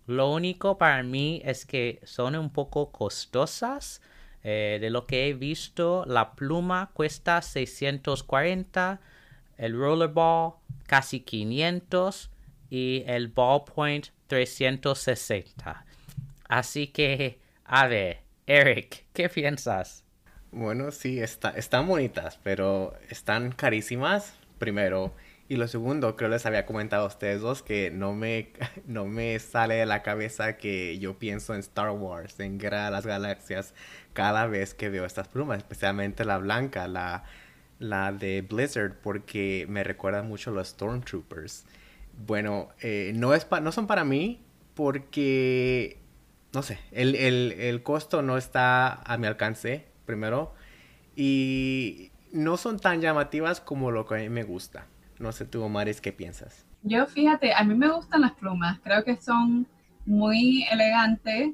lo 0.06 0.32
único 0.32 0.78
para 0.78 1.02
mí 1.02 1.42
es 1.44 1.66
que 1.66 2.00
son 2.04 2.36
un 2.36 2.50
poco 2.50 2.92
costosas. 2.92 4.00
Eh, 4.44 4.78
de 4.80 4.90
lo 4.90 5.06
que 5.06 5.28
he 5.28 5.34
visto, 5.34 6.04
la 6.06 6.32
pluma 6.34 6.90
cuesta 6.94 7.40
640 7.42 9.00
el 9.62 9.78
rollerball 9.78 10.54
casi 10.86 11.20
500 11.20 12.30
y 12.68 13.04
el 13.06 13.28
ballpoint 13.28 14.08
360. 14.26 15.84
Así 16.48 16.88
que, 16.88 17.38
a 17.64 17.88
Eric, 18.46 19.04
¿qué 19.12 19.28
piensas? 19.28 20.04
Bueno, 20.50 20.90
sí, 20.90 21.20
está, 21.20 21.50
están 21.50 21.86
bonitas, 21.86 22.38
pero 22.42 22.94
están 23.08 23.52
carísimas, 23.52 24.34
primero. 24.58 25.14
Y 25.48 25.56
lo 25.56 25.68
segundo, 25.68 26.16
creo 26.16 26.28
les 26.30 26.46
había 26.46 26.66
comentado 26.66 27.04
a 27.04 27.08
ustedes 27.08 27.40
dos 27.40 27.62
que 27.62 27.90
no 27.90 28.14
me, 28.14 28.52
no 28.86 29.06
me 29.06 29.38
sale 29.38 29.76
de 29.76 29.86
la 29.86 30.02
cabeza 30.02 30.56
que 30.56 30.98
yo 30.98 31.18
pienso 31.18 31.54
en 31.54 31.60
Star 31.60 31.90
Wars, 31.90 32.38
en 32.40 32.58
Guerra 32.58 32.86
de 32.86 32.90
las 32.90 33.06
Galaxias, 33.06 33.74
cada 34.12 34.46
vez 34.46 34.74
que 34.74 34.88
veo 34.88 35.04
estas 35.04 35.28
plumas, 35.28 35.58
especialmente 35.58 36.24
la 36.24 36.38
blanca, 36.38 36.88
la, 36.88 37.24
la 37.78 38.12
de 38.12 38.42
Blizzard 38.42 38.94
porque 39.02 39.66
me 39.68 39.84
recuerda 39.84 40.22
mucho 40.22 40.50
a 40.50 40.54
los 40.54 40.68
Stormtroopers. 40.68 41.64
Bueno, 42.26 42.68
eh, 42.80 43.12
no, 43.14 43.34
es 43.34 43.46
no 43.62 43.72
son 43.72 43.86
para 43.86 44.04
mí 44.04 44.40
porque, 44.74 45.98
no 46.52 46.62
sé, 46.62 46.78
el, 46.90 47.14
el, 47.14 47.82
costo 47.82 48.22
no 48.22 48.36
está 48.36 48.92
a 48.92 49.16
mi 49.16 49.26
alcance, 49.26 49.86
primero, 50.04 50.54
y 51.16 52.10
no 52.32 52.56
son 52.56 52.78
tan 52.78 53.00
llamativas 53.00 53.60
como 53.60 53.90
lo 53.90 54.06
que 54.06 54.14
a 54.14 54.18
mí 54.18 54.28
me 54.28 54.42
gusta. 54.42 54.86
No 55.18 55.32
sé 55.32 55.44
tú, 55.46 55.66
Maris, 55.68 56.00
¿qué 56.00 56.12
piensas? 56.12 56.66
Yo 56.82 57.06
fíjate, 57.06 57.54
a 57.54 57.62
mí 57.64 57.74
me 57.74 57.88
gustan 57.88 58.22
las 58.22 58.32
plumas, 58.32 58.80
creo 58.82 59.04
que 59.04 59.16
son 59.16 59.66
muy 60.04 60.64
elegantes. 60.70 61.50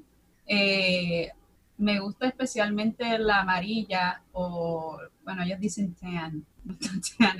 Eh, 0.46 1.30
me 1.76 2.00
gusta 2.00 2.26
especialmente 2.26 3.18
la 3.18 3.40
amarilla 3.40 4.22
o, 4.32 4.98
bueno, 5.24 5.42
ellos 5.42 5.60
dicen 5.60 5.94
tan, 5.94 6.44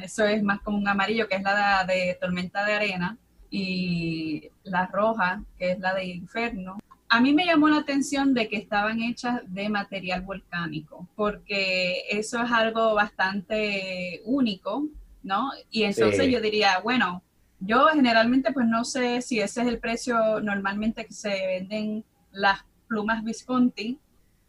eso 0.03 0.25
es 0.25 0.43
más 0.43 0.61
como 0.61 0.79
un 0.79 0.87
amarillo 0.87 1.29
que 1.29 1.37
es 1.37 1.43
la 1.43 1.85
de, 1.85 2.17
tormenta 2.21 2.65
de 2.65 2.75
arena 2.75 3.19
y 3.51 4.51
la 4.63 4.87
roja 4.87 5.43
que 5.59 5.73
es 5.73 5.81
la 5.81 5.95
de 5.95 6.05
inferno. 6.05 6.79
A 7.11 7.21
mí 7.21 7.33
me 7.33 7.47
llamó 7.47 7.69
la 7.69 7.79
atención 7.79 8.35
de 8.35 8.49
que 8.49 8.57
estaban 8.57 9.01
hechas 9.01 9.41
de 9.47 9.69
material 9.71 10.23
volcánico, 10.23 11.09
porque 11.17 12.03
eso 12.11 12.43
es 12.43 12.51
algo 12.53 12.95
bastante 12.95 14.21
único, 14.27 14.87
¿no? 15.23 15.51
Y 15.71 15.85
entonces 15.85 16.31
yo 16.31 16.41
diría, 16.41 16.81
bueno, 16.81 17.23
yo 17.61 17.87
generalmente 17.89 18.53
pues 18.53 18.67
no 18.67 18.85
sé 18.85 19.23
si 19.23 19.41
ese 19.41 19.63
es 19.63 19.69
el 19.69 19.79
precio 19.79 20.41
normalmente 20.41 21.07
que 21.07 21.15
se 21.15 21.31
venden 21.31 22.05
las 22.31 22.61
plumas 22.87 23.25
Visconti, 23.25 23.99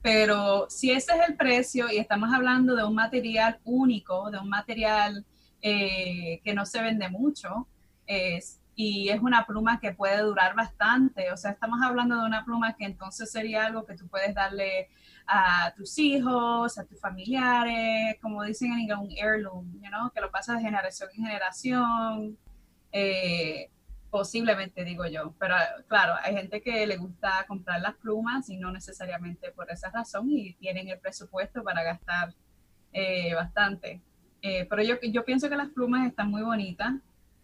pero 0.01 0.67
si 0.69 0.91
ese 0.91 1.13
es 1.13 1.29
el 1.29 1.35
precio 1.35 1.91
y 1.91 1.97
estamos 1.97 2.29
hablando 2.33 2.75
de 2.75 2.83
un 2.83 2.95
material 2.95 3.59
único, 3.63 4.29
de 4.31 4.39
un 4.39 4.49
material 4.49 5.25
eh, 5.61 6.39
que 6.43 6.53
no 6.53 6.65
se 6.65 6.81
vende 6.81 7.09
mucho, 7.09 7.67
y 8.81 9.09
es 9.09 9.19
una 9.19 9.45
pluma 9.45 9.81
que 9.81 9.91
puede 9.91 10.21
durar 10.21 10.55
bastante, 10.55 11.33
o 11.33 11.35
sea, 11.35 11.51
estamos 11.51 11.81
hablando 11.83 12.15
de 12.15 12.25
una 12.25 12.45
pluma 12.45 12.77
que 12.77 12.85
entonces 12.85 13.29
sería 13.29 13.65
algo 13.65 13.85
que 13.85 13.93
tú 13.93 14.07
puedes 14.07 14.33
darle 14.33 14.87
a 15.27 15.73
tus 15.75 15.97
hijos, 15.99 16.77
a 16.77 16.85
tus 16.85 16.97
familiares, 16.97 18.15
como 18.21 18.41
dicen 18.41 18.71
en 18.71 18.79
inglés, 18.79 18.97
un 19.01 19.11
heirloom, 19.11 19.81
que 20.13 20.21
lo 20.21 20.31
pasa 20.31 20.55
de 20.55 20.61
generación 20.61 21.09
en 21.13 21.25
generación. 21.25 22.37
Eh, 22.93 23.69
Posiblemente, 24.09 24.85
digo 24.85 25.05
yo. 25.05 25.35
Pero 25.37 25.55
claro, 25.87 26.13
hay 26.23 26.33
gente 26.33 26.61
que 26.61 26.87
le 26.87 26.97
gusta 26.97 27.45
comprar 27.47 27.81
las 27.81 27.95
plumas 27.95 28.49
y 28.49 28.57
no 28.57 28.71
necesariamente 28.71 29.51
por 29.51 29.69
esa 29.69 29.91
razón 29.91 30.29
y 30.31 30.53
tienen 30.53 30.87
el 30.87 30.99
presupuesto 30.99 31.63
para 31.63 31.83
gastar 31.83 32.33
eh, 32.93 33.35
bastante. 33.35 34.01
Eh, 34.41 34.65
pero 34.69 34.81
yo, 34.83 34.95
yo 35.01 35.25
pienso 35.25 35.49
que 35.49 35.57
las 35.57 35.69
plumas 35.69 36.07
están 36.07 36.31
muy 36.31 36.41
bonitas. 36.41 36.93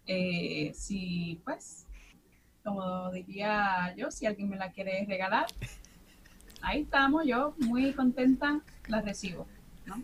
Eh, 0.08 0.72
si, 0.74 1.42
pues, 1.44 1.86
como 2.64 3.12
diría 3.12 3.94
yo, 3.96 4.12
si 4.12 4.26
alguien 4.26 4.50
me 4.50 4.58
la 4.58 4.72
quiere 4.72 5.06
regalar, 5.08 5.46
ahí 6.62 6.82
estamos, 6.82 7.26
yo 7.26 7.56
muy 7.60 7.94
contenta, 7.94 8.60
la 8.88 9.02
recibo. 9.02 9.48
¿no? 9.86 10.04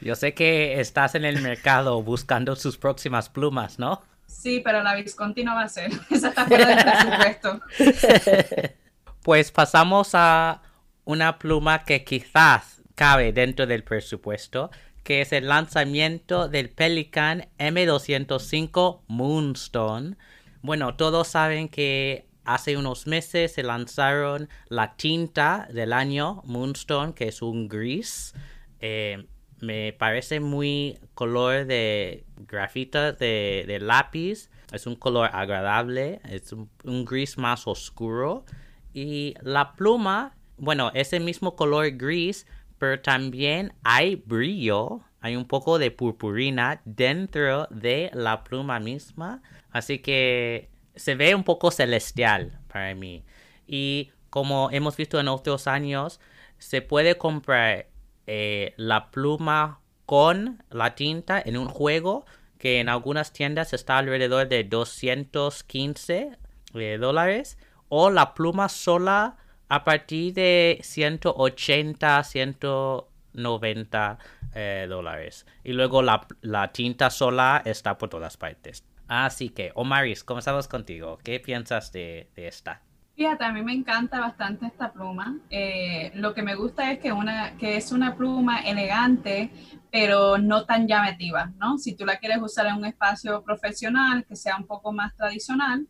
Yo 0.00 0.14
sé 0.14 0.34
que 0.34 0.80
estás 0.80 1.14
en 1.14 1.24
el 1.24 1.40
mercado 1.40 2.02
buscando 2.02 2.56
sus 2.56 2.76
próximas 2.76 3.28
plumas, 3.28 3.78
¿no? 3.78 4.02
Sí, 4.26 4.60
pero 4.64 4.82
la 4.82 4.94
Visconti 4.94 5.44
no 5.44 5.54
va 5.54 5.62
a 5.62 5.68
ser. 5.68 5.90
Esa 6.10 6.28
está 6.28 6.46
fuera 6.46 6.66
del 6.66 6.84
presupuesto. 6.84 7.60
Pues 9.22 9.50
pasamos 9.50 10.10
a 10.12 10.60
una 11.06 11.38
pluma 11.38 11.84
que 11.84 12.04
quizás 12.04 12.82
cabe 12.94 13.32
dentro 13.32 13.66
del 13.66 13.82
presupuesto, 13.82 14.70
que 15.04 15.20
es 15.20 15.32
el 15.32 15.48
lanzamiento 15.48 16.48
del 16.48 16.70
Pelican 16.70 17.46
M205 17.58 19.02
Moonstone. 19.06 20.16
Bueno, 20.62 20.96
todos 20.96 21.28
saben 21.28 21.68
que 21.68 22.26
hace 22.44 22.76
unos 22.76 23.06
meses 23.06 23.52
se 23.52 23.62
lanzaron 23.62 24.48
la 24.68 24.96
tinta 24.96 25.68
del 25.72 25.92
año 25.92 26.42
Moonstone, 26.46 27.12
que 27.12 27.28
es 27.28 27.42
un 27.42 27.68
gris. 27.68 28.32
Eh, 28.80 29.26
me 29.60 29.92
parece 29.92 30.40
muy 30.40 30.98
color 31.14 31.66
de 31.66 32.24
grafita 32.36 33.12
de, 33.12 33.78
lápiz. 33.80 34.48
Es 34.72 34.86
un 34.86 34.96
color 34.96 35.28
agradable. 35.34 36.20
Es 36.28 36.52
un, 36.52 36.70
un, 36.82 37.04
gris 37.04 37.36
más 37.36 37.66
oscuro. 37.66 38.46
Y 38.94 39.34
la 39.42 39.74
pluma, 39.74 40.34
bueno, 40.56 40.90
es 40.94 41.12
el 41.12 41.22
mismo 41.24 41.56
color 41.56 41.90
gris, 41.92 42.46
pero 42.84 43.00
también 43.00 43.72
hay 43.82 44.16
brillo. 44.16 45.00
Hay 45.22 45.36
un 45.36 45.46
poco 45.46 45.78
de 45.78 45.90
purpurina 45.90 46.82
dentro 46.84 47.66
de 47.70 48.10
la 48.12 48.44
pluma 48.44 48.78
misma. 48.78 49.40
Así 49.70 50.00
que 50.00 50.68
se 50.94 51.14
ve 51.14 51.34
un 51.34 51.44
poco 51.44 51.70
celestial 51.70 52.60
para 52.68 52.94
mí. 52.94 53.24
Y 53.66 54.10
como 54.28 54.68
hemos 54.70 54.98
visto 54.98 55.18
en 55.18 55.28
otros 55.28 55.66
años, 55.66 56.20
se 56.58 56.82
puede 56.82 57.16
comprar 57.16 57.86
eh, 58.26 58.74
la 58.76 59.10
pluma 59.10 59.80
con 60.04 60.62
la 60.68 60.94
tinta 60.94 61.40
en 61.42 61.56
un 61.56 61.68
juego 61.68 62.26
que 62.58 62.80
en 62.80 62.90
algunas 62.90 63.32
tiendas 63.32 63.72
está 63.72 63.96
alrededor 63.96 64.48
de 64.48 64.62
215 64.62 66.36
eh, 66.74 66.98
dólares 67.00 67.56
o 67.88 68.10
la 68.10 68.34
pluma 68.34 68.68
sola 68.68 69.38
a 69.68 69.84
partir 69.84 70.34
de 70.34 70.78
180, 70.82 72.22
190 72.24 74.18
eh, 74.54 74.86
dólares. 74.88 75.46
Y 75.62 75.72
luego 75.72 76.02
la, 76.02 76.26
la, 76.40 76.72
tinta 76.72 77.10
sola 77.10 77.62
está 77.64 77.98
por 77.98 78.08
todas 78.08 78.36
partes. 78.36 78.84
Así 79.08 79.50
que, 79.50 79.72
Omaris, 79.74 80.24
comenzamos 80.24 80.68
contigo. 80.68 81.18
¿Qué 81.22 81.40
piensas 81.40 81.92
de, 81.92 82.30
de 82.34 82.48
esta? 82.48 82.82
Fíjate, 83.16 83.44
a 83.44 83.52
mí 83.52 83.62
me 83.62 83.72
encanta 83.72 84.18
bastante 84.18 84.66
esta 84.66 84.92
pluma. 84.92 85.38
Eh, 85.48 86.10
lo 86.16 86.34
que 86.34 86.42
me 86.42 86.56
gusta 86.56 86.90
es 86.90 86.98
que, 86.98 87.12
una, 87.12 87.56
que 87.58 87.76
es 87.76 87.92
una 87.92 88.16
pluma 88.16 88.58
elegante, 88.62 89.50
pero 89.92 90.36
no 90.36 90.64
tan 90.64 90.88
llamativa, 90.88 91.52
¿no? 91.58 91.78
Si 91.78 91.94
tú 91.94 92.04
la 92.04 92.16
quieres 92.16 92.38
usar 92.42 92.66
en 92.66 92.74
un 92.74 92.84
espacio 92.86 93.42
profesional, 93.44 94.24
que 94.24 94.34
sea 94.34 94.56
un 94.56 94.66
poco 94.66 94.92
más 94.92 95.14
tradicional, 95.14 95.86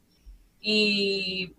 y 0.61 1.55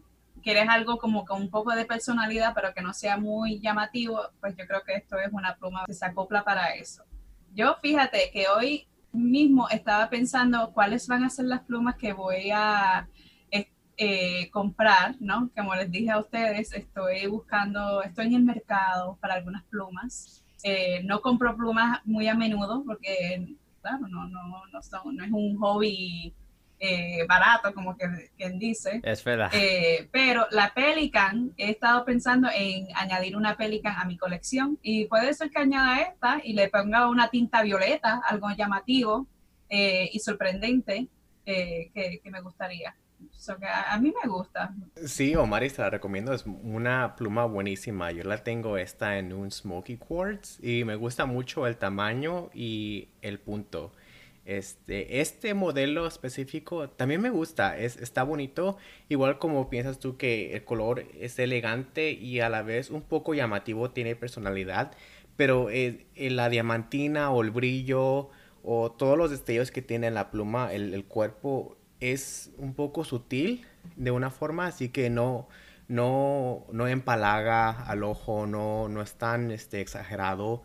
quieres 0.45 0.69
algo 0.69 0.99
como 0.99 1.25
con 1.25 1.41
un 1.41 1.49
poco 1.49 1.75
de 1.75 1.85
personalidad, 1.85 2.53
pero 2.53 2.71
que 2.71 2.83
no 2.83 2.93
sea 2.93 3.17
muy 3.17 3.59
llamativo, 3.59 4.21
pues 4.39 4.55
yo 4.55 4.67
creo 4.67 4.83
que 4.83 4.93
esto 4.93 5.17
es 5.17 5.33
una 5.33 5.55
pluma 5.55 5.85
que 5.87 5.93
se 5.95 6.05
acopla 6.05 6.43
para 6.43 6.75
eso. 6.75 7.03
Yo 7.55 7.77
fíjate 7.81 8.29
que 8.31 8.45
hoy 8.47 8.87
mismo 9.11 9.67
estaba 9.69 10.07
pensando 10.07 10.71
cuáles 10.71 11.07
van 11.07 11.23
a 11.23 11.31
ser 11.31 11.45
las 11.45 11.61
plumas 11.61 11.95
que 11.95 12.13
voy 12.13 12.51
a 12.53 13.07
eh, 13.97 14.49
comprar, 14.51 15.15
¿no? 15.19 15.49
Como 15.55 15.73
les 15.73 15.89
dije 15.89 16.11
a 16.11 16.19
ustedes, 16.19 16.73
estoy 16.73 17.25
buscando, 17.27 18.03
estoy 18.03 18.27
en 18.27 18.35
el 18.35 18.43
mercado 18.43 19.17
para 19.21 19.35
algunas 19.35 19.63
plumas. 19.63 20.43
Eh, 20.63 21.01
no 21.05 21.21
compro 21.21 21.55
plumas 21.55 22.01
muy 22.05 22.27
a 22.27 22.35
menudo 22.35 22.83
porque, 22.85 23.55
claro, 23.81 24.07
no, 24.09 24.27
no, 24.27 24.63
no, 24.71 24.81
son, 24.83 25.15
no 25.15 25.23
es 25.23 25.31
un 25.31 25.57
hobby 25.57 26.35
eh, 26.79 27.25
barato, 27.27 27.73
como 27.73 27.97
que, 27.97 28.31
quien 28.37 28.59
dice. 28.59 29.01
Es 29.03 29.23
verdad. 29.23 29.51
pero 30.11 30.47
la 30.51 30.73
Pelican, 30.73 31.53
he 31.57 31.71
estado 31.71 32.05
pensando 32.05 32.49
en 32.53 32.87
añadir 32.95 33.35
una 33.35 33.55
Pelican 33.55 33.95
a 33.97 34.05
mi 34.05 34.17
colección 34.17 34.77
y 34.81 35.05
puede 35.05 35.33
ser 35.33 35.49
que 35.49 35.59
añada 35.59 36.01
esta 36.01 36.41
y 36.43 36.53
le 36.53 36.69
ponga 36.69 37.07
una 37.09 37.29
tinta 37.29 37.61
violeta, 37.63 38.21
algo 38.27 38.49
llamativo 38.51 39.27
y 39.69 40.19
sorprendente 40.19 41.07
que, 41.45 41.91
que 42.23 42.31
me 42.31 42.41
gustaría 42.41 42.95
a, 43.87 43.97
mí 43.99 44.13
me 44.23 44.29
gusta. 44.29 44.73
Sí, 45.05 45.35
Omar, 45.35 45.63
te 45.67 45.81
la 45.81 45.89
recomiendo. 45.89 46.33
Es 46.33 46.45
una 46.45 47.15
pluma 47.15 47.45
buenísima. 47.45 48.11
Yo 48.11 48.23
la 48.23 48.43
tengo 48.43 48.77
esta 48.77 49.17
en 49.17 49.33
un 49.33 49.51
Smoky 49.51 49.97
Quartz 49.97 50.59
y 50.63 50.83
me 50.83 50.95
gusta 50.95 51.25
mucho 51.25 51.67
el 51.67 51.77
tamaño 51.77 52.49
y 52.53 53.09
el 53.21 53.39
punto. 53.39 53.91
Este, 54.45 55.21
este 55.21 55.55
modelo 55.55 56.05
específico 56.05 56.87
también 56.89 57.19
me 57.19 57.31
gusta, 57.31 57.77
es, 57.77 57.97
está 57.97 58.21
bonito, 58.23 58.77
igual 59.09 59.39
como 59.39 59.69
piensas 59.69 59.99
tú 59.99 60.17
que 60.17 60.53
el 60.53 60.63
color 60.63 61.05
es 61.19 61.39
elegante 61.39 62.11
y 62.11 62.39
a 62.41 62.49
la 62.49 62.61
vez 62.61 62.91
un 62.91 63.01
poco 63.01 63.33
llamativo, 63.33 63.89
tiene 63.89 64.15
personalidad, 64.15 64.91
pero 65.35 65.69
eh, 65.71 66.05
la 66.15 66.49
diamantina 66.49 67.31
o 67.31 67.41
el 67.41 67.49
brillo 67.49 68.29
o 68.63 68.91
todos 68.91 69.17
los 69.17 69.31
destellos 69.31 69.71
que 69.71 69.81
tiene 69.81 70.11
la 70.11 70.29
pluma, 70.29 70.71
el, 70.73 70.93
el 70.93 71.05
cuerpo 71.05 71.77
es 71.99 72.51
un 72.57 72.75
poco 72.75 73.03
sutil 73.03 73.65
de 73.95 74.11
una 74.11 74.29
forma, 74.29 74.67
así 74.67 74.89
que 74.89 75.09
no, 75.09 75.47
no, 75.87 76.65
no 76.71 76.87
empalaga 76.87 77.69
al 77.69 78.03
ojo, 78.03 78.47
no, 78.47 78.89
no 78.89 79.01
es 79.01 79.13
tan 79.15 79.51
este, 79.51 79.81
exagerado. 79.81 80.63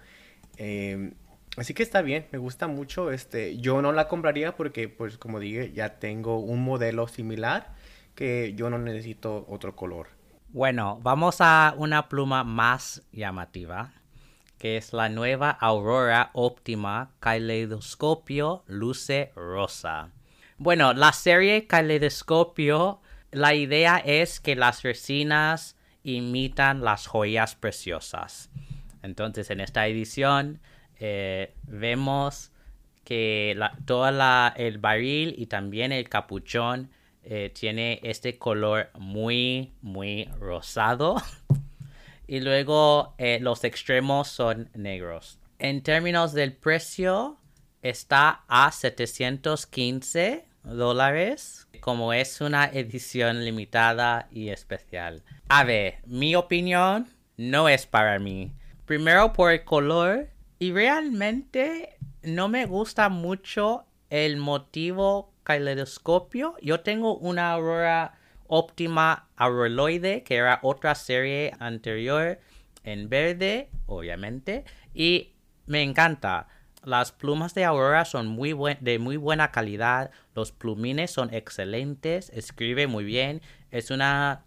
Em, 0.56 1.14
así 1.60 1.74
que 1.74 1.82
está 1.82 2.00
bien, 2.00 2.26
me 2.32 2.38
gusta 2.38 2.68
mucho. 2.68 3.10
Este, 3.10 3.58
yo 3.58 3.82
no 3.82 3.92
la 3.92 4.08
compraría 4.08 4.56
porque, 4.56 4.88
pues 4.88 5.18
como 5.18 5.38
dije, 5.38 5.72
ya 5.72 5.98
tengo 5.98 6.38
un 6.38 6.64
modelo 6.64 7.06
similar 7.06 7.74
que 8.14 8.54
yo 8.54 8.70
no 8.70 8.78
necesito 8.78 9.44
otro 9.46 9.76
color. 9.76 10.08
Bueno, 10.48 10.98
vamos 11.02 11.36
a 11.40 11.74
una 11.76 12.08
pluma 12.08 12.44
más 12.44 13.02
llamativa, 13.12 13.92
que 14.56 14.78
es 14.78 14.94
la 14.94 15.10
nueva 15.10 15.50
Aurora 15.50 16.30
Óptima 16.32 17.10
Kaleidoscopio 17.20 18.64
Luce 18.66 19.30
Rosa. 19.36 20.12
Bueno, 20.56 20.94
la 20.94 21.12
serie 21.12 21.66
Caleidoscopio, 21.66 23.02
la 23.32 23.54
idea 23.54 23.98
es 23.98 24.40
que 24.40 24.56
las 24.56 24.82
resinas 24.82 25.76
imitan 26.04 26.82
las 26.82 27.06
joyas 27.06 27.54
preciosas. 27.54 28.48
Entonces, 29.02 29.50
en 29.50 29.60
esta 29.60 29.86
edición 29.86 30.60
eh, 31.00 31.54
vemos 31.66 32.52
que 33.04 33.58
todo 33.86 34.08
el 34.56 34.78
barril 34.78 35.34
y 35.36 35.46
también 35.46 35.90
el 35.90 36.08
capuchón 36.08 36.90
eh, 37.24 37.50
tiene 37.52 38.00
este 38.02 38.38
color 38.38 38.90
muy, 38.98 39.72
muy 39.82 40.26
rosado. 40.38 41.16
y 42.28 42.40
luego 42.40 43.14
eh, 43.18 43.38
los 43.40 43.64
extremos 43.64 44.28
son 44.28 44.70
negros. 44.74 45.38
En 45.58 45.82
términos 45.82 46.32
del 46.32 46.52
precio, 46.52 47.38
está 47.82 48.44
a 48.46 48.70
715 48.70 50.44
dólares, 50.64 51.66
como 51.80 52.12
es 52.12 52.40
una 52.40 52.66
edición 52.66 53.44
limitada 53.44 54.28
y 54.30 54.50
especial. 54.50 55.22
A 55.48 55.64
ver, 55.64 55.98
mi 56.06 56.34
opinión 56.34 57.08
no 57.36 57.68
es 57.68 57.86
para 57.86 58.18
mí. 58.18 58.52
Primero 58.84 59.32
por 59.32 59.52
el 59.52 59.64
color 59.64 60.28
y 60.60 60.72
realmente 60.72 61.96
no 62.22 62.48
me 62.48 62.66
gusta 62.66 63.08
mucho 63.08 63.86
el 64.10 64.36
motivo 64.36 65.32
caleidoscopio. 65.42 66.54
Yo 66.60 66.80
tengo 66.80 67.16
una 67.16 67.50
aurora 67.50 68.18
óptima 68.46 69.30
auroloide 69.36 70.22
que 70.22 70.36
era 70.36 70.60
otra 70.62 70.94
serie 70.94 71.54
anterior 71.60 72.38
en 72.84 73.08
verde, 73.08 73.70
obviamente, 73.86 74.64
y 74.92 75.32
me 75.64 75.82
encanta. 75.82 76.46
Las 76.84 77.10
plumas 77.10 77.54
de 77.54 77.64
Aurora 77.64 78.04
son 78.04 78.26
muy 78.26 78.54
de 78.80 78.98
muy 78.98 79.16
buena 79.16 79.52
calidad. 79.52 80.10
Los 80.34 80.50
plumines 80.52 81.10
son 81.10 81.32
excelentes. 81.32 82.30
Escribe 82.30 82.86
muy 82.86 83.04
bien. 83.04 83.42
Es 83.70 83.90
una 83.90 84.44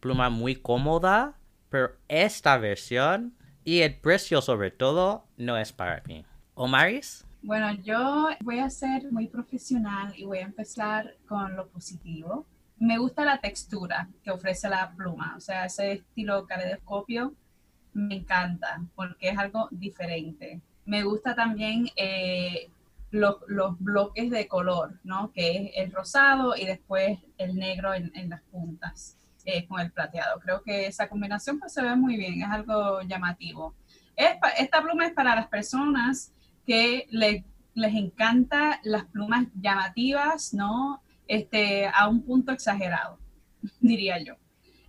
pluma 0.00 0.28
muy 0.28 0.56
cómoda. 0.56 1.38
Pero 1.70 1.92
esta 2.08 2.58
versión 2.58 3.34
y 3.70 3.82
el 3.82 3.94
precio 3.94 4.40
sobre 4.40 4.70
todo 4.70 5.24
no 5.36 5.56
es 5.56 5.72
para 5.72 6.02
mí. 6.06 6.24
¿Omaris? 6.54 7.26
Bueno, 7.42 7.72
yo 7.82 8.28
voy 8.40 8.58
a 8.58 8.68
ser 8.68 9.10
muy 9.12 9.26
profesional 9.26 10.12
y 10.16 10.24
voy 10.24 10.38
a 10.38 10.42
empezar 10.42 11.16
con 11.26 11.56
lo 11.56 11.68
positivo. 11.68 12.46
Me 12.78 12.98
gusta 12.98 13.24
la 13.24 13.40
textura 13.40 14.08
que 14.22 14.30
ofrece 14.30 14.68
la 14.68 14.90
pluma. 14.96 15.34
O 15.36 15.40
sea, 15.40 15.66
ese 15.66 15.92
estilo 15.92 16.46
caleidoscopio 16.46 17.34
me 17.92 18.16
encanta 18.16 18.82
porque 18.94 19.28
es 19.30 19.38
algo 19.38 19.68
diferente 19.70 20.60
me 20.90 21.04
gusta 21.04 21.36
también 21.36 21.88
eh, 21.94 22.68
los, 23.12 23.36
bloques 23.78 24.28
de 24.28 24.48
color, 24.48 24.98
¿no? 25.04 25.30
Que 25.32 25.56
es 25.56 25.70
el 25.76 25.92
rosado 25.92 26.56
y 26.56 26.66
después 26.66 27.18
el 27.38 27.54
negro 27.54 27.94
en, 27.94 28.28
las 28.28 28.42
puntas 28.42 29.16
eh, 29.44 29.66
con 29.66 29.80
el 29.80 29.90
plateado. 29.92 30.40
Creo 30.40 30.62
que 30.62 30.86
esa 30.86 31.08
combinación 31.08 31.58
pues 31.58 31.72
se 31.72 31.82
ve 31.82 31.94
muy 31.96 32.16
bien, 32.16 32.42
es 32.42 32.48
algo 32.48 33.02
llamativo. 33.02 33.74
esta 34.16 34.82
pluma 34.82 35.06
es 35.06 35.12
para 35.12 35.34
las 35.34 35.48
personas 35.48 36.32
que 36.66 37.06
les 37.10 37.94
encanta 37.94 38.80
las 38.84 39.04
plumas 39.06 39.46
llamativas, 39.60 40.52
¿no? 40.52 41.02
Este, 41.26 41.86
a 41.86 42.08
un 42.08 42.22
punto 42.22 42.52
exagerado, 42.52 43.18
diría 43.80 44.18
yo. 44.22 44.34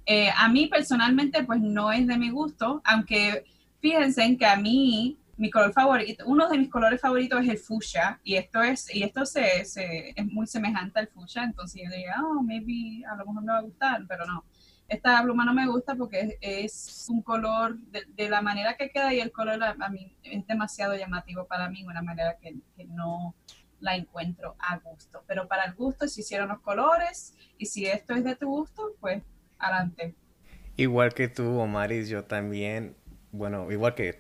Eh, 0.06 0.30
a 0.36 0.50
mí 0.50 0.68
personalmente 0.68 1.44
pues 1.44 1.62
no 1.62 1.92
es 1.92 2.08
de 2.08 2.18
mi 2.18 2.30
gusto, 2.30 2.82
aunque 2.84 3.46
fíjense 3.80 4.24
en 4.24 4.38
que 4.38 4.46
a 4.46 4.56
mí 4.56 5.18
mi 5.42 5.50
color 5.50 5.74
favorito, 5.74 6.24
uno 6.28 6.48
de 6.48 6.56
mis 6.56 6.70
colores 6.70 7.02
favoritos 7.02 7.42
es 7.42 7.50
el 7.50 7.58
fuchsia 7.58 8.20
y 8.24 8.36
esto 8.36 8.62
es 8.62 8.94
y 8.94 9.02
esto 9.02 9.26
se, 9.26 9.66
se, 9.66 10.14
es 10.16 10.26
muy 10.28 10.46
semejante 10.46 11.00
al 11.00 11.08
fuchsia, 11.08 11.44
entonces 11.44 11.82
yo 11.84 11.90
diría, 11.90 12.14
oh, 12.24 12.44
maybe 12.44 13.04
a 13.08 13.16
lo 13.16 13.26
mejor 13.26 13.44
me 13.44 13.52
va 13.52 13.58
a 13.58 13.64
gustar, 13.64 14.06
pero 14.08 14.24
no. 14.28 14.46
Esta 14.88 15.24
pluma 15.24 15.44
no 15.44 15.56
me 15.56 15.66
gusta 15.66 15.96
porque 15.96 16.38
es, 16.42 17.08
un 17.10 17.24
color 17.24 17.80
de, 17.80 18.30
la 18.30 18.44
manera 18.44 18.76
que 18.78 18.92
queda 18.92 19.16
y 19.16 19.20
el 19.20 19.32
color 19.32 19.64
a, 19.64 19.90
mí 19.90 20.16
es 20.22 20.46
demasiado 20.46 20.96
llamativo 20.96 21.48
para 21.48 21.70
mí, 21.70 21.84
una 21.84 22.04
manera 22.04 22.38
que, 22.40 22.58
que 22.78 22.86
no 22.86 23.34
la 23.80 23.96
encuentro 23.96 24.56
a 24.60 24.78
gusto. 24.78 25.24
Pero 25.26 25.48
para 25.48 25.64
el 25.64 25.74
gusto 25.74 26.08
se 26.08 26.22
hicieron 26.22 26.50
los 26.50 26.60
colores 26.60 27.34
y 27.58 27.66
si 27.66 27.88
esto 27.88 28.14
es 28.14 28.24
de 28.24 28.36
tu 28.36 28.48
gusto, 28.48 28.94
pues 29.00 29.24
adelante. 29.58 30.14
Igual 30.76 31.16
que 31.16 31.30
tú, 31.30 31.58
Omaris, 31.58 32.10
yo 32.10 32.26
también, 32.26 32.96
bueno, 33.32 33.72
igual 33.72 33.96
que 33.96 34.20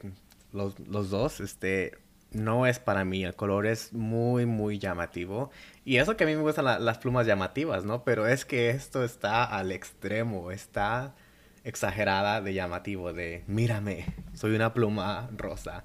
los, 0.53 1.09
dos, 1.09 1.39
este, 1.39 1.97
no 2.31 2.65
es 2.65 2.79
para 2.79 3.05
mí. 3.05 3.23
El 3.23 3.35
color 3.35 3.65
es 3.65 3.93
muy, 3.93 4.45
muy 4.45 4.79
llamativo. 4.79 5.51
Y 5.85 5.97
eso 5.97 6.17
que 6.17 6.23
a 6.23 6.27
mí 6.27 6.35
me 6.35 6.41
gustan 6.41 6.65
las 6.65 6.97
plumas 6.97 7.27
llamativas, 7.27 7.85
¿no? 7.85 8.03
Pero 8.03 8.27
es 8.27 8.45
que 8.45 8.69
esto 8.69 9.03
está 9.03 9.43
al 9.43 9.71
extremo, 9.71 10.51
está 10.51 11.13
exagerada 11.63 12.41
de 12.41 12.53
llamativo, 12.53 13.13
de 13.13 13.43
mírame, 13.47 14.05
soy 14.33 14.55
una 14.55 14.73
pluma 14.73 15.29
rosa. 15.37 15.83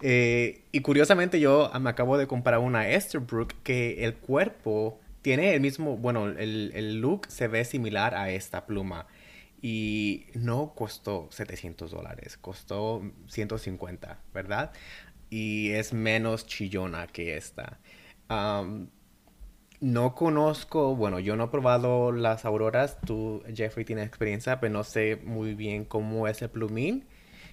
Eh, 0.00 0.62
y 0.72 0.80
curiosamente 0.80 1.40
yo 1.40 1.70
me 1.80 1.90
acabo 1.90 2.16
de 2.18 2.26
comprar 2.26 2.60
una 2.60 2.88
Esterbrook 2.88 3.54
que 3.62 4.04
el 4.04 4.14
cuerpo 4.14 5.00
tiene 5.22 5.54
el 5.54 5.60
mismo, 5.60 5.96
bueno, 5.96 6.28
el, 6.28 6.70
el 6.74 7.00
look 7.00 7.26
se 7.28 7.48
ve 7.48 7.64
similar 7.64 8.14
a 8.14 8.30
esta 8.30 8.66
pluma 8.66 9.06
y 9.62 10.26
no 10.34 10.74
costó 10.74 11.28
700 11.30 11.90
dólares, 11.90 12.36
costó 12.36 13.02
150, 13.28 14.20
¿verdad? 14.34 14.72
Y 15.30 15.70
es 15.72 15.92
menos 15.92 16.46
chillona 16.46 17.06
que 17.06 17.36
esta. 17.36 17.78
no 19.80 20.14
conozco, 20.14 20.94
bueno, 20.96 21.18
yo 21.20 21.36
no 21.36 21.44
he 21.44 21.48
probado 21.48 22.12
las 22.12 22.44
auroras, 22.44 22.98
tú, 23.00 23.42
Jeffrey, 23.54 23.84
tienes 23.84 24.06
experiencia, 24.06 24.60
pero 24.60 24.72
no 24.72 24.84
sé 24.84 25.16
muy 25.24 25.54
bien 25.54 25.84
cómo 25.84 26.28
es 26.28 26.42
el 26.42 26.50
plumín. 26.50 27.04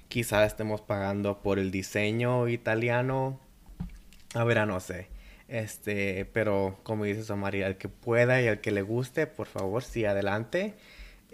Quizás 0.08 0.48
estemos 0.48 0.82
pagando 0.82 1.42
por 1.42 1.60
el 1.60 1.72
diseño 1.72 2.48
italiano. 2.48 3.40
A 4.36 4.44
ver, 4.44 4.66
no 4.68 4.80
sé. 4.80 5.08
Este, 5.48 6.26
pero 6.26 6.80
como 6.84 7.06
dices, 7.06 7.30
María, 7.32 7.68
el 7.68 7.78
que 7.78 7.90
pueda 7.90 8.42
y 8.42 8.48
el 8.48 8.60
que 8.62 8.72
le 8.72 8.82
guste, 8.82 9.28
por 9.28 9.48
favor, 9.48 9.84
sí, 9.84 10.06
adelante. 10.06 10.76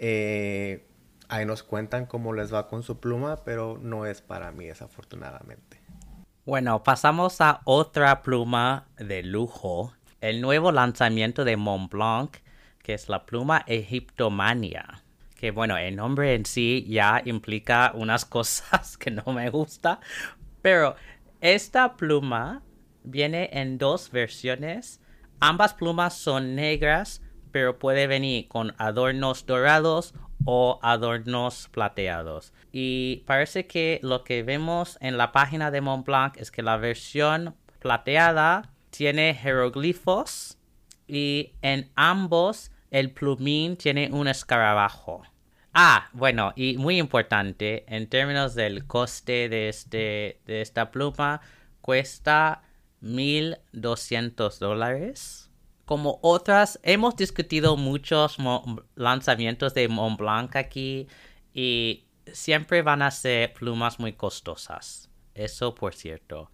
Eh, 0.02 0.88
ahí 1.28 1.44
nos 1.44 1.62
cuentan 1.62 2.06
cómo 2.06 2.32
les 2.32 2.52
va 2.52 2.68
con 2.68 2.82
su 2.82 2.98
pluma, 2.98 3.44
pero 3.44 3.78
no 3.80 4.06
es 4.06 4.22
para 4.22 4.50
mí, 4.50 4.64
desafortunadamente. 4.64 5.78
Bueno, 6.46 6.82
pasamos 6.82 7.42
a 7.42 7.60
otra 7.64 8.22
pluma 8.22 8.88
de 8.96 9.22
lujo. 9.22 9.92
El 10.22 10.40
nuevo 10.40 10.72
lanzamiento 10.72 11.44
de 11.44 11.58
Montblanc, 11.58 12.38
que 12.82 12.94
es 12.94 13.10
la 13.10 13.26
pluma 13.26 13.62
Egiptomania. 13.66 15.04
Que 15.36 15.50
bueno, 15.50 15.76
el 15.76 15.96
nombre 15.96 16.34
en 16.34 16.46
sí 16.46 16.86
ya 16.88 17.20
implica 17.26 17.92
unas 17.94 18.24
cosas 18.24 18.96
que 18.96 19.10
no 19.10 19.24
me 19.34 19.50
gusta. 19.50 20.00
Pero 20.62 20.96
esta 21.42 21.98
pluma 21.98 22.62
viene 23.04 23.50
en 23.52 23.76
dos 23.76 24.10
versiones. 24.10 25.02
Ambas 25.40 25.74
plumas 25.74 26.14
son 26.14 26.54
negras 26.54 27.20
pero 27.52 27.78
puede 27.78 28.06
venir 28.06 28.48
con 28.48 28.74
adornos 28.78 29.46
dorados 29.46 30.14
o 30.44 30.78
adornos 30.82 31.68
plateados. 31.70 32.52
Y 32.72 33.24
parece 33.26 33.66
que 33.66 34.00
lo 34.02 34.24
que 34.24 34.42
vemos 34.42 34.98
en 35.00 35.16
la 35.16 35.32
página 35.32 35.70
de 35.70 35.80
Montblanc 35.80 36.36
es 36.36 36.50
que 36.50 36.62
la 36.62 36.76
versión 36.76 37.54
plateada 37.78 38.70
tiene 38.90 39.34
jeroglifos 39.34 40.58
y 41.06 41.52
en 41.62 41.90
ambos 41.94 42.70
el 42.90 43.10
plumín 43.10 43.76
tiene 43.76 44.10
un 44.12 44.28
escarabajo. 44.28 45.22
Ah, 45.72 46.08
bueno, 46.12 46.52
y 46.56 46.76
muy 46.78 46.98
importante, 46.98 47.84
en 47.86 48.08
términos 48.08 48.54
del 48.54 48.86
coste 48.86 49.48
de, 49.48 49.68
este, 49.68 50.40
de 50.46 50.62
esta 50.62 50.90
pluma, 50.90 51.40
cuesta 51.80 52.62
1.200 53.02 54.58
dólares 54.58 55.49
como 55.90 56.20
otras, 56.22 56.78
hemos 56.84 57.16
discutido 57.16 57.76
muchos 57.76 58.36
lanzamientos 58.94 59.74
de 59.74 59.88
Montblanc 59.88 60.54
aquí 60.54 61.08
y 61.52 62.04
siempre 62.32 62.82
van 62.82 63.02
a 63.02 63.10
ser 63.10 63.52
plumas 63.54 63.98
muy 63.98 64.12
costosas. 64.12 65.10
Eso 65.34 65.74
por 65.74 65.92
cierto. 65.92 66.52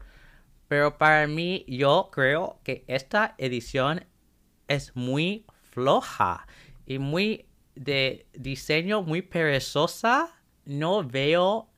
Pero 0.69 0.97
para 0.97 1.27
mí 1.27 1.67
yo 1.69 2.09
creo 2.11 2.61
que 2.65 2.87
esta 2.87 3.35
edición 3.37 4.07
es 4.69 4.97
muy 4.97 5.45
floja 5.71 6.47
y 6.87 6.99
muy 6.99 7.45
de 7.75 8.27
diseño 8.33 9.03
muy 9.03 9.21
perezosa. 9.21 10.35
No 10.65 11.05
veo 11.05 11.69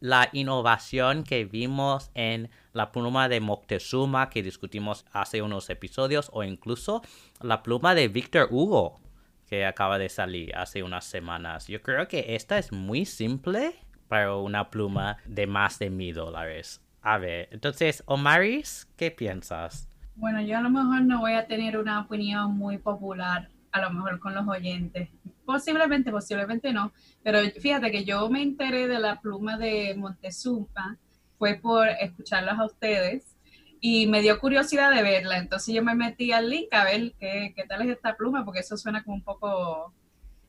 la 0.00 0.28
innovación 0.32 1.22
que 1.22 1.44
vimos 1.44 2.10
en 2.14 2.50
la 2.76 2.92
pluma 2.92 3.28
de 3.30 3.40
Moctezuma 3.40 4.28
que 4.28 4.42
discutimos 4.42 5.06
hace 5.10 5.40
unos 5.40 5.70
episodios 5.70 6.30
o 6.34 6.44
incluso 6.44 7.00
la 7.40 7.62
pluma 7.62 7.94
de 7.94 8.08
Victor 8.08 8.48
Hugo 8.50 9.00
que 9.46 9.64
acaba 9.64 9.96
de 9.96 10.10
salir 10.10 10.54
hace 10.54 10.82
unas 10.82 11.06
semanas. 11.06 11.68
Yo 11.68 11.80
creo 11.80 12.06
que 12.06 12.36
esta 12.36 12.58
es 12.58 12.72
muy 12.72 13.06
simple 13.06 13.74
para 14.08 14.36
una 14.36 14.68
pluma 14.68 15.16
de 15.24 15.46
más 15.46 15.78
de 15.78 15.88
mil 15.88 16.14
dólares. 16.14 16.82
A 17.00 17.16
ver, 17.16 17.48
entonces, 17.50 18.02
Omaris, 18.06 18.86
¿qué 18.96 19.10
piensas? 19.10 19.88
Bueno, 20.14 20.42
yo 20.42 20.58
a 20.58 20.60
lo 20.60 20.68
mejor 20.68 21.00
no 21.02 21.20
voy 21.20 21.32
a 21.32 21.46
tener 21.46 21.78
una 21.78 22.00
opinión 22.00 22.58
muy 22.58 22.76
popular, 22.76 23.48
a 23.72 23.80
lo 23.80 23.90
mejor 23.90 24.18
con 24.18 24.34
los 24.34 24.46
oyentes. 24.46 25.08
Posiblemente, 25.46 26.10
posiblemente 26.10 26.72
no. 26.74 26.92
Pero 27.22 27.38
fíjate 27.58 27.90
que 27.90 28.04
yo 28.04 28.28
me 28.28 28.42
enteré 28.42 28.86
de 28.86 28.98
la 28.98 29.20
pluma 29.20 29.56
de 29.56 29.94
Montezuma 29.96 30.98
fue 31.38 31.54
por 31.54 31.88
escucharlos 31.88 32.58
a 32.58 32.64
ustedes 32.64 33.36
y 33.80 34.06
me 34.06 34.22
dio 34.22 34.38
curiosidad 34.40 34.94
de 34.94 35.02
verla. 35.02 35.38
Entonces 35.38 35.74
yo 35.74 35.82
me 35.82 35.94
metí 35.94 36.32
al 36.32 36.50
link 36.50 36.72
a 36.72 36.84
ver 36.84 37.12
qué, 37.18 37.52
qué 37.54 37.64
tal 37.64 37.82
es 37.82 37.88
esta 37.88 38.16
pluma, 38.16 38.44
porque 38.44 38.60
eso 38.60 38.76
suena 38.76 39.02
como 39.02 39.16
un 39.16 39.22
poco, 39.22 39.92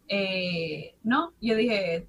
eh, 0.07 0.95
¿no? 1.03 1.33
Yo 1.41 1.55
dije, 1.55 2.07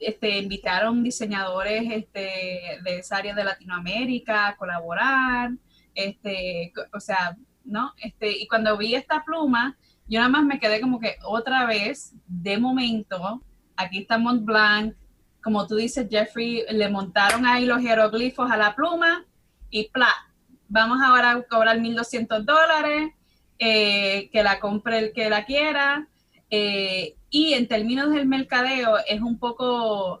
este, 0.00 0.38
invitaron 0.38 1.02
diseñadores 1.02 1.84
este, 1.90 2.80
de 2.82 2.98
esa 2.98 3.16
área 3.16 3.34
de 3.34 3.44
Latinoamérica 3.44 4.48
a 4.48 4.56
colaborar, 4.56 5.50
este, 5.94 6.72
o 6.92 7.00
sea, 7.00 7.36
¿no? 7.64 7.92
Este, 7.98 8.30
y 8.30 8.46
cuando 8.46 8.76
vi 8.76 8.94
esta 8.94 9.24
pluma, 9.24 9.76
yo 10.08 10.20
nada 10.20 10.30
más 10.30 10.44
me 10.44 10.60
quedé 10.60 10.80
como 10.80 11.00
que 11.00 11.16
otra 11.24 11.66
vez, 11.66 12.14
de 12.26 12.58
momento, 12.58 13.42
aquí 13.76 13.98
está 13.98 14.18
Mont 14.18 14.44
Blanc, 14.44 14.94
como 15.46 15.64
tú 15.68 15.76
dices, 15.76 16.08
Jeffrey, 16.10 16.64
le 16.70 16.88
montaron 16.88 17.46
ahí 17.46 17.66
los 17.66 17.80
jeroglifos 17.80 18.50
a 18.50 18.56
la 18.56 18.74
pluma 18.74 19.24
y 19.70 19.88
¡pla! 19.90 20.08
Vamos 20.66 20.98
ahora 21.00 21.30
a 21.30 21.42
cobrar 21.42 21.78
1.200 21.78 22.44
dólares, 22.44 23.12
eh, 23.56 24.28
que 24.32 24.42
la 24.42 24.58
compre 24.58 24.98
el 24.98 25.12
que 25.12 25.30
la 25.30 25.44
quiera. 25.44 26.08
Eh, 26.50 27.14
y 27.30 27.52
en 27.52 27.68
términos 27.68 28.10
del 28.10 28.26
mercadeo 28.26 28.96
es 29.08 29.20
un 29.20 29.38
poco, 29.38 30.20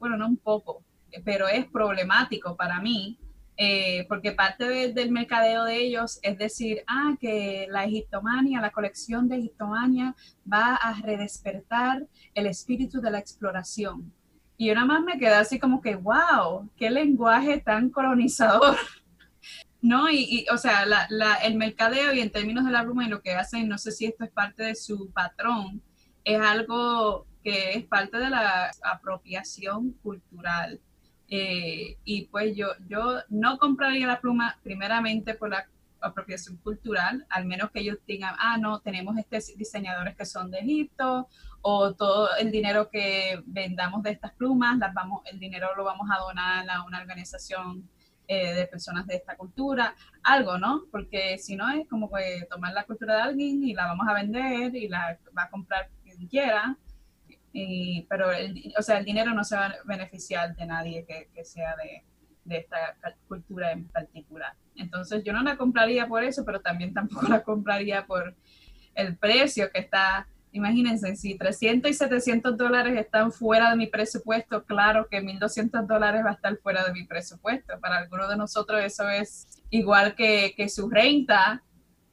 bueno, 0.00 0.16
no 0.16 0.26
un 0.26 0.38
poco, 0.38 0.82
pero 1.24 1.46
es 1.46 1.66
problemático 1.66 2.56
para 2.56 2.80
mí, 2.80 3.16
eh, 3.56 4.04
porque 4.08 4.32
parte 4.32 4.92
del 4.92 5.12
mercadeo 5.12 5.62
de 5.62 5.84
ellos 5.84 6.18
es 6.22 6.36
decir, 6.36 6.82
ah, 6.88 7.14
que 7.20 7.68
la 7.70 7.84
egiptomania, 7.84 8.60
la 8.60 8.72
colección 8.72 9.28
de 9.28 9.36
egiptomania 9.36 10.16
va 10.52 10.74
a 10.74 11.00
redespertar 11.00 12.08
el 12.34 12.46
espíritu 12.48 13.00
de 13.00 13.12
la 13.12 13.20
exploración. 13.20 14.12
Y 14.56 14.72
nada 14.72 14.86
más 14.86 15.02
me 15.02 15.18
quedé 15.18 15.34
así 15.34 15.58
como 15.58 15.80
que, 15.80 15.96
wow, 15.96 16.68
qué 16.76 16.90
lenguaje 16.90 17.58
tan 17.58 17.90
colonizador. 17.90 18.76
¿No? 19.82 20.10
Y, 20.10 20.46
o 20.50 20.56
sea, 20.56 20.84
el 21.42 21.56
mercadeo 21.56 22.14
y 22.14 22.20
en 22.20 22.30
términos 22.30 22.64
de 22.64 22.70
la 22.70 22.84
pluma 22.84 23.04
y 23.04 23.10
lo 23.10 23.20
que 23.20 23.34
hacen, 23.34 23.68
no 23.68 23.76
sé 23.76 23.92
si 23.92 24.06
esto 24.06 24.24
es 24.24 24.30
parte 24.30 24.62
de 24.62 24.74
su 24.74 25.10
patrón, 25.10 25.82
es 26.24 26.40
algo 26.40 27.26
que 27.42 27.74
es 27.74 27.84
parte 27.84 28.16
de 28.16 28.30
la 28.30 28.70
apropiación 28.82 29.92
cultural. 30.02 30.80
Eh, 31.28 31.98
y 32.04 32.26
pues 32.26 32.56
yo, 32.56 32.68
yo 32.88 33.20
no 33.28 33.58
compraría 33.58 34.06
la 34.06 34.20
pluma 34.20 34.58
primeramente 34.62 35.34
por 35.34 35.50
la 35.50 35.68
apropiación 36.00 36.56
cultural, 36.58 37.26
al 37.28 37.46
menos 37.46 37.70
que 37.70 37.80
ellos 37.80 37.98
digan, 38.06 38.34
ah, 38.38 38.56
no, 38.58 38.80
tenemos 38.80 39.16
estos 39.18 39.56
diseñadores 39.56 40.16
que 40.16 40.24
son 40.24 40.50
de 40.50 40.58
Egipto, 40.58 41.28
o 41.66 41.94
todo 41.94 42.28
el 42.36 42.52
dinero 42.52 42.90
que 42.90 43.42
vendamos 43.46 44.02
de 44.02 44.10
estas 44.10 44.32
plumas, 44.34 44.76
las 44.76 44.92
vamos, 44.92 45.22
el 45.24 45.40
dinero 45.40 45.74
lo 45.74 45.82
vamos 45.82 46.06
a 46.14 46.18
donar 46.18 46.68
a 46.68 46.82
una 46.82 47.00
organización 47.00 47.88
eh, 48.28 48.52
de 48.52 48.66
personas 48.66 49.06
de 49.06 49.16
esta 49.16 49.34
cultura, 49.34 49.94
algo, 50.22 50.58
¿no? 50.58 50.84
Porque 50.90 51.38
si 51.38 51.56
no 51.56 51.70
es 51.70 51.88
como 51.88 52.10
que 52.12 52.46
tomar 52.50 52.74
la 52.74 52.84
cultura 52.84 53.16
de 53.16 53.22
alguien 53.22 53.64
y 53.64 53.72
la 53.72 53.86
vamos 53.86 54.06
a 54.06 54.12
vender 54.12 54.76
y 54.76 54.88
la 54.88 55.18
va 55.36 55.44
a 55.44 55.48
comprar 55.48 55.88
quien 56.02 56.28
quiera, 56.28 56.76
y, 57.50 58.02
pero 58.10 58.30
el, 58.30 58.74
o 58.78 58.82
sea, 58.82 58.98
el 58.98 59.06
dinero 59.06 59.32
no 59.32 59.42
se 59.42 59.56
va 59.56 59.66
a 59.66 59.74
beneficiar 59.86 60.54
de 60.54 60.66
nadie 60.66 61.06
que, 61.06 61.30
que 61.34 61.46
sea 61.46 61.74
de, 61.76 62.04
de 62.44 62.58
esta 62.58 62.94
cultura 63.26 63.72
en 63.72 63.88
particular. 63.88 64.52
Entonces 64.76 65.24
yo 65.24 65.32
no 65.32 65.42
la 65.42 65.56
compraría 65.56 66.06
por 66.06 66.24
eso, 66.24 66.44
pero 66.44 66.60
también 66.60 66.92
tampoco 66.92 67.26
la 67.26 67.42
compraría 67.42 68.06
por 68.06 68.36
el 68.94 69.16
precio 69.16 69.70
que 69.72 69.78
está 69.78 70.28
Imagínense, 70.54 71.16
si 71.16 71.36
300 71.36 71.90
y 71.90 71.94
700 71.94 72.56
dólares 72.56 72.96
están 72.96 73.32
fuera 73.32 73.70
de 73.70 73.76
mi 73.76 73.88
presupuesto, 73.88 74.64
claro 74.64 75.08
que 75.10 75.20
1.200 75.20 75.84
dólares 75.84 76.24
va 76.24 76.30
a 76.30 76.34
estar 76.34 76.56
fuera 76.58 76.84
de 76.84 76.92
mi 76.92 77.04
presupuesto. 77.04 77.80
Para 77.80 77.98
algunos 77.98 78.28
de 78.28 78.36
nosotros 78.36 78.80
eso 78.80 79.08
es 79.08 79.48
igual 79.70 80.14
que, 80.14 80.54
que 80.56 80.68
su 80.68 80.88
renta 80.88 81.64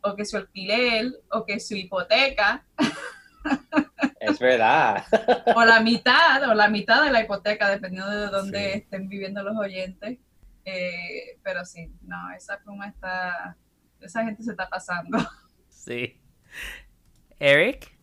o 0.01 0.15
que 0.15 0.25
su 0.25 0.37
alquiler 0.37 1.11
o 1.29 1.45
que 1.45 1.59
su 1.59 1.75
hipoteca. 1.75 2.65
Es 4.19 4.39
verdad. 4.39 5.03
o 5.55 5.63
la 5.63 5.79
mitad, 5.79 6.49
o 6.49 6.55
la 6.55 6.67
mitad 6.67 7.03
de 7.03 7.11
la 7.11 7.21
hipoteca, 7.21 7.69
dependiendo 7.69 8.09
de 8.09 8.25
dónde 8.25 8.73
estén 8.73 9.07
viviendo 9.07 9.43
los 9.43 9.55
oyentes. 9.55 10.17
Eh, 10.65 11.37
pero 11.43 11.63
sí, 11.63 11.91
no, 12.01 12.31
esa 12.35 12.57
pluma 12.57 12.87
está, 12.87 13.55
esa 13.99 14.23
gente 14.23 14.41
se 14.41 14.49
está 14.49 14.67
pasando. 14.67 15.19
Sí. 15.69 16.19
Eric. 17.37 18.00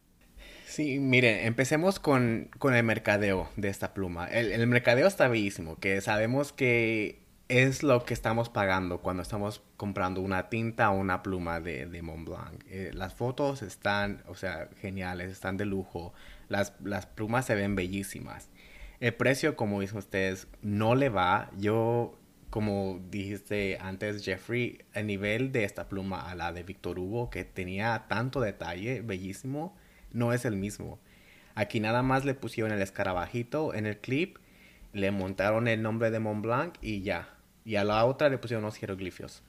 Sí, 0.78 1.00
miren, 1.00 1.44
empecemos 1.44 1.98
con, 1.98 2.50
el 2.62 2.82
mercadeo 2.84 3.50
de 3.56 3.68
esta 3.68 3.94
pluma. 3.94 4.28
El, 4.28 4.64
mercadeo 4.68 5.08
está 5.08 5.26
bellísimo, 5.26 5.74
que 5.80 6.00
sabemos 6.00 6.52
que 6.52 7.18
es 7.48 7.82
lo 7.82 8.04
que 8.04 8.14
estamos 8.14 8.48
pagando 8.48 8.98
cuando 8.98 9.24
estamos 9.24 9.60
comprando 9.76 10.20
una 10.20 10.48
tinta 10.48 10.92
o 10.92 10.96
una 10.96 11.24
pluma 11.24 11.58
de, 11.58 11.86
de 11.86 12.00
Mont 12.02 12.28
Blanc. 12.28 12.64
Eh, 12.68 12.92
las 12.94 13.12
fotos 13.12 13.62
están, 13.62 14.22
o 14.28 14.36
sea, 14.36 14.68
geniales, 14.80 15.32
están 15.32 15.56
de 15.56 15.64
lujo. 15.64 16.14
Las, 16.48 16.74
las 16.84 17.06
plumas 17.06 17.44
se 17.46 17.56
ven 17.56 17.74
bellísimas. 17.74 18.48
El 19.00 19.14
precio, 19.14 19.56
como 19.56 19.80
dicen 19.80 19.98
ustedes, 19.98 20.46
no 20.62 20.94
le 20.94 21.08
va. 21.08 21.50
Yo, 21.58 22.16
como 22.50 23.00
dijiste 23.10 23.78
antes, 23.80 24.24
Jeffrey, 24.24 24.78
el 24.94 25.08
nivel 25.08 25.50
de 25.50 25.64
esta 25.64 25.88
pluma 25.88 26.30
a 26.30 26.36
la 26.36 26.52
de 26.52 26.62
Victor 26.62 27.00
Hugo, 27.00 27.30
que 27.30 27.44
tenía 27.44 28.04
tanto 28.06 28.40
detalle, 28.40 29.00
bellísimo, 29.00 29.74
no 30.12 30.32
es 30.32 30.44
el 30.44 30.56
mismo. 30.56 30.98
Aquí 31.54 31.80
nada 31.80 32.02
más 32.02 32.24
le 32.24 32.34
pusieron 32.34 32.72
el 32.72 32.82
escarabajito 32.82 33.74
en 33.74 33.86
el 33.86 33.98
clip, 33.98 34.38
le 34.92 35.10
montaron 35.10 35.68
el 35.68 35.82
nombre 35.82 36.10
de 36.10 36.20
Mont 36.20 36.42
Blanc 36.42 36.74
y 36.80 37.02
ya. 37.02 37.30
Y 37.64 37.76
a 37.76 37.84
la 37.84 38.04
otra 38.04 38.28
le 38.28 38.38
pusieron 38.38 38.64
unos 38.64 38.76
jeroglifos. 38.76 39.42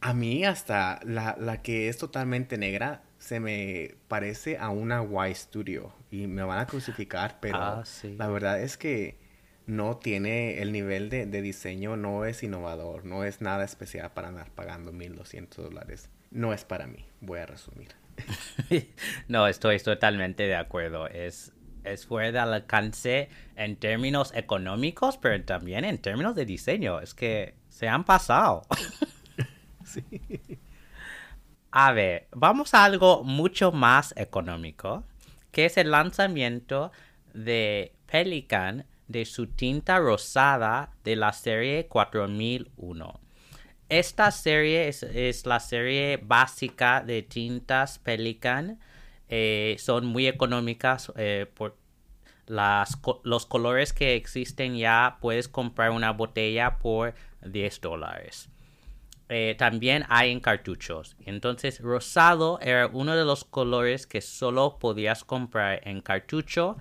A 0.00 0.14
mí 0.14 0.44
hasta 0.44 1.00
la, 1.04 1.36
la 1.38 1.62
que 1.62 1.88
es 1.88 1.98
totalmente 1.98 2.58
negra 2.58 3.02
se 3.18 3.40
me 3.40 3.94
parece 4.08 4.58
a 4.58 4.68
una 4.68 5.02
Y 5.02 5.34
Studio 5.34 5.94
y 6.10 6.26
me 6.26 6.42
van 6.42 6.58
a 6.58 6.66
crucificar, 6.66 7.38
pero 7.40 7.58
ah, 7.58 7.84
la 8.02 8.28
verdad 8.28 8.60
es 8.60 8.76
que 8.76 9.18
no 9.66 9.96
tiene 9.96 10.60
el 10.60 10.72
nivel 10.72 11.08
de, 11.08 11.24
de, 11.24 11.40
diseño, 11.40 11.96
no 11.96 12.26
es 12.26 12.42
innovador, 12.42 13.06
no 13.06 13.24
es 13.24 13.40
nada 13.40 13.64
especial 13.64 14.12
para 14.12 14.28
andar 14.28 14.50
pagando 14.50 14.92
1.200 14.92 15.54
dólares. 15.56 16.10
No 16.30 16.52
es 16.52 16.64
para 16.64 16.86
mí, 16.86 17.06
voy 17.20 17.38
a 17.38 17.46
resumir. 17.46 17.88
no, 19.28 19.46
estoy 19.46 19.78
totalmente 19.78 20.44
de 20.44 20.56
acuerdo. 20.56 21.06
Es, 21.08 21.52
es 21.84 22.06
fuera 22.06 22.44
del 22.44 22.54
alcance 22.54 23.28
en 23.56 23.76
términos 23.76 24.32
económicos, 24.34 25.18
pero 25.18 25.42
también 25.44 25.84
en 25.84 25.98
términos 25.98 26.34
de 26.34 26.44
diseño. 26.44 27.00
Es 27.00 27.14
que 27.14 27.54
se 27.68 27.88
han 27.88 28.04
pasado. 28.04 28.62
sí. 29.84 30.04
A 31.70 31.92
ver, 31.92 32.28
vamos 32.30 32.72
a 32.74 32.84
algo 32.84 33.24
mucho 33.24 33.72
más 33.72 34.14
económico, 34.16 35.04
que 35.50 35.66
es 35.66 35.76
el 35.76 35.90
lanzamiento 35.90 36.92
de 37.32 37.96
Pelican 38.06 38.86
de 39.08 39.24
su 39.24 39.48
tinta 39.48 39.98
rosada 39.98 40.92
de 41.02 41.16
la 41.16 41.32
serie 41.32 41.88
4001. 41.88 43.23
Esta 43.88 44.30
serie 44.30 44.88
es, 44.88 45.46
la 45.46 45.60
serie 45.60 46.18
básica 46.22 47.02
de 47.02 47.22
tintas 47.22 47.98
Pelican. 47.98 48.80
Eh, 49.28 49.76
son 49.78 50.06
muy 50.06 50.26
económicas 50.26 51.12
eh, 51.16 51.46
los 52.46 53.46
colores 53.46 53.92
que 53.92 54.14
existen 54.16 54.76
ya 54.76 55.18
puedes 55.20 55.48
comprar 55.48 55.90
una 55.90 56.12
botella 56.12 56.78
por 56.78 57.14
10 57.42 57.80
dólares. 57.80 58.48
Eh, 59.28 59.54
también 59.58 60.04
hay 60.08 60.30
en 60.30 60.40
cartuchos. 60.40 61.16
Entonces, 61.24 61.80
rosado 61.80 62.58
era 62.60 62.86
uno 62.88 63.16
de 63.16 63.24
los 63.24 63.44
colores 63.44 64.06
que 64.06 64.20
solo 64.20 64.78
podías 64.78 65.24
comprar 65.24 65.80
en 65.88 66.00
cartucho 66.02 66.76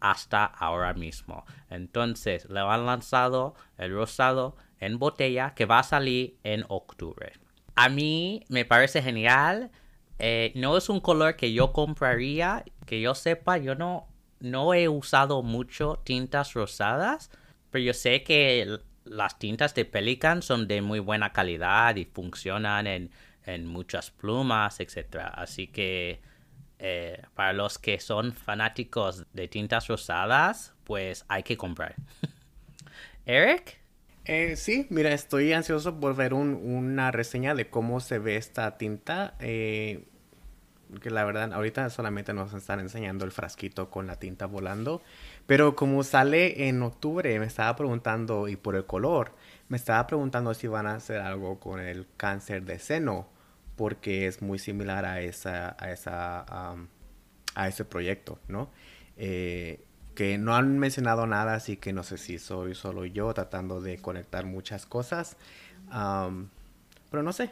hasta 0.00 0.44
ahora 0.44 0.92
mismo. 0.94 1.44
Entonces, 1.70 2.48
le 2.50 2.60
han 2.60 2.84
lanzado 2.84 3.54
el 3.78 3.94
rosado 3.94 4.56
en 4.84 4.98
botella 4.98 5.54
que 5.54 5.66
va 5.66 5.80
a 5.80 5.82
salir 5.82 6.38
en 6.44 6.64
octubre. 6.68 7.32
A 7.74 7.88
mí 7.88 8.44
me 8.48 8.64
parece 8.64 9.02
genial. 9.02 9.70
Eh, 10.18 10.52
no 10.54 10.76
es 10.76 10.88
un 10.88 11.00
color 11.00 11.36
que 11.36 11.52
yo 11.52 11.72
compraría. 11.72 12.64
Que 12.86 13.00
yo 13.00 13.14
sepa, 13.14 13.58
yo 13.58 13.74
no, 13.74 14.06
no 14.40 14.74
he 14.74 14.88
usado 14.88 15.42
mucho 15.42 16.00
tintas 16.04 16.54
rosadas. 16.54 17.30
Pero 17.70 17.84
yo 17.84 17.94
sé 17.94 18.22
que 18.22 18.78
las 19.04 19.38
tintas 19.38 19.74
de 19.74 19.84
Pelican 19.84 20.42
son 20.42 20.68
de 20.68 20.82
muy 20.82 21.00
buena 21.00 21.32
calidad 21.32 21.96
y 21.96 22.04
funcionan 22.04 22.86
en, 22.86 23.10
muchas 23.66 24.10
plumas, 24.10 24.80
etc. 24.80 25.16
Así 25.34 25.66
que 25.66 26.22
eh, 26.78 27.22
para 27.34 27.52
los 27.52 27.78
que 27.78 28.00
son 28.00 28.32
fanáticos 28.32 29.26
de 29.32 29.48
tintas 29.48 29.88
rosadas, 29.88 30.74
pues 30.84 31.24
hay 31.28 31.42
que 31.42 31.56
comprar. 31.56 31.94
Eric? 33.26 33.83
Eh, 34.26 34.56
sí, 34.56 34.86
mira, 34.88 35.12
estoy 35.12 35.52
ansioso 35.52 36.00
por 36.00 36.16
ver 36.16 36.32
una 36.32 37.10
reseña 37.10 37.54
de 37.54 37.68
cómo 37.68 38.00
se 38.00 38.18
ve 38.18 38.36
esta 38.36 38.78
tinta. 38.78 39.34
Eh, 39.40 40.04
que 41.00 41.10
la 41.10 41.24
verdad, 41.24 41.52
ahorita 41.52 41.90
solamente 41.90 42.32
nos 42.32 42.52
están 42.54 42.80
enseñando 42.80 43.24
el 43.24 43.32
frasquito 43.32 43.90
con 43.90 44.06
la 44.06 44.16
tinta 44.16 44.46
volando. 44.46 45.02
Pero 45.46 45.76
como 45.76 46.02
sale 46.04 46.68
en 46.68 46.82
octubre, 46.82 47.38
me 47.38 47.46
estaba 47.46 47.76
preguntando, 47.76 48.48
y 48.48 48.56
por 48.56 48.76
el 48.76 48.86
color, 48.86 49.32
me 49.68 49.76
estaba 49.76 50.06
preguntando 50.06 50.54
si 50.54 50.68
van 50.68 50.86
a 50.86 50.94
hacer 50.94 51.20
algo 51.20 51.60
con 51.60 51.80
el 51.80 52.06
cáncer 52.16 52.64
de 52.64 52.78
seno, 52.78 53.28
porque 53.76 54.26
es 54.26 54.40
muy 54.42 54.58
similar 54.58 55.04
a 55.04 55.20
esa, 55.20 55.76
a 55.78 55.90
esa, 55.92 56.76
a 57.54 57.68
ese 57.68 57.84
proyecto, 57.84 58.38
¿no? 58.48 58.70
Eh, 59.16 59.84
que 60.14 60.38
no 60.38 60.54
han 60.54 60.78
mencionado 60.78 61.26
nada, 61.26 61.54
así 61.54 61.76
que 61.76 61.92
no 61.92 62.02
sé 62.02 62.18
si 62.18 62.38
soy 62.38 62.74
solo 62.74 63.04
yo 63.04 63.32
tratando 63.34 63.80
de 63.80 63.98
conectar 63.98 64.46
muchas 64.46 64.86
cosas. 64.86 65.36
pero 65.90 67.22
no 67.22 67.32
sé, 67.32 67.50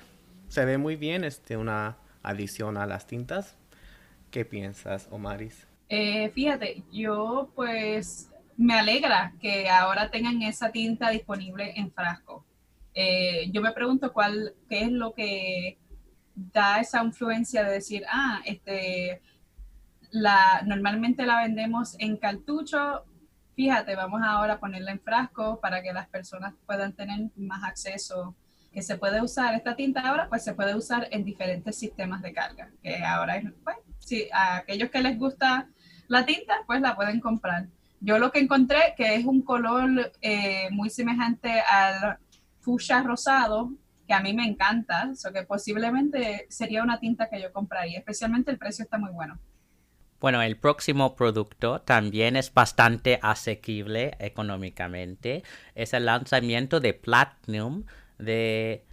se 0.48 0.64
ve 0.64 0.78
muy 0.78 0.96
bien 0.96 1.24
este, 1.24 1.56
una 1.56 1.96
adición 2.22 2.76
a 2.76 2.86
las 2.86 3.06
tintas. 3.06 3.56
¿Qué 4.30 4.44
piensas, 4.44 5.08
Omaris? 5.10 5.66
Eh, 5.88 6.30
fíjate, 6.30 6.82
yo 6.90 7.50
pues 7.54 8.30
me 8.56 8.78
alegra 8.78 9.34
que 9.40 9.68
ahora 9.68 10.10
tengan 10.10 10.40
esa 10.42 10.70
tinta 10.72 11.10
disponible 11.10 11.74
en 11.76 11.92
frasco. 11.92 12.44
Eh, 12.94 13.50
yo 13.52 13.60
me 13.60 13.72
pregunto 13.72 14.12
cuál, 14.12 14.54
qué 14.68 14.84
es 14.84 14.92
lo 14.92 15.12
que 15.12 15.78
da 16.34 16.80
esa 16.80 17.02
influencia 17.02 17.62
de 17.64 17.72
decir, 17.72 18.04
ah, 18.08 18.40
este, 18.44 19.20
la, 20.12 20.62
normalmente 20.64 21.26
la 21.26 21.40
vendemos 21.40 21.96
en 21.98 22.16
cartucho. 22.16 23.04
Fíjate, 23.56 23.96
vamos 23.96 24.20
ahora 24.24 24.54
a 24.54 24.60
ponerla 24.60 24.92
en 24.92 25.00
frasco 25.00 25.58
para 25.60 25.82
que 25.82 25.92
las 25.92 26.08
personas 26.08 26.54
puedan 26.66 26.92
tener 26.92 27.30
más 27.36 27.64
acceso. 27.64 28.36
Que 28.72 28.82
se 28.82 28.96
puede 28.96 29.20
usar 29.20 29.54
esta 29.54 29.74
tinta 29.74 30.00
ahora, 30.00 30.28
pues 30.28 30.44
se 30.44 30.54
puede 30.54 30.74
usar 30.74 31.08
en 31.10 31.24
diferentes 31.24 31.76
sistemas 31.76 32.22
de 32.22 32.32
carga. 32.32 32.70
Que 32.82 33.04
ahora 33.04 33.36
es, 33.36 33.50
pues, 33.64 33.76
si 33.98 34.28
a 34.32 34.56
aquellos 34.56 34.90
que 34.90 35.02
les 35.02 35.18
gusta 35.18 35.68
la 36.08 36.24
tinta, 36.24 36.54
pues 36.66 36.80
la 36.80 36.94
pueden 36.94 37.20
comprar. 37.20 37.66
Yo 38.00 38.18
lo 38.18 38.32
que 38.32 38.40
encontré 38.40 38.94
que 38.96 39.14
es 39.14 39.24
un 39.24 39.42
color 39.42 40.12
eh, 40.20 40.68
muy 40.70 40.90
semejante 40.90 41.60
al 41.60 42.18
fuchsia 42.60 43.02
rosado, 43.02 43.72
que 44.06 44.14
a 44.14 44.20
mí 44.20 44.34
me 44.34 44.44
encanta, 44.44 45.10
eso 45.12 45.32
que 45.32 45.42
posiblemente 45.42 46.46
sería 46.48 46.82
una 46.82 46.98
tinta 46.98 47.28
que 47.28 47.40
yo 47.40 47.52
compraría, 47.52 47.98
especialmente 47.98 48.50
el 48.50 48.58
precio 48.58 48.84
está 48.84 48.98
muy 48.98 49.10
bueno. 49.10 49.38
Bueno, 50.22 50.40
el 50.40 50.56
próximo 50.56 51.16
producto 51.16 51.80
también 51.80 52.36
es 52.36 52.54
bastante 52.54 53.18
asequible 53.22 54.12
económicamente. 54.20 55.42
Es 55.74 55.94
el 55.94 56.04
lanzamiento 56.04 56.78
de 56.78 56.94
Platinum 56.94 57.86
de 58.20 58.84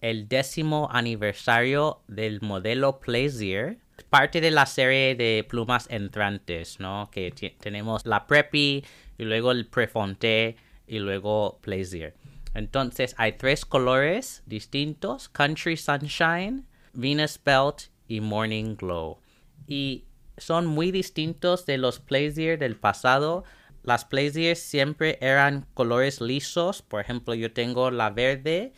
el 0.00 0.26
décimo 0.26 0.88
aniversario 0.90 2.02
del 2.08 2.40
modelo 2.40 2.98
Plaisir, 2.98 3.78
parte 4.10 4.40
de 4.40 4.50
la 4.50 4.66
serie 4.66 5.14
de 5.14 5.46
plumas 5.48 5.86
entrantes, 5.88 6.80
¿no? 6.80 7.10
Que 7.12 7.30
tenemos 7.60 8.04
la 8.04 8.26
Preppy 8.26 8.84
y 9.18 9.22
luego 9.22 9.52
el 9.52 9.68
Prefonte 9.68 10.56
y 10.88 10.98
luego 10.98 11.60
Plaisir. 11.62 12.14
Entonces 12.54 13.14
hay 13.18 13.34
tres 13.34 13.64
colores 13.64 14.42
distintos, 14.46 15.28
Country 15.28 15.76
Sunshine, 15.76 16.66
Venus 16.92 17.38
Belt 17.44 17.82
y 18.08 18.20
Morning 18.20 18.74
Glow. 18.74 19.20
Y 19.68 20.06
son 20.42 20.66
muy 20.66 20.90
distintos 20.90 21.66
de 21.66 21.78
los 21.78 22.00
Plaisir 22.00 22.58
del 22.58 22.76
pasado. 22.76 23.44
Las 23.82 24.04
Plaisir 24.04 24.56
siempre 24.56 25.18
eran 25.20 25.66
colores 25.74 26.20
lisos. 26.20 26.82
Por 26.82 27.00
ejemplo, 27.00 27.34
yo 27.34 27.52
tengo 27.52 27.90
la 27.90 28.10
verde. 28.10 28.72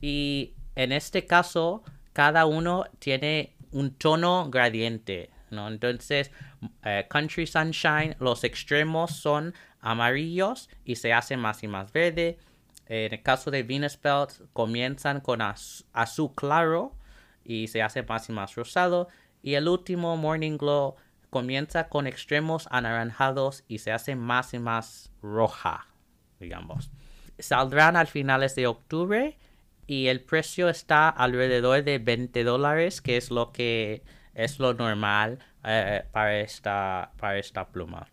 Y 0.00 0.54
en 0.74 0.92
este 0.92 1.26
caso, 1.26 1.82
cada 2.12 2.46
uno 2.46 2.84
tiene 2.98 3.56
un 3.72 3.94
tono 3.94 4.48
gradiente. 4.50 5.30
¿no? 5.50 5.68
Entonces, 5.68 6.30
eh, 6.84 7.06
Country 7.08 7.46
Sunshine, 7.46 8.16
los 8.20 8.44
extremos 8.44 9.12
son 9.12 9.54
amarillos 9.80 10.68
y 10.84 10.96
se 10.96 11.12
hace 11.12 11.36
más 11.36 11.62
y 11.62 11.68
más 11.68 11.92
verde. 11.92 12.38
En 12.86 13.12
el 13.12 13.22
caso 13.22 13.50
de 13.50 13.62
Venus 13.62 13.98
Belt, 14.00 14.32
comienzan 14.52 15.20
con 15.20 15.40
azul 15.42 16.32
claro 16.34 16.92
y 17.44 17.68
se 17.68 17.82
hace 17.82 18.02
más 18.02 18.28
y 18.28 18.32
más 18.32 18.54
rosado. 18.54 19.08
Y 19.42 19.54
el 19.54 19.68
último, 19.68 20.16
Morning 20.16 20.56
Glow, 20.56 20.96
comienza 21.30 21.88
con 21.88 22.06
extremos 22.06 22.68
anaranjados 22.70 23.64
y 23.68 23.78
se 23.78 23.92
hace 23.92 24.16
más 24.16 24.54
y 24.54 24.58
más 24.58 25.12
roja, 25.22 25.86
digamos. 26.40 26.90
Saldrán 27.38 27.96
al 27.96 28.06
finales 28.06 28.54
de 28.54 28.66
octubre 28.66 29.38
y 29.86 30.08
el 30.08 30.20
precio 30.20 30.68
está 30.68 31.08
alrededor 31.08 31.84
de 31.84 31.98
20 31.98 32.44
dólares, 32.44 33.00
que 33.00 33.16
es 33.16 33.30
lo 33.30 33.52
que 33.52 34.02
es 34.34 34.58
lo 34.58 34.74
normal 34.74 35.38
eh, 35.64 36.04
para, 36.12 36.40
esta, 36.40 37.12
para 37.16 37.38
esta 37.38 37.68
pluma. 37.68 38.08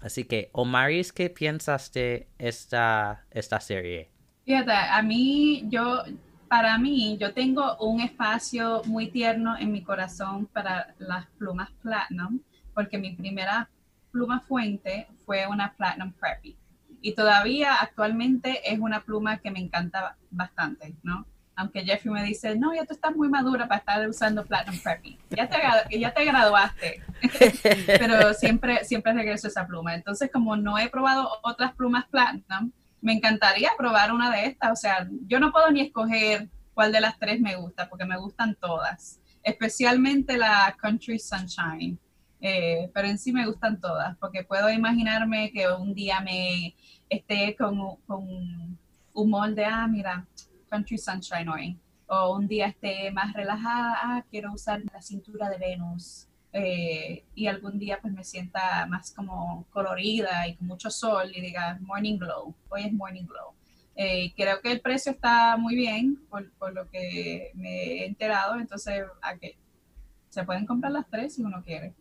Así 0.00 0.24
que, 0.24 0.50
Omaris, 0.52 1.12
¿qué 1.12 1.30
piensas 1.30 1.92
de 1.92 2.28
esta, 2.38 3.24
esta 3.30 3.60
serie? 3.60 4.10
Fíjate, 4.44 4.72
a 4.72 5.02
mí, 5.02 5.64
yo, 5.68 6.04
para 6.48 6.78
mí, 6.78 7.16
yo 7.18 7.32
tengo 7.32 7.76
un 7.78 8.00
espacio 8.00 8.82
muy 8.84 9.08
tierno 9.10 9.56
en 9.58 9.72
mi 9.72 9.82
corazón 9.82 10.46
para 10.46 10.94
las 10.98 11.26
plumas 11.38 11.70
Platinum, 11.82 12.40
porque 12.74 12.98
mi 12.98 13.14
primera 13.14 13.68
pluma 14.12 14.40
fuente 14.40 15.08
fue 15.24 15.46
una 15.46 15.74
Platinum 15.74 16.12
Preppy. 16.12 16.56
Y 17.00 17.14
todavía 17.14 17.74
actualmente 17.74 18.72
es 18.72 18.78
una 18.78 19.02
pluma 19.02 19.38
que 19.38 19.50
me 19.50 19.60
encanta 19.60 20.16
bastante, 20.30 20.94
¿no? 21.02 21.26
Aunque 21.54 21.84
Jeffrey 21.84 22.12
me 22.12 22.22
dice, 22.22 22.54
no, 22.56 22.74
ya 22.74 22.84
tú 22.84 22.92
estás 22.92 23.16
muy 23.16 23.28
madura 23.28 23.66
para 23.66 23.78
estar 23.78 24.08
usando 24.08 24.44
Platinum 24.44 24.78
Preppy. 24.80 25.18
Ya 25.30 25.48
te, 25.48 25.58
ya 25.98 26.12
te 26.12 26.24
graduaste. 26.24 27.02
Pero 27.86 28.34
siempre, 28.34 28.84
siempre 28.84 29.12
regreso 29.12 29.48
esa 29.48 29.66
pluma. 29.66 29.94
Entonces, 29.94 30.30
como 30.30 30.56
no 30.56 30.78
he 30.78 30.88
probado 30.88 31.30
otras 31.42 31.74
plumas 31.74 32.06
Platinum, 32.06 32.72
me 33.06 33.12
encantaría 33.12 33.70
probar 33.78 34.12
una 34.12 34.32
de 34.32 34.46
estas. 34.46 34.72
O 34.72 34.74
sea, 34.74 35.08
yo 35.28 35.38
no 35.38 35.52
puedo 35.52 35.70
ni 35.70 35.80
escoger 35.80 36.48
cuál 36.74 36.90
de 36.90 37.00
las 37.00 37.16
tres 37.20 37.40
me 37.40 37.54
gusta, 37.54 37.88
porque 37.88 38.04
me 38.04 38.18
gustan 38.18 38.56
todas. 38.60 39.20
Especialmente 39.44 40.36
la 40.36 40.76
Country 40.76 41.20
Sunshine. 41.20 41.96
Eh, 42.40 42.90
pero 42.92 43.06
en 43.06 43.16
sí 43.16 43.32
me 43.32 43.46
gustan 43.46 43.80
todas, 43.80 44.16
porque 44.18 44.42
puedo 44.42 44.68
imaginarme 44.70 45.52
que 45.52 45.68
un 45.68 45.94
día 45.94 46.20
me 46.20 46.74
esté 47.08 47.54
con, 47.56 47.94
con 48.06 48.26
un 49.14 49.30
molde, 49.30 49.64
ah, 49.64 49.86
mira, 49.86 50.26
Country 50.68 50.98
Sunshine 50.98 51.48
hoy. 51.48 51.78
O 52.08 52.36
un 52.36 52.48
día 52.48 52.66
esté 52.66 53.12
más 53.12 53.32
relajada, 53.34 53.98
ah, 54.02 54.24
quiero 54.28 54.52
usar 54.52 54.82
la 54.92 55.00
cintura 55.00 55.48
de 55.48 55.58
Venus. 55.58 56.26
Eh, 56.58 57.22
y 57.34 57.48
algún 57.48 57.78
día 57.78 57.98
pues 58.00 58.14
me 58.14 58.24
sienta 58.24 58.86
más 58.86 59.12
como 59.12 59.66
colorida 59.70 60.48
y 60.48 60.56
con 60.56 60.66
mucho 60.68 60.90
sol 60.90 61.30
y 61.34 61.42
diga 61.42 61.76
Morning 61.82 62.16
Glow. 62.16 62.54
Hoy 62.70 62.84
es 62.84 62.92
Morning 62.94 63.26
Glow. 63.26 63.52
Eh, 63.94 64.32
creo 64.34 64.62
que 64.62 64.72
el 64.72 64.80
precio 64.80 65.12
está 65.12 65.58
muy 65.58 65.74
bien 65.74 66.18
por, 66.30 66.72
lo 66.72 66.88
que 66.88 67.50
me 67.54 67.68
he 67.68 68.06
enterado, 68.06 68.58
entonces 68.58 69.04
¿a 69.20 69.36
qué? 69.36 69.56
se 70.30 70.44
pueden 70.44 70.64
comprar 70.64 70.92
las 70.92 71.06
tres 71.10 71.34
si 71.34 71.42
uno 71.42 71.62
quiere. 71.62 71.92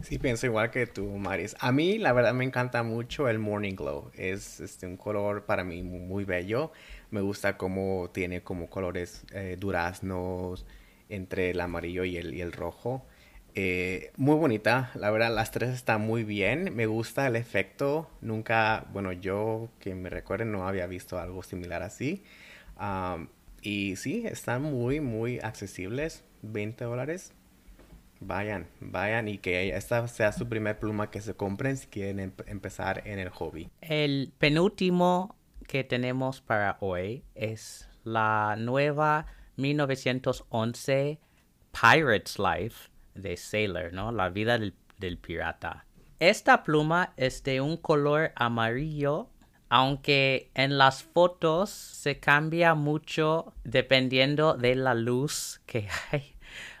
Sí, 0.00 0.18
pienso 0.18 0.46
igual 0.46 0.72
que 0.72 0.88
tú, 0.88 1.06
Maris. 1.06 1.54
A 1.60 1.70
mí, 1.70 1.98
la 1.98 2.12
verdad, 2.12 2.34
me 2.34 2.44
encanta 2.44 2.82
mucho 2.82 3.28
el 3.28 3.38
Morning 3.38 3.74
Glow. 3.76 4.10
Es 4.14 4.58
este, 4.58 4.88
un 4.88 4.96
color 4.96 5.44
para 5.44 5.62
mí 5.62 5.84
muy 5.84 6.24
bello. 6.24 6.72
Me 7.10 7.20
gusta 7.20 7.56
cómo 7.56 8.10
tiene 8.12 8.42
como 8.42 8.68
colores 8.68 9.24
eh, 9.32 9.56
duraznos 9.56 10.66
entre 11.08 11.50
el 11.50 11.60
amarillo 11.60 12.04
y 12.04 12.16
el, 12.16 12.34
y 12.34 12.40
el 12.40 12.50
rojo. 12.50 13.06
Eh, 13.54 14.10
muy 14.16 14.36
bonita, 14.36 14.90
la 14.94 15.10
verdad, 15.10 15.32
las 15.34 15.50
tres 15.50 15.70
están 15.70 16.00
muy 16.00 16.24
bien. 16.24 16.74
Me 16.74 16.86
gusta 16.86 17.26
el 17.26 17.36
efecto. 17.36 18.10
Nunca, 18.20 18.86
bueno, 18.92 19.12
yo 19.12 19.68
que 19.78 19.94
me 19.94 20.10
recuerden 20.10 20.52
no 20.52 20.66
había 20.66 20.86
visto 20.86 21.18
algo 21.18 21.42
similar 21.42 21.82
así. 21.82 22.22
y 23.62 23.96
sí, 23.96 24.26
están 24.26 24.62
muy, 24.62 25.00
muy 25.00 25.38
accesibles. 25.38 26.24
20 26.42 26.84
dólares 26.84 27.32
Vayan, 28.26 28.66
vayan 28.80 29.28
y 29.28 29.38
que 29.38 29.76
esta 29.76 30.06
sea 30.08 30.32
su 30.32 30.48
primer 30.48 30.78
pluma 30.78 31.10
que 31.10 31.20
se 31.20 31.34
compren 31.34 31.76
si 31.76 31.88
quieren 31.88 32.32
empezar 32.46 33.02
en 33.06 33.18
el 33.18 33.28
hobby. 33.28 33.68
El 33.82 34.32
penúltimo 34.38 35.36
que 35.66 35.84
tenemos 35.84 36.40
para 36.40 36.78
hoy 36.80 37.22
es 37.34 37.88
la 38.02 38.56
nueva 38.58 39.26
1911 39.56 41.18
Pirate's 41.72 42.38
Life 42.38 42.88
de 43.14 43.36
Sailor, 43.36 43.92
¿no? 43.92 44.12
La 44.12 44.28
vida 44.28 44.58
del, 44.58 44.74
pirata. 45.18 45.84
Esta 46.18 46.62
pluma 46.62 47.12
es 47.16 47.42
de 47.42 47.60
un 47.60 47.76
color 47.76 48.32
amarillo 48.36 49.28
aunque 49.70 50.50
en 50.54 50.78
las 50.78 51.02
fotos 51.02 51.70
se 51.70 52.20
cambia 52.20 52.74
mucho 52.74 53.54
dependiendo 53.64 54.54
de 54.54 54.76
la 54.76 54.94
luz 54.94 55.60
que 55.66 55.88
hay 56.12 56.34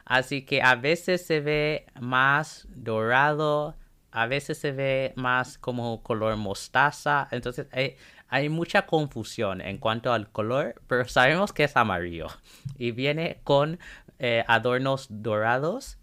Así 0.04 0.42
que 0.44 0.62
a 0.62 0.74
veces 0.74 1.24
se 1.24 1.40
ve 1.40 1.86
más 1.98 2.66
dorado, 2.70 3.74
a 4.10 4.26
veces 4.26 4.58
se 4.58 4.72
ve 4.72 5.12
más 5.16 5.58
como 5.58 6.02
color 6.02 6.36
mostaza. 6.36 7.28
Entonces 7.30 7.66
hay, 8.28 8.48
mucha 8.48 8.86
confusión 8.86 9.60
en 9.60 9.78
cuanto 9.78 10.12
al 10.12 10.30
color, 10.30 10.82
pero 10.86 11.06
sabemos 11.08 11.52
que 11.52 11.64
es 11.64 11.76
amarillo. 11.76 12.26
Y 12.76 12.90
viene 12.90 13.40
con 13.44 13.78
eh, 14.18 14.44
adornos 14.46 15.06
dorados. 15.08 15.98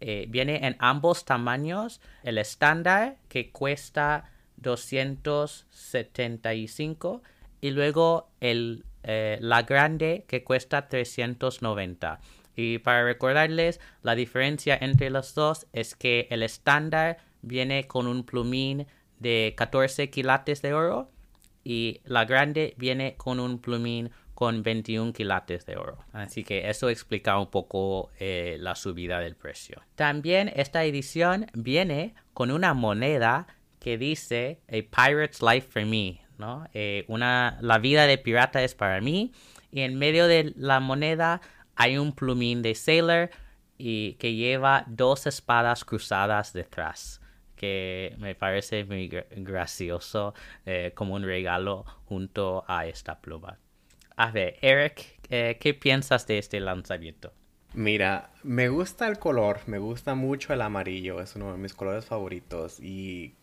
Eh, 0.00 0.26
viene 0.28 0.66
en 0.66 0.76
ambos 0.78 1.24
tamaños. 1.24 2.00
El 2.22 2.38
estándar 2.38 3.16
que 3.28 3.50
cuesta 3.50 4.30
275 4.56 7.22
y 7.60 7.70
luego 7.70 8.30
el, 8.40 8.84
eh, 9.02 9.38
la 9.40 9.62
grande 9.62 10.24
que 10.28 10.44
cuesta 10.44 10.88
390. 10.88 12.20
Y 12.56 12.78
para 12.78 13.04
recordarles, 13.04 13.80
la 14.02 14.14
diferencia 14.14 14.78
entre 14.80 15.10
los 15.10 15.34
dos 15.34 15.66
es 15.72 15.94
que 15.94 16.26
el 16.30 16.42
estándar 16.42 17.18
viene 17.42 17.86
con 17.86 18.06
un 18.06 18.24
plumín 18.24 18.86
de 19.18 19.54
14 19.56 20.10
quilates 20.10 20.62
de 20.62 20.74
oro 20.74 21.10
y 21.64 22.00
la 22.04 22.24
grande 22.24 22.74
viene 22.78 23.16
con 23.16 23.40
un 23.40 23.58
plumín 23.58 24.10
con 24.36 24.62
21 24.62 25.14
quilates 25.14 25.64
de 25.64 25.78
oro. 25.78 25.96
Así 26.12 26.44
que 26.44 26.68
eso 26.68 26.90
explica 26.90 27.38
un 27.38 27.50
poco 27.50 28.10
eh, 28.20 28.58
la 28.60 28.74
subida 28.74 29.18
del 29.18 29.34
precio. 29.34 29.80
También 29.94 30.52
esta 30.54 30.84
edición 30.84 31.46
viene 31.54 32.14
con 32.34 32.50
una 32.50 32.74
moneda 32.74 33.46
que 33.80 33.96
dice 33.96 34.60
A 34.68 34.72
Pirate's 34.72 35.40
Life 35.40 35.68
for 35.70 35.86
Me, 35.86 36.20
¿no? 36.36 36.68
Eh, 36.74 37.06
una, 37.08 37.56
la 37.62 37.78
vida 37.78 38.06
de 38.06 38.18
pirata 38.18 38.62
es 38.62 38.74
para 38.74 39.00
mí. 39.00 39.32
Y 39.72 39.80
en 39.80 39.98
medio 39.98 40.26
de 40.26 40.52
la 40.54 40.80
moneda 40.80 41.40
hay 41.74 41.96
un 41.96 42.12
plumín 42.12 42.60
de 42.60 42.74
Sailor 42.74 43.30
y 43.78 44.16
que 44.16 44.34
lleva 44.34 44.84
dos 44.86 45.26
espadas 45.26 45.82
cruzadas 45.86 46.52
detrás 46.52 47.22
que 47.56 48.14
me 48.18 48.34
parece 48.34 48.84
muy 48.84 49.08
gracioso 49.08 50.34
eh, 50.66 50.92
como 50.94 51.14
un 51.14 51.22
regalo 51.22 51.86
junto 52.04 52.64
a 52.68 52.84
esta 52.84 53.18
pluma. 53.18 53.58
A 54.18 54.30
ver, 54.30 54.56
Eric, 54.62 55.20
eh, 55.28 55.58
¿qué 55.60 55.74
piensas 55.74 56.26
de 56.26 56.38
este 56.38 56.58
lanzamiento? 56.58 57.34
Mira, 57.74 58.30
me 58.42 58.70
gusta 58.70 59.06
el 59.08 59.18
color, 59.18 59.60
me 59.66 59.76
gusta 59.76 60.14
mucho 60.14 60.54
el 60.54 60.62
amarillo, 60.62 61.20
es 61.20 61.36
uno 61.36 61.52
de 61.52 61.58
mis 61.58 61.74
colores 61.74 62.06
favoritos 62.06 62.80
y 62.80 63.34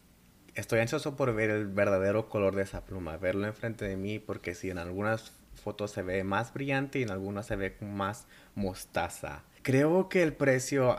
estoy 0.55 0.79
ansioso 0.79 1.15
por 1.15 1.35
ver 1.35 1.51
el 1.51 1.67
verdadero 1.67 2.27
color 2.27 2.55
de 2.55 2.63
esa 2.63 2.81
pluma, 2.81 3.17
verlo 3.17 3.45
enfrente 3.45 3.85
de 3.85 3.97
mí 3.97 4.17
porque 4.17 4.55
si 4.55 4.71
en 4.71 4.79
algunas 4.79 5.33
fotos 5.53 5.91
se 5.91 6.01
ve 6.01 6.23
más 6.23 6.51
brillante 6.51 6.97
y 6.97 7.03
en 7.03 7.11
algunas 7.11 7.45
se 7.45 7.55
ve 7.55 7.75
más 7.79 8.25
mostaza. 8.55 9.43
Creo 9.61 10.09
que 10.09 10.23
el 10.23 10.33
precio, 10.33 10.97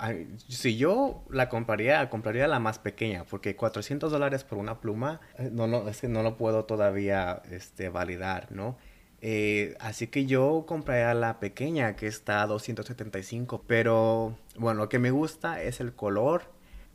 si 0.49 0.77
yo 0.77 1.25
la 1.29 1.49
compraría, 1.49 2.09
compraría 2.09 2.47
la 2.47 2.61
más 2.61 2.79
pequeña, 2.79 3.25
porque 3.25 3.57
400 3.57 4.11
dólares 4.11 4.45
por 4.45 4.57
una 4.57 4.81
pluma, 4.81 5.21
eh, 5.37 5.51
no, 5.53 5.67
no, 5.67 5.89
es 5.89 6.01
que 6.01 6.09
no 6.09 6.23
lo 6.23 6.37
puedo 6.39 6.65
todavía 6.65 7.43
este, 7.51 7.89
validar, 7.91 8.53
¿no? 8.53 8.79
Eh, 9.27 9.75
así 9.81 10.09
que 10.09 10.27
yo 10.27 10.67
compré 10.69 11.15
la 11.15 11.41
pequeña 11.41 11.97
que 11.97 12.07
está 12.07 12.43
a 12.43 12.47
275. 12.47 13.65
Pero 13.67 14.37
bueno, 14.57 14.83
lo 14.83 14.89
que 14.91 14.99
me 14.99 15.11
gusta 15.11 15.63
es 15.63 15.81
el 15.81 15.95
color. 15.95 16.43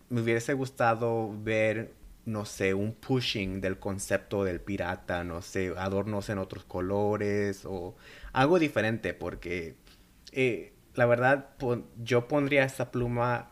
Me 0.10 0.22
hubiese 0.22 0.54
gustado 0.54 1.36
ver, 1.42 1.92
no 2.26 2.46
sé, 2.46 2.76
un 2.76 2.94
pushing 2.94 3.62
del 3.62 3.80
concepto 3.80 4.44
del 4.44 4.62
pirata, 4.62 5.24
no 5.24 5.42
sé, 5.42 5.74
adornos 5.76 6.30
en 6.30 6.38
otros 6.38 6.66
colores 6.66 7.64
o 7.66 7.96
algo 8.32 8.60
diferente 8.60 9.16
porque 9.16 9.76
eh, 10.32 10.74
la 10.94 11.08
verdad 11.08 11.50
yo 11.98 12.28
pondría 12.28 12.64
esta 12.64 12.92
pluma 12.92 13.52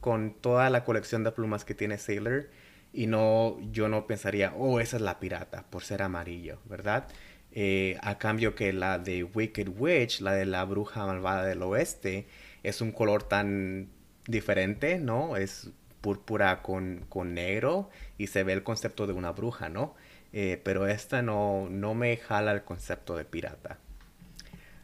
con 0.00 0.34
toda 0.34 0.70
la 0.70 0.84
colección 0.84 1.22
de 1.22 1.30
plumas 1.32 1.64
que 1.64 1.74
tiene 1.74 1.98
Sailor 1.98 2.50
y 2.92 3.06
no 3.06 3.58
yo 3.70 3.88
no 3.88 4.06
pensaría 4.06 4.54
oh 4.56 4.80
esa 4.80 4.96
es 4.96 5.02
la 5.02 5.20
pirata 5.20 5.64
por 5.70 5.82
ser 5.82 6.02
amarillo 6.02 6.58
verdad 6.64 7.06
eh, 7.52 7.98
a 8.02 8.18
cambio 8.18 8.54
que 8.54 8.72
la 8.72 8.98
de 8.98 9.24
Wicked 9.24 9.68
Witch 9.78 10.20
la 10.20 10.32
de 10.32 10.46
la 10.46 10.64
bruja 10.64 11.06
malvada 11.06 11.44
del 11.44 11.62
oeste 11.62 12.26
es 12.62 12.80
un 12.80 12.92
color 12.92 13.22
tan 13.22 13.88
diferente 14.26 14.98
no 14.98 15.36
es 15.36 15.70
púrpura 16.00 16.62
con, 16.62 17.06
con 17.08 17.34
negro 17.34 17.90
y 18.18 18.28
se 18.28 18.44
ve 18.44 18.52
el 18.52 18.62
concepto 18.62 19.06
de 19.06 19.12
una 19.12 19.32
bruja 19.32 19.68
no 19.68 19.94
eh, 20.32 20.60
pero 20.62 20.86
esta 20.86 21.22
no 21.22 21.68
no 21.70 21.94
me 21.94 22.16
jala 22.18 22.52
el 22.52 22.62
concepto 22.62 23.16
de 23.16 23.24
pirata. 23.24 23.78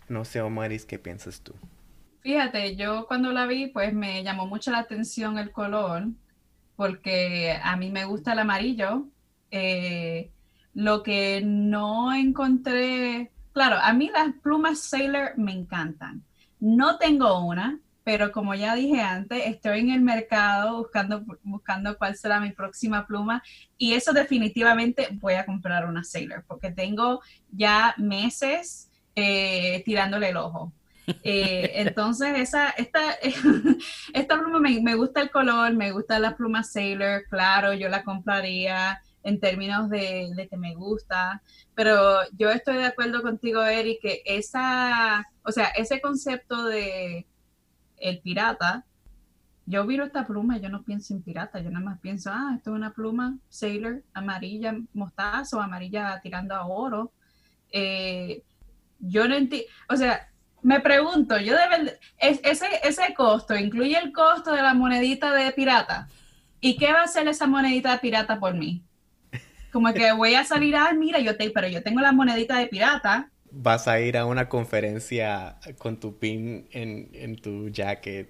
No 0.09 0.25
sé 0.25 0.41
Omaris 0.41 0.87
qué 0.87 0.99
piensas 0.99 1.43
tú 1.43 1.55
Fíjate, 2.25 2.75
yo 2.77 3.07
cuando 3.07 3.33
la 3.33 3.47
vi, 3.47 3.67
pues 3.67 3.93
me 3.93 4.23
llamó 4.25 4.47
mucho 4.47 4.71
la 4.71 4.79
atención 4.79 5.37
el 5.37 5.53
color, 5.53 6.07
porque 6.75 7.55
a 7.63 7.77
mí 7.77 7.91
me 7.91 8.07
gusta 8.07 8.33
el 8.33 8.39
amarillo. 8.39 9.05
Eh, 9.51 10.31
lo 10.75 11.03
que 11.03 11.41
no 11.45 12.13
encontré, 12.13 13.31
claro, 13.53 13.77
a 13.81 13.93
mí 13.93 14.11
las 14.13 14.35
plumas 14.43 14.81
Sailor 14.81 15.37
me 15.37 15.53
encantan. 15.53 16.25
No 16.61 16.99
tengo 16.99 17.41
una, 17.45 17.79
pero 18.05 18.33
como 18.33 18.55
ya 18.55 18.75
dije 18.75 19.01
antes, 19.01 19.43
estoy 19.47 19.81
en 19.81 19.91
el 19.91 20.03
mercado 20.03 20.79
buscando, 20.79 21.25
buscando 21.43 21.97
cuál 21.97 22.17
será 22.17 22.39
mi 22.39 22.53
próxima 22.53 23.07
pluma 23.07 23.43
y 23.79 23.95
eso 23.95 24.13
definitivamente 24.13 25.09
voy 25.13 25.35
a 25.35 25.47
comprar 25.47 25.87
una 25.87 26.05
Sailor, 26.05 26.45
porque 26.47 26.71
tengo 26.71 27.23
ya 27.51 27.95
meses 27.97 28.91
eh, 29.17 29.83
tirándole 29.85 30.29
el 30.29 30.37
ojo. 30.37 30.73
Eh, 31.23 31.83
entonces, 31.83 32.39
esa, 32.39 32.71
esta, 32.71 33.13
esta 34.15 34.39
pluma 34.39 34.59
me, 34.59 34.95
gusta 34.95 35.21
el 35.21 35.31
color, 35.31 35.75
me 35.75 35.93
gusta 35.93 36.19
la 36.19 36.35
pluma 36.35 36.63
Sailor, 36.63 37.25
claro, 37.29 37.75
yo 37.75 37.91
la 37.91 38.05
compraría 38.05 39.03
en 39.25 39.41
términos 39.41 39.89
de, 39.89 40.47
que 40.49 40.57
me 40.57 40.75
gusta, 40.75 41.43
pero 41.75 42.19
yo 42.37 42.51
estoy 42.51 42.77
de 42.77 42.85
acuerdo 42.85 43.23
contigo, 43.23 43.65
Eric, 43.65 44.01
que 44.03 44.23
esa, 44.27 45.27
o 45.43 45.51
sea, 45.51 45.69
ese 45.69 46.01
concepto 46.01 46.67
de 46.67 47.27
el 47.97 48.21
pirata, 48.21 48.85
yo 49.67 49.87
viro 49.87 50.05
esta 50.05 50.27
pluma 50.27 50.59
yo 50.59 50.69
no 50.69 50.83
pienso 50.83 51.15
en 51.15 51.23
pirata, 51.23 51.59
yo 51.61 51.71
nada 51.71 51.85
más 51.85 51.99
pienso, 52.01 52.31
ah, 52.31 52.53
esto 52.57 52.71
es 52.71 52.77
una 52.77 52.93
pluma 52.93 53.39
Sailor 53.49 54.03
amarilla 54.13 54.77
mostazo, 54.93 55.61
amarilla 55.61 56.21
tirando 56.23 56.55
a 56.55 56.67
oro. 56.67 57.13
Eh, 57.73 58.43
yo 58.99 59.27
no 59.27 59.35
entiendo, 59.35 59.67
o 59.89 59.97
sea, 59.97 60.29
me 60.61 60.81
pregunto, 60.81 61.39
yo 61.39 61.57
debe, 61.57 61.99
ese, 62.19 62.67
ese 62.83 63.15
costo 63.15 63.57
incluye 63.57 63.99
el 63.99 64.13
costo 64.13 64.53
de 64.53 64.63
la 64.63 64.75
monedita 64.75 65.33
de 65.33 65.51
pirata. 65.53 66.09
¿Y 66.61 66.77
qué 66.77 66.93
va 66.93 67.01
a 67.01 67.05
hacer 67.05 67.27
esa 67.29 67.47
monedita 67.47 67.93
de 67.93 67.99
pirata 67.99 68.39
por 68.39 68.55
mí? 68.55 68.83
Como 69.75 69.93
que 69.93 70.13
voy 70.13 70.37
a 70.37 70.45
salir, 70.45 70.77
ah, 70.77 70.95
mira, 70.97 71.19
yo 71.19 71.37
te, 71.37 71.51
pero 71.51 71.67
yo 71.67 71.83
tengo 71.83 72.01
la 72.01 72.13
monedita 72.13 72.57
de 72.57 72.69
pirata. 72.69 73.29
Vas 73.51 73.89
a 73.89 74.01
ir 74.01 74.17
a 74.17 74.25
una 74.25 74.49
conferencia 74.49 75.59
con 75.79 75.99
tu 75.99 76.17
pin 76.19 76.69
en, 76.71 77.11
en 77.13 77.35
tu 77.37 77.69
jacket 77.69 78.29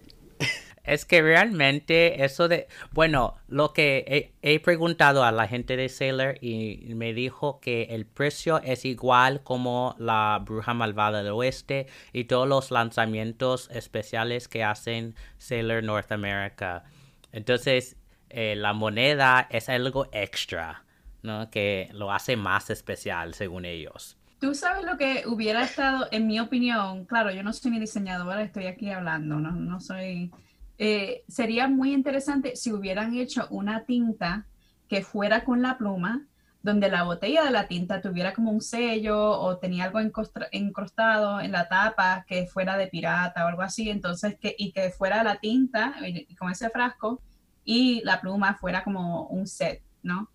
es 0.85 1.07
que 1.07 1.23
realmente 1.23 2.25
eso 2.25 2.47
de, 2.47 2.69
bueno, 2.93 3.37
lo 3.49 3.73
que 3.73 4.35
he, 4.43 4.61
preguntado 4.61 5.25
a 5.25 5.33
la 5.33 5.49
gente 5.49 5.77
de 5.77 5.89
Sailor 5.89 6.37
y 6.43 6.93
me 6.95 7.15
dijo 7.15 7.59
que 7.61 7.85
el 7.91 8.05
precio 8.05 8.61
es 8.63 8.85
igual 8.85 9.43
como 9.43 9.97
la 9.99 10.41
Bruja 10.45 10.75
Malvada 10.75 11.23
del 11.23 11.33
Oeste 11.33 11.87
y 12.13 12.25
todos 12.25 12.47
los 12.47 12.71
lanzamientos 12.71 13.71
especiales 13.71 14.47
que 14.47 14.63
hacen 14.63 15.15
Sailor 15.39 15.83
North 15.83 16.13
America. 16.13 16.85
Entonces, 17.33 17.97
eh, 18.29 18.55
la 18.55 18.75
moneda 18.75 19.49
es 19.51 19.71
algo 19.71 20.07
extra, 20.13 20.85
¿no? 21.25 21.51
Que 21.51 21.89
lo 21.93 22.13
hace 22.13 22.37
más 22.37 22.71
especial 22.71 23.35
según 23.35 23.65
ellos. 23.65 24.17
Tú 24.39 24.55
sabes 24.55 24.85
lo 24.85 24.97
que 24.97 25.25
hubiera 25.27 25.65
estado, 25.65 26.07
en 26.13 26.27
mi 26.27 26.39
opinión, 26.39 27.07
claro, 27.07 27.33
yo 27.33 27.43
no 27.43 27.53
soy 27.53 27.73
ni 27.73 27.81
diseñadora, 27.81 28.43
estoy 28.43 28.67
aquí 28.67 28.91
hablando, 28.91 29.41
no, 29.41 29.51
no 29.51 29.81
soy 29.81 30.31
eh, 30.79 31.23
sería 31.29 31.69
muy 31.69 31.93
interesante 31.93 32.57
si 32.57 32.73
hubieran 32.73 33.15
hecho 33.17 33.47
una 33.51 33.85
tinta 33.85 34.47
que 34.89 35.03
fuera 35.03 35.45
con 35.45 35.63
la 35.63 35.79
pluma, 35.79 36.27
donde 36.63 36.89
la 36.89 37.05
botella 37.05 37.45
de 37.45 37.51
la 37.51 37.69
tinta 37.69 38.01
tuviera 38.01 38.33
como 38.33 38.51
un 38.51 38.61
sello 38.61 39.19
o 39.19 39.59
tenía 39.59 39.85
algo 39.85 40.01
encrostado 40.01 41.41
en 41.41 41.53
la 41.53 41.69
tapa 41.69 42.25
que 42.27 42.47
fuera 42.47 42.77
de 42.79 42.87
pirata 42.87 43.45
o 43.45 43.49
algo 43.49 43.63
así, 43.63 43.91
entonces 43.91 44.37
que, 44.41 44.55
y 44.59 44.73
que 44.73 44.91
fuera 44.91 45.23
la 45.23 45.37
tinta 45.37 45.95
con 46.39 46.51
ese 46.51 46.71
frasco 46.71 47.21
y 47.65 48.03
la 48.05 48.21
pluma 48.21 48.55
fuera 48.55 48.83
como 48.83 49.27
un 49.29 49.47
set, 49.47 49.83
¿no? 50.03 50.31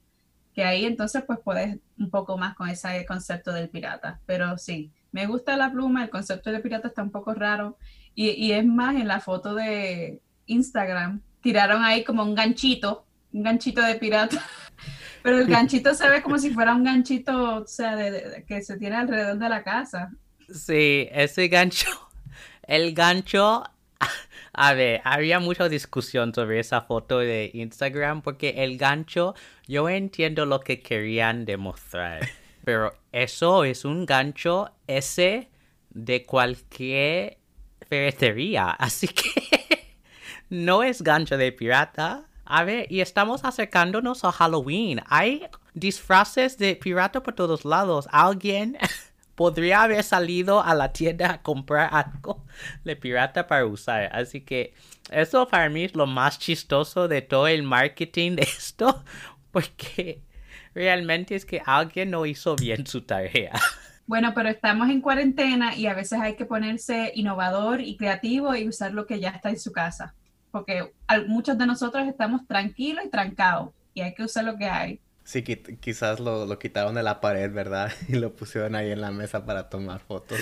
Que 0.60 0.66
ahí 0.66 0.84
entonces 0.84 1.24
pues 1.26 1.40
puedes 1.42 1.78
un 1.98 2.10
poco 2.10 2.38
más 2.38 2.54
con 2.56 2.68
ese 2.68 3.06
concepto 3.06 3.54
del 3.54 3.70
pirata, 3.70 4.20
pero 4.26 4.58
sí, 4.58 4.92
me 5.14 5.26
gusta 5.26 5.56
la 5.56 5.72
pluma, 5.72 6.04
el 6.04 6.10
concepto 6.10 6.52
del 6.52 6.62
pirata 6.62 6.90
está 6.90 7.02
un 7.02 7.12
poco 7.12 7.34
raro 7.34 7.78
y, 8.14 8.32
y 8.32 8.52
es 8.52 8.66
más 8.66 8.96
en 8.96 9.08
la 9.08 9.22
foto 9.22 9.56
de, 9.56 10.22
Instagram, 10.50 11.22
tiraron 11.42 11.84
ahí 11.84 12.04
como 12.04 12.24
un 12.24 12.36
ganchito, 12.36 13.06
un 13.32 13.44
ganchito 13.44 13.82
de 13.82 13.96
pirata. 13.96 14.44
Pero 15.24 15.40
el 15.40 15.48
ganchito 15.48 15.94
se 15.94 16.10
ve 16.10 16.22
como 16.22 16.38
si 16.38 16.52
fuera 16.52 16.74
un 16.74 16.84
ganchito, 16.84 17.62
o 17.62 17.68
sea, 17.68 17.96
de, 17.96 18.44
que 18.48 18.62
se 18.62 18.78
tiene 18.78 18.96
alrededor 18.96 19.38
de 19.38 19.50
la 19.50 19.64
casa. 19.64 20.12
Sí, 20.50 21.08
ese 21.12 21.48
gancho, 21.48 21.90
el 22.64 22.94
gancho, 22.94 23.64
a 24.54 24.74
ver, 24.74 25.02
había 25.04 25.40
mucha 25.40 25.70
discusión 25.70 26.34
sobre 26.34 26.60
esa 26.60 26.82
foto 26.82 27.20
de 27.20 27.52
Instagram 27.54 28.22
porque 28.22 28.56
el 28.64 28.78
gancho, 28.78 29.36
yo 29.68 29.90
entiendo 29.90 30.46
lo 30.46 30.60
que 30.60 30.82
querían 30.82 31.46
demostrar, 31.46 32.28
pero 32.64 32.94
eso 33.12 33.64
es 33.64 33.86
un 33.86 34.06
gancho 34.06 34.72
ese 34.88 35.50
de 35.90 36.26
cualquier 36.26 37.38
ferretería, 37.88 38.70
así 38.80 39.08
que 39.08 39.96
no 40.50 40.84
es 40.84 41.02
gancho 41.02 41.38
de 41.38 41.52
pirata. 41.52 42.26
A 42.52 42.64
ver, 42.64 42.92
y 42.92 43.02
estamos 43.02 43.46
acercándonos 43.46 44.24
a 44.26 44.32
Halloween. 44.32 45.02
Hay 45.06 45.46
disfraces 45.76 46.58
de 46.58 46.76
pirata 46.76 47.22
por 47.22 47.36
todos 47.36 47.64
lados. 47.64 48.08
Alguien 48.12 48.76
podría 49.40 49.84
haber 49.84 50.04
salido 50.04 50.62
a 50.62 50.76
la 50.76 50.92
tienda 50.92 51.32
a 51.32 51.42
comprar 51.42 51.90
algo 51.94 52.44
de 52.84 52.98
pirata 52.98 53.48
para 53.48 53.66
usar. 53.66 54.10
Así 54.14 54.42
que 54.42 54.74
eso 55.10 55.48
para 55.48 55.70
mí 55.70 55.86
es 55.86 55.96
lo 55.96 56.08
más 56.08 56.40
chistoso 56.40 57.08
de 57.08 57.22
todo 57.22 57.48
el 57.48 57.64
marketing 57.64 58.36
de 58.36 58.42
esto. 58.58 59.02
Porque 59.52 60.22
realmente 60.76 61.36
es 61.36 61.46
que 61.46 61.62
alguien 61.66 62.12
no 62.12 62.26
hizo 62.26 62.58
bien 62.58 62.86
su 62.86 63.02
tarea. 63.02 63.54
Bueno, 64.10 64.34
pero 64.34 64.50
estamos 64.50 64.90
en 64.90 65.02
cuarentena 65.02 65.76
y 65.76 65.86
a 65.86 65.94
veces 65.94 66.20
hay 66.20 66.34
que 66.34 66.44
ponerse 66.44 67.12
innovador 67.14 67.80
y 67.80 67.96
creativo 67.96 68.56
y 68.56 68.68
usar 68.68 68.92
lo 68.92 69.06
que 69.06 69.20
ya 69.20 69.30
está 69.30 69.52
en 69.52 69.60
su 69.60 69.72
casa 69.72 70.16
porque 70.52 70.92
muchos 71.28 71.58
de 71.60 71.68
nosotros 71.68 72.08
estamos 72.08 72.48
tranquilos 72.48 73.06
y 73.06 73.10
trancados 73.10 73.70
y 73.94 74.02
hay 74.02 74.16
que 74.16 74.24
usar 74.24 74.46
lo 74.46 74.58
que 74.58 74.66
hay. 74.66 75.00
Sí, 75.30 75.44
quizás 75.44 76.20
lo, 76.20 76.48
lo, 76.48 76.58
quitaron 76.58 76.96
de 76.96 77.04
la 77.04 77.22
pared, 77.22 77.54
¿verdad? 77.54 77.92
Y 78.08 78.16
lo 78.16 78.36
pusieron 78.36 78.74
ahí 78.74 78.90
en 78.90 79.00
la 79.00 79.12
mesa 79.12 79.46
para 79.46 79.70
tomar 79.70 80.00
fotos. 80.00 80.40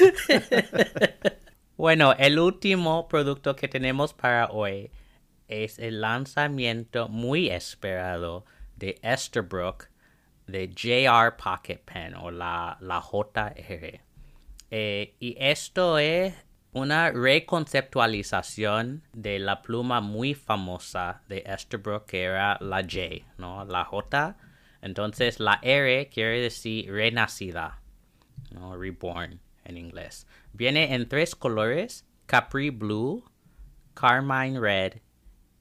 bueno, 1.75 2.13
el 2.17 2.39
último 2.39 3.09
producto 3.09 3.53
que 3.57 3.67
tenemos 3.67 4.13
para 4.13 4.47
hoy 4.49 4.89
es 5.49 5.77
el 5.77 5.99
lanzamiento 5.99 7.09
muy 7.09 7.49
esperado 7.49 8.45
de 8.77 8.97
Esterbrook 9.01 9.89
de 10.45 10.69
JR 10.69 11.35
Pocket 11.35 11.81
Pen 11.83 12.15
o 12.15 12.31
la, 12.31 12.77
la 12.79 13.01
JR. 13.01 13.99
Eh, 14.71 15.15
y 15.19 15.35
esto 15.37 15.97
es 15.97 16.33
una 16.71 17.11
reconceptualización 17.11 19.03
de 19.11 19.39
la 19.39 19.61
pluma 19.61 19.99
muy 19.99 20.33
famosa 20.33 21.23
de 21.27 21.43
Esterbrook 21.45 22.05
que 22.05 22.23
era 22.23 22.57
la 22.61 22.83
J, 22.83 23.25
¿no? 23.37 23.65
La 23.65 23.83
J. 23.83 24.37
Entonces 24.81 25.39
la 25.39 25.59
R 25.61 26.09
quiere 26.09 26.41
decir 26.41 26.91
renacida, 26.91 27.81
¿no? 28.51 28.75
Reborn 28.77 29.39
en 29.63 29.77
inglés. 29.77 30.27
Viene 30.53 30.95
en 30.95 31.07
tres 31.07 31.35
colores, 31.35 32.05
Capri 32.25 32.69
Blue, 32.69 33.23
Carmine 33.93 34.59
Red 34.59 35.01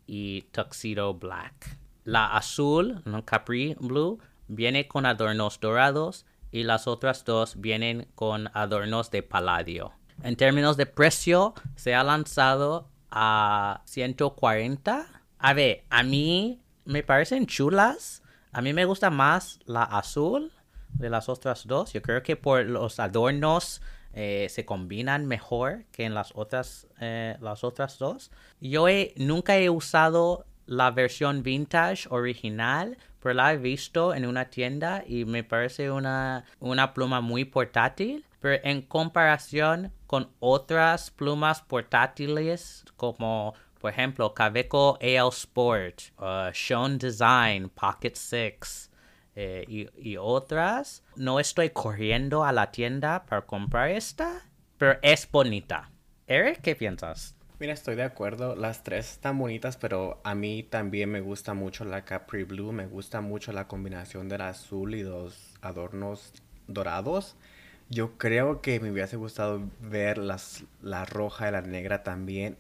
y 0.07 0.43
Tuxedo 0.53 1.15
Black. 1.15 1.79
La 2.05 2.37
azul, 2.37 3.03
¿no? 3.05 3.25
Capri 3.25 3.75
Blue, 3.81 4.21
viene 4.49 4.87
con 4.87 5.07
adornos 5.07 5.59
dorados 5.61 6.27
y 6.53 6.63
las 6.63 6.87
otras 6.87 7.25
dos 7.25 7.61
vienen 7.61 8.09
con 8.15 8.49
adornos 8.55 9.11
de 9.11 9.23
paladio. 9.23 9.93
En 10.23 10.37
términos 10.37 10.77
de 10.77 10.87
precio, 10.87 11.55
se 11.75 11.95
ha 11.95 12.03
lanzado 12.03 12.89
a 13.11 13.83
140. 13.85 15.07
A 15.39 15.53
ver, 15.53 15.85
a 15.91 16.03
mí 16.03 16.63
me 16.85 17.03
parecen 17.03 17.47
chulas. 17.47 18.23
A 18.57 18.63
mí 18.63 18.73
me 18.73 18.87
gusta 18.87 19.11
más 19.11 19.61
la 19.67 19.83
azul 19.83 20.51
de 20.95 21.11
las 21.11 21.29
otras 21.29 21.67
dos. 21.67 21.93
Yo 21.93 22.01
creo 22.01 22.23
que 22.23 22.37
por 22.37 22.65
los 22.65 22.99
adornos 22.99 23.83
eh, 24.15 24.47
se 24.49 24.65
combinan 24.65 25.27
mejor 25.27 25.85
que 25.93 26.05
en 26.07 26.15
las 26.15 26.33
otras, 26.35 26.87
eh, 26.99 27.37
las 27.43 27.65
otras 27.65 27.99
dos. 27.99 28.31
Yo 28.59 28.87
nunca 29.17 29.59
he 29.59 29.69
usado 29.69 30.47
la 30.65 30.91
versión 30.91 31.43
vintage 31.43 32.09
original, 32.09 32.97
pero 33.21 33.35
la 33.35 33.53
he 33.53 33.59
visto 33.59 34.15
en 34.15 34.25
una 34.25 34.47
tienda 34.47 35.05
y 35.07 35.27
me 35.27 35.45
parece 35.45 35.91
una, 35.91 36.47
una 36.59 36.95
pluma 36.95 37.21
muy 37.21 37.45
portátil. 37.45 38.25
Pero 38.41 38.59
en 38.65 38.81
comparación 38.81 39.93
con 40.07 40.31
otras 40.41 41.11
plumas 41.11 41.61
portátiles 41.61 42.87
como 42.97 43.53
por 43.81 43.91
ejemplo 43.91 44.35
Caveco 44.35 44.99
AL 45.01 45.29
Sport, 45.29 46.03
uh, 46.19 46.53
Sean 46.53 46.99
Design, 46.99 47.69
Pocket 47.69 48.15
6 48.15 48.91
eh, 49.35 49.65
y, 49.69 49.89
y, 49.97 50.17
otras, 50.17 51.03
no 51.15 51.39
estoy 51.41 51.71
corriendo 51.71 52.45
a 52.45 52.53
la 52.53 52.71
tienda 52.71 53.25
para 53.27 53.43
comprar 53.43 53.91
esta, 53.91 54.49
pero 54.79 54.99
es 55.03 55.31
bonita. 55.31 55.91
Eric, 56.27 56.61
¿qué 56.63 56.75
piensas? 56.75 57.37
Mira, 57.59 57.73
estoy 57.73 57.97
de 57.97 58.03
acuerdo. 58.03 58.55
Las 58.55 58.83
tres 58.83 59.13
están 59.13 59.39
bonitas, 59.39 59.79
pero 59.79 60.21
a 60.25 60.35
mí 60.35 60.63
también 60.63 61.11
me 61.11 61.21
gusta 61.23 61.55
mucho 61.55 61.87
la 61.87 62.05
Capri 62.05 62.45
Blue. 62.45 62.73
Me 62.73 62.87
gusta 62.87 63.23
mucho 63.23 63.51
la 63.53 63.67
combinación 63.67 64.29
del 64.29 64.43
azul 64.43 64.95
y 64.95 65.03
los 65.03 65.55
adornos 65.63 66.35
dorados. 66.67 67.37
Yo 67.89 68.19
creo 68.19 68.63
que 68.63 68.81
me 68.81 68.91
hubiese 68.91 69.17
gustado 69.17 69.63
ver 69.81 70.19
las, 70.19 70.65
la 70.83 71.05
roja 71.05 71.49
y 71.49 71.53
la 71.53 71.63
negra 71.63 72.03
también 72.03 72.57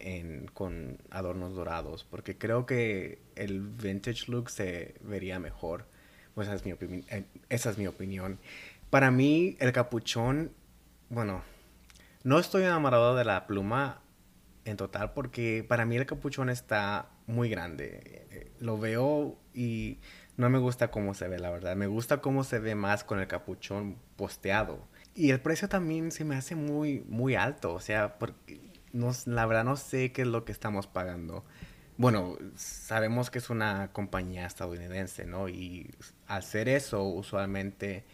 con 0.54 0.98
adornos 1.10 1.54
dorados, 1.54 2.04
porque 2.04 2.38
creo 2.38 2.64
que 2.64 3.18
el 3.34 3.60
vintage 3.60 4.30
look 4.30 4.50
se 4.50 4.94
vería 5.00 5.40
mejor. 5.40 5.86
Pues 6.34 6.46
esa 6.48 6.56
es 6.56 6.64
mi, 6.64 6.72
eh, 7.08 7.24
esa 7.48 7.70
es 7.70 7.78
mi 7.78 7.88
opinión. 7.88 8.38
Para 8.90 9.10
mí, 9.10 9.56
el 9.58 9.72
capuchón, 9.72 10.52
bueno, 11.08 11.42
no 12.22 12.38
estoy 12.38 12.62
enamorado 12.62 13.16
de 13.16 13.24
la 13.24 13.46
pluma 13.46 14.00
en 14.64 14.76
total 14.76 15.12
porque 15.12 15.64
para 15.66 15.86
mí 15.86 15.96
el 15.96 16.06
capuchón 16.06 16.50
está 16.50 17.08
muy 17.26 17.48
grande. 17.48 18.26
Eh, 18.30 18.52
lo 18.60 18.78
veo 18.78 19.36
y 19.54 19.98
no 20.36 20.50
me 20.50 20.58
gusta 20.58 20.90
cómo 20.90 21.14
se 21.14 21.26
ve, 21.28 21.38
la 21.38 21.50
verdad. 21.50 21.74
Me 21.74 21.86
gusta 21.86 22.20
cómo 22.20 22.44
se 22.44 22.58
ve 22.58 22.74
más 22.74 23.02
con 23.02 23.18
el 23.18 23.26
capuchón 23.26 23.96
posteado. 24.16 24.86
Y 25.16 25.30
el 25.30 25.40
precio 25.40 25.68
también 25.68 26.12
se 26.12 26.24
me 26.24 26.36
hace 26.36 26.54
muy, 26.54 27.02
muy 27.08 27.34
alto. 27.34 27.72
O 27.72 27.80
sea, 27.80 28.18
porque 28.18 28.60
no, 28.92 29.10
la 29.24 29.46
verdad 29.46 29.64
no 29.64 29.76
sé 29.76 30.12
qué 30.12 30.22
es 30.22 30.28
lo 30.28 30.44
que 30.44 30.52
estamos 30.52 30.86
pagando. 30.86 31.44
Bueno, 31.96 32.36
sabemos 32.54 33.30
que 33.30 33.38
es 33.38 33.48
una 33.48 33.88
compañía 33.92 34.46
estadounidense, 34.46 35.24
¿no? 35.24 35.48
Y 35.48 35.90
hacer 36.26 36.68
eso, 36.68 37.02
usualmente 37.04 38.04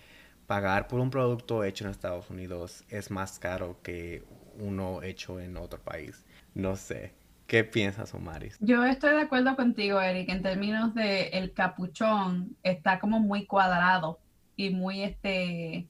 pagar 0.47 0.87
por 0.87 1.01
un 1.01 1.11
producto 1.11 1.65
hecho 1.65 1.85
en 1.85 1.91
Estados 1.91 2.31
Unidos 2.31 2.85
es 2.89 3.11
más 3.11 3.39
caro 3.41 3.79
que 3.83 4.23
uno 4.59 5.03
hecho 5.03 5.41
en 5.41 5.57
otro 5.57 5.81
país. 5.81 6.25
No 6.55 6.77
sé. 6.77 7.15
¿Qué 7.49 7.65
piensas, 7.65 8.15
Omaris? 8.15 8.57
Yo 8.61 8.85
estoy 8.85 9.11
de 9.11 9.23
acuerdo 9.23 9.57
contigo, 9.57 10.01
Eric, 10.01 10.31
en 10.31 10.43
términos 10.43 10.95
de 10.95 11.29
el 11.29 11.53
capuchón 11.53 12.57
está 12.63 13.01
como 13.01 13.19
muy 13.19 13.47
cuadrado 13.47 14.21
y 14.57 14.71
muy 14.71 15.03
este, 15.03 15.87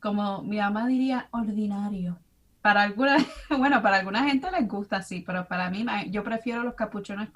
como 0.00 0.42
mi 0.42 0.58
mamá 0.58 0.86
diría, 0.86 1.28
ordinario. 1.30 2.18
Para 2.62 2.82
alguna, 2.82 3.16
bueno, 3.58 3.82
para 3.82 3.98
alguna 3.98 4.24
gente 4.24 4.50
les 4.50 4.68
gusta 4.68 4.96
así, 4.96 5.22
pero 5.26 5.46
para 5.46 5.70
mí 5.70 5.84
yo 6.10 6.24
prefiero 6.24 6.62
los 6.62 6.74
capuchones 6.74 7.30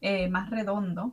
eh, 0.00 0.28
más 0.28 0.50
redondos. 0.50 1.12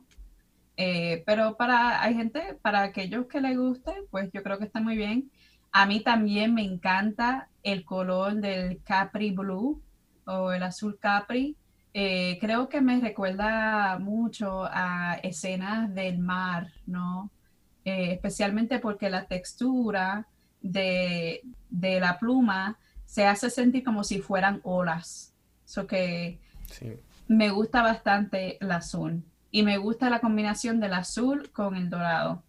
Eh, 0.76 1.22
pero 1.24 1.56
para 1.56 2.02
hay 2.02 2.14
gente, 2.14 2.58
para 2.62 2.82
aquellos 2.82 3.26
que 3.26 3.40
les 3.40 3.56
guste, 3.56 3.92
pues 4.10 4.30
yo 4.32 4.42
creo 4.42 4.58
que 4.58 4.64
está 4.64 4.80
muy 4.80 4.96
bien. 4.96 5.30
A 5.72 5.86
mí 5.86 6.00
también 6.00 6.54
me 6.54 6.62
encanta 6.62 7.48
el 7.62 7.84
color 7.84 8.34
del 8.34 8.82
Capri 8.82 9.30
Blue 9.30 9.80
o 10.26 10.52
el 10.52 10.62
azul 10.62 10.98
Capri. 11.00 11.56
Eh, 11.92 12.38
creo 12.40 12.68
que 12.68 12.80
me 12.80 13.00
recuerda 13.00 13.98
mucho 14.00 14.64
a 14.64 15.14
escenas 15.22 15.94
del 15.94 16.18
mar, 16.18 16.72
¿no? 16.86 17.30
Especialmente 17.84 18.78
porque 18.78 19.10
la 19.10 19.26
textura 19.26 20.26
de, 20.64 21.42
la 21.70 22.18
pluma 22.18 22.78
se 23.04 23.26
hace 23.26 23.50
sentir 23.50 23.84
como 23.84 24.02
si 24.02 24.20
fueran 24.20 24.60
olas. 24.64 25.34
Eso 25.64 25.86
que 25.86 26.40
me 27.28 27.50
gusta 27.50 27.82
bastante 27.82 28.58
el 28.60 28.72
azul. 28.72 29.22
Y 29.50 29.62
me 29.62 29.78
gusta 29.78 30.10
la 30.10 30.20
combinación 30.20 30.80
del 30.80 30.94
azul 30.94 31.50
con 31.52 31.76
el 31.76 31.88
dorado. 31.88 32.42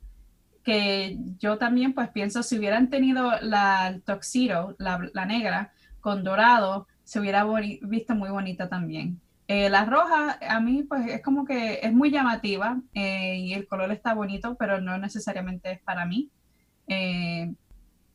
Que 0.63 1.17
yo 1.37 1.59
también 1.59 1.93
pues 1.93 2.09
pienso 2.09 2.41
si 2.41 2.57
hubieran 2.57 2.89
tenido 2.89 3.31
la 3.41 3.87
el 3.87 4.75
la, 4.79 5.09
la 5.13 5.25
negra, 5.25 5.71
con 5.99 6.23
dorado, 6.23 6.87
se 7.03 7.19
hubiera 7.19 7.45
visto 7.83 8.15
muy 8.15 8.29
bonita 8.29 8.67
también. 8.67 9.21
Eh, 9.47 9.69
la 9.69 9.85
roja 9.85 10.39
a 10.41 10.59
mí 10.59 10.81
pues 10.81 11.07
es 11.07 11.21
como 11.21 11.45
que 11.45 11.79
es 11.83 11.93
muy 11.93 12.09
llamativa 12.09 12.81
eh, 12.95 13.37
y 13.37 13.53
el 13.53 13.67
color 13.67 13.91
está 13.91 14.15
bonito, 14.15 14.55
pero 14.55 14.81
no 14.81 14.97
necesariamente 14.97 15.71
es 15.73 15.79
para 15.81 16.05
mí. 16.05 16.31
Eh, 16.87 17.53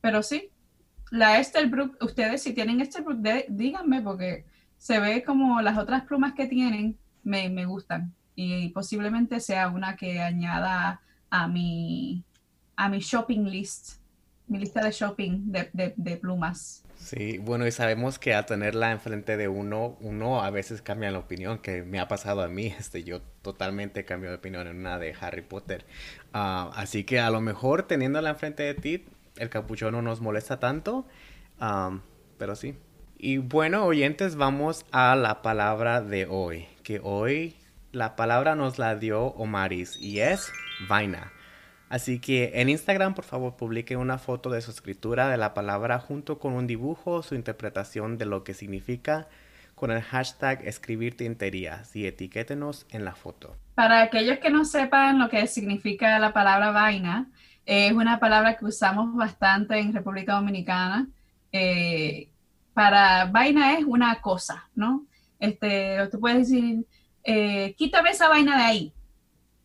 pero 0.01 0.23
sí, 0.23 0.51
la 1.11 1.39
Esterbrook, 1.39 2.03
ustedes 2.03 2.43
si 2.43 2.53
tienen 2.53 2.81
Esterbrook, 2.81 3.19
díganme 3.49 4.01
porque 4.03 4.45
se 4.79 5.01
ve 5.01 5.23
como 5.23 5.61
las 5.61 5.79
otras 5.79 6.05
plumas 6.05 6.35
que 6.35 6.47
tienen 6.47 6.99
me, 7.23 7.49
me 7.51 7.67
gustan 7.67 8.15
y 8.35 8.71
posiblemente 8.71 9.41
sea 9.41 9.69
una 9.69 9.97
que 9.97 10.21
añada 10.21 11.03
a 11.29 11.49
mi, 11.49 12.25
a 12.77 12.89
mi 12.89 13.01
shopping 13.01 13.45
list, 13.45 14.01
mi 14.47 14.59
lista 14.59 14.83
de 14.83 14.91
shopping 14.91 15.53
de, 15.53 15.95
de 15.97 16.17
plumas. 16.17 16.85
Sí, 17.01 17.39
bueno, 17.39 17.67
y 17.67 17.73
sabemos 17.73 18.19
que 18.19 18.35
al 18.35 18.45
tenerla 18.45 18.93
enfrente 18.93 19.39
de 19.39 19.49
uno, 19.49 19.97
uno 20.01 20.43
a 20.43 20.51
veces 20.51 20.83
cambia 20.83 21.11
la 21.11 21.19
opinión, 21.19 21.59
que 21.59 21.83
me 21.83 21.99
ha 21.99 22.09
pasado 22.09 22.43
a 22.43 22.49
mí, 22.49 22.67
este, 22.79 23.03
yo 23.05 23.23
totalmente 23.43 24.05
cambio 24.05 24.31
de 24.31 24.37
opinión 24.37 24.67
en 24.69 24.79
una 24.79 24.99
de 24.99 25.15
Harry 25.19 25.43
Potter. 25.43 25.87
Ah, 26.33 26.71
así 26.75 27.05
que 27.05 27.19
a 27.19 27.31
lo 27.31 27.41
mejor 27.41 27.85
teniéndola 27.85 28.31
enfrente 28.31 28.63
de 28.63 28.75
ti, 28.75 29.07
el 29.37 29.49
capuchón 29.49 29.93
no 29.93 30.03
nos 30.03 30.21
molesta 30.21 30.59
tanto, 30.59 31.07
pero 32.39 32.57
sí. 32.57 32.77
Y 33.19 33.39
bueno, 33.39 33.85
oyentes, 33.85 34.37
vamos 34.37 34.87
a 34.93 35.15
la 35.15 35.43
palabra 35.43 36.01
de 36.01 36.27
hoy, 36.27 36.67
que 36.83 37.01
hoy 37.03 37.57
la 37.93 38.17
palabra 38.17 38.55
nos 38.55 38.79
la 38.79 38.97
dio 38.97 39.27
Omaris 39.27 40.01
y 40.01 40.21
es 40.21 40.51
vaina. 40.89 41.33
Así 41.91 42.21
que 42.21 42.53
en 42.55 42.69
Instagram, 42.69 43.15
por 43.15 43.25
favor, 43.25 43.57
publique 43.57 43.97
una 43.97 44.17
foto 44.17 44.49
de 44.49 44.61
su 44.61 44.71
escritura 44.71 45.29
de 45.29 45.37
la 45.37 45.55
palabra 45.55 45.99
junto 45.99 46.39
con 46.39 46.53
un 46.53 46.69
dibujo 46.69 47.15
o 47.15 47.23
su 47.23 47.35
interpretación 47.35 48.17
de 48.17 48.27
lo 48.27 48.45
que 48.45 48.55
significa 48.55 49.27
con 49.75 49.91
el 49.91 50.01
hashtag 50.01 50.67
escribir 50.67 51.17
tinterías 51.17 51.97
y 51.97 52.07
etiquétenos 52.07 52.87
en 52.91 53.05
la 53.05 53.15
foto. 53.15 53.57
Para 53.75 54.03
aquellos 54.03 54.39
que 54.39 54.51
no 54.51 54.65
sepan 54.65 55.19
lo 55.19 55.29
que 55.29 55.47
significa 55.47 56.19
la 56.19 56.33
palabra 56.33 56.71
vaina, 56.71 57.27
es 57.67 57.93
una 57.93 58.19
palabra 58.19 58.57
que 58.57 58.65
usamos 58.65 59.15
bastante 59.15 59.79
en 59.79 59.93
República 59.93 60.35
Dominicana. 60.35 61.09
Eh, 61.53 62.29
para 62.75 63.27
vaina 63.27 63.75
es 63.75 63.85
una 63.85 64.21
cosa, 64.21 64.69
¿no? 64.75 65.07
Este, 65.39 66.09
tú 66.11 66.21
puedes 66.21 66.49
decir, 66.49 66.87
eh, 67.25 67.75
quítame 67.77 68.11
esa 68.11 68.29
vaina 68.29 68.57
de 68.57 68.63
ahí, 68.63 68.93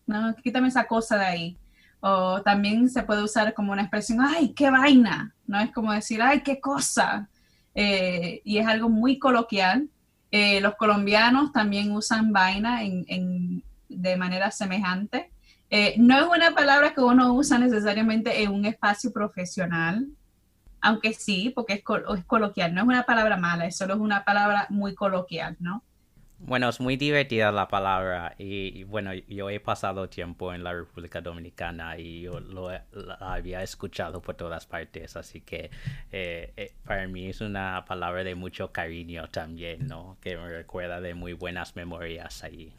¿no? 0.07 0.35
Quítame 0.35 0.67
esa 0.69 0.85
cosa 0.85 1.17
de 1.17 1.25
ahí. 1.25 1.57
O 1.99 2.41
también 2.41 2.89
se 2.89 3.03
puede 3.03 3.23
usar 3.23 3.53
como 3.53 3.71
una 3.71 3.81
expresión, 3.81 4.19
ay, 4.21 4.53
qué 4.53 4.69
vaina, 4.69 5.33
¿no? 5.47 5.59
Es 5.59 5.71
como 5.71 5.91
decir, 5.91 6.21
ay, 6.21 6.41
qué 6.41 6.59
cosa. 6.59 7.29
Eh, 7.73 8.41
y 8.43 8.57
es 8.57 8.67
algo 8.67 8.89
muy 8.89 9.19
coloquial. 9.19 9.89
Eh, 10.31 10.61
los 10.61 10.75
colombianos 10.75 11.51
también 11.51 11.91
usan 11.91 12.31
vaina 12.31 12.83
en, 12.83 13.63
de 13.89 14.17
manera 14.17 14.51
semejante. 14.51 15.31
Eh, 15.69 15.95
no 15.97 16.17
es 16.19 16.25
una 16.25 16.53
palabra 16.53 16.93
que 16.93 17.01
uno 17.01 17.33
usa 17.33 17.57
necesariamente 17.57 18.43
en 18.43 18.51
un 18.51 18.65
espacio 18.65 19.11
profesional, 19.11 20.07
aunque 20.81 21.13
sí, 21.13 21.51
porque 21.55 21.73
es, 21.73 21.83
es 22.17 22.25
coloquial, 22.25 22.73
no 22.73 22.81
es 22.81 22.87
una 22.87 23.03
palabra 23.03 23.37
mala, 23.37 23.65
es 23.65 23.77
solo 23.77 23.95
es 23.95 23.99
una 23.99 24.23
palabra 24.23 24.67
muy 24.69 24.93
coloquial, 24.93 25.57
¿no? 25.59 25.83
Bueno, 26.37 26.67
es 26.69 26.79
muy 26.81 26.97
divertida 26.97 27.51
la 27.51 27.67
palabra 27.67 28.35
y, 28.37 28.83
bueno, 28.83 29.13
yo 29.13 29.49
he 29.49 29.59
pasado 29.59 30.09
tiempo 30.09 30.53
en 30.53 30.63
la 30.63 30.73
República 30.73 31.21
Dominicana 31.21 31.97
y 31.97 32.21
yo 32.21 32.39
lo, 32.41 32.69
había 33.19 33.63
escuchado 33.63 34.21
por 34.21 34.35
todas 34.35 34.65
partes, 34.65 35.15
así 35.15 35.41
que 35.41 35.71
eh, 36.11 36.53
eh, 36.57 36.73
para 36.83 37.07
mí 37.07 37.27
es 37.27 37.39
una 37.41 37.85
palabra 37.87 38.23
de 38.23 38.35
mucho 38.35 38.71
cariño 38.71 39.29
también, 39.29 39.87
¿no? 39.87 40.17
Que 40.21 40.35
me 40.35 40.49
recuerda 40.49 40.99
de 40.99 41.13
muy 41.15 41.33
buenas 41.33 41.75
memorias 41.75 42.43
ahí. 42.43 42.73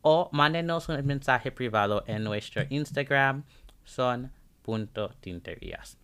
o 0.02 0.30
mándenos 0.34 0.90
un 0.90 1.06
mensaje 1.06 1.54
privado 1.54 2.04
en 2.06 2.26
nuestro 2.26 2.64
Instagram 2.70 3.46
son.tinterías. 3.86 5.98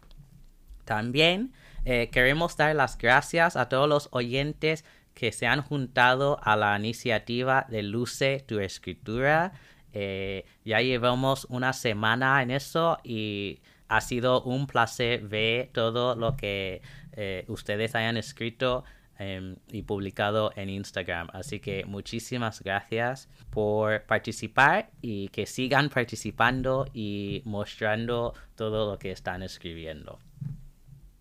También 0.86 1.54
eh, 1.86 2.10
queremos 2.12 2.58
dar 2.58 2.76
las 2.76 2.98
gracias 2.98 3.56
a 3.56 3.70
todos 3.70 3.90
los 3.90 4.10
oyentes 4.12 4.86
que 5.14 5.32
se 5.32 5.48
han 5.48 5.62
juntado 5.62 6.40
a 6.42 6.56
la 6.56 6.78
iniciativa 6.78 7.66
de 7.70 7.84
Luce 7.84 8.44
tu 8.48 8.60
escritura. 8.60 9.54
Eh, 9.94 10.46
ya 10.64 10.82
llevamos 10.82 11.46
una 11.50 11.74
semana 11.74 12.42
en 12.42 12.52
eso 12.52 12.98
y 13.04 13.60
ha 13.88 14.00
sido 14.00 14.42
un 14.44 14.68
placer 14.68 15.28
ver 15.28 15.70
todo 15.74 16.16
lo 16.16 16.38
que 16.38 16.82
eh, 17.14 17.44
ustedes 17.48 17.94
hayan 17.94 18.16
escrito 18.16 18.86
em, 19.22 19.56
y 19.68 19.84
publicado 19.84 20.52
en 20.56 20.70
Instagram. 20.70 21.30
Así 21.32 21.60
que 21.60 21.86
muchísimas 21.86 22.62
gracias 22.62 23.30
por 23.52 24.04
participar 24.04 24.90
y 25.02 25.28
que 25.30 25.46
sigan 25.46 25.90
participando 25.90 26.88
y 26.94 27.44
mostrando 27.46 28.34
todo 28.56 28.92
lo 28.92 28.98
que 28.98 29.12
están 29.12 29.44
escribiendo. 29.44 30.18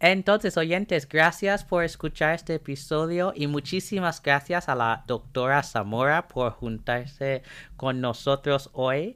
Entonces, 0.03 0.57
oyentes, 0.57 1.07
gracias 1.07 1.63
por 1.63 1.85
escuchar 1.85 2.35
este 2.35 2.55
episodio 2.55 3.35
y 3.37 3.47
muchísimas 3.49 4.23
gracias 4.23 4.71
a 4.71 4.75
la 4.75 5.05
doctora 5.07 5.63
Zamora 5.63 6.27
por 6.27 6.53
juntarse 6.53 7.43
con 7.77 8.01
nosotros 8.01 8.71
hoy. 8.73 9.15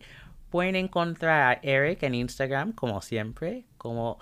Pueden 0.51 0.77
encontrar 0.77 1.57
a 1.57 1.61
Eric 1.63 2.03
en 2.03 2.15
Instagram, 2.15 2.73
como 2.73 3.01
siempre, 3.01 3.65
como 3.79 4.19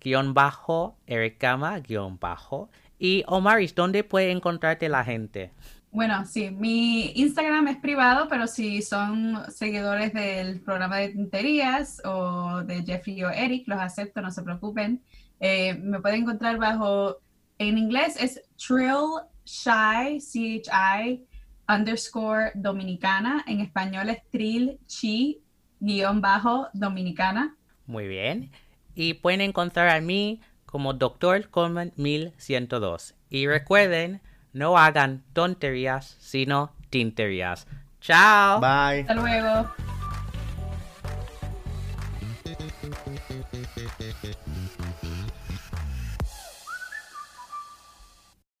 guion 0.00 0.32
bajo, 0.32 0.96
Ericama, 1.06 1.78
guion 1.80 2.18
bajo. 2.18 2.70
Y 2.98 3.24
Omaris, 3.26 3.74
¿dónde 3.74 4.04
puede 4.04 4.30
encontrarte 4.30 4.88
la 4.88 5.04
gente? 5.04 5.52
Bueno, 5.90 6.26
sí, 6.26 6.50
mi 6.50 7.12
Instagram 7.14 7.68
es 7.68 7.78
privado, 7.78 8.28
pero 8.28 8.46
si 8.46 8.82
son 8.82 9.38
seguidores 9.50 10.12
del 10.12 10.60
programa 10.60 10.98
de 10.98 11.08
tinterías 11.08 12.02
o 12.04 12.62
de 12.62 12.82
Jeffrey 12.82 13.24
o 13.24 13.30
Eric, 13.30 13.66
los 13.66 13.80
acepto, 13.80 14.20
no 14.20 14.30
se 14.30 14.42
preocupen. 14.42 15.02
Eh, 15.40 15.74
me 15.74 16.00
pueden 16.00 16.22
encontrar 16.22 16.58
bajo, 16.58 17.16
en 17.58 17.78
inglés 17.78 18.16
es 18.20 18.42
Trill 18.56 19.22
Shy, 19.44 20.20
C-H-I, 20.20 21.24
underscore 21.68 22.52
dominicana. 22.54 23.44
En 23.46 23.60
español 23.60 24.10
es 24.10 24.22
Trill 24.30 24.78
Chi, 24.86 25.40
guion 25.80 26.20
bajo 26.20 26.68
dominicana. 26.74 27.56
Muy 27.86 28.06
bien. 28.08 28.50
Y 28.94 29.14
pueden 29.14 29.40
encontrar 29.40 29.88
a 29.88 30.00
mí 30.02 30.42
como 30.70 30.92
Doctor 30.92 31.48
Coleman 31.48 31.92
1102. 31.96 33.14
Y 33.30 33.46
recuerden, 33.46 34.20
no 34.52 34.76
hagan 34.76 35.22
tonterías, 35.32 36.16
sino 36.20 36.72
tinterías. 36.90 37.66
Chao. 38.00 38.60
Bye. 38.60 39.00
Hasta 39.00 39.14
luego. 39.14 39.97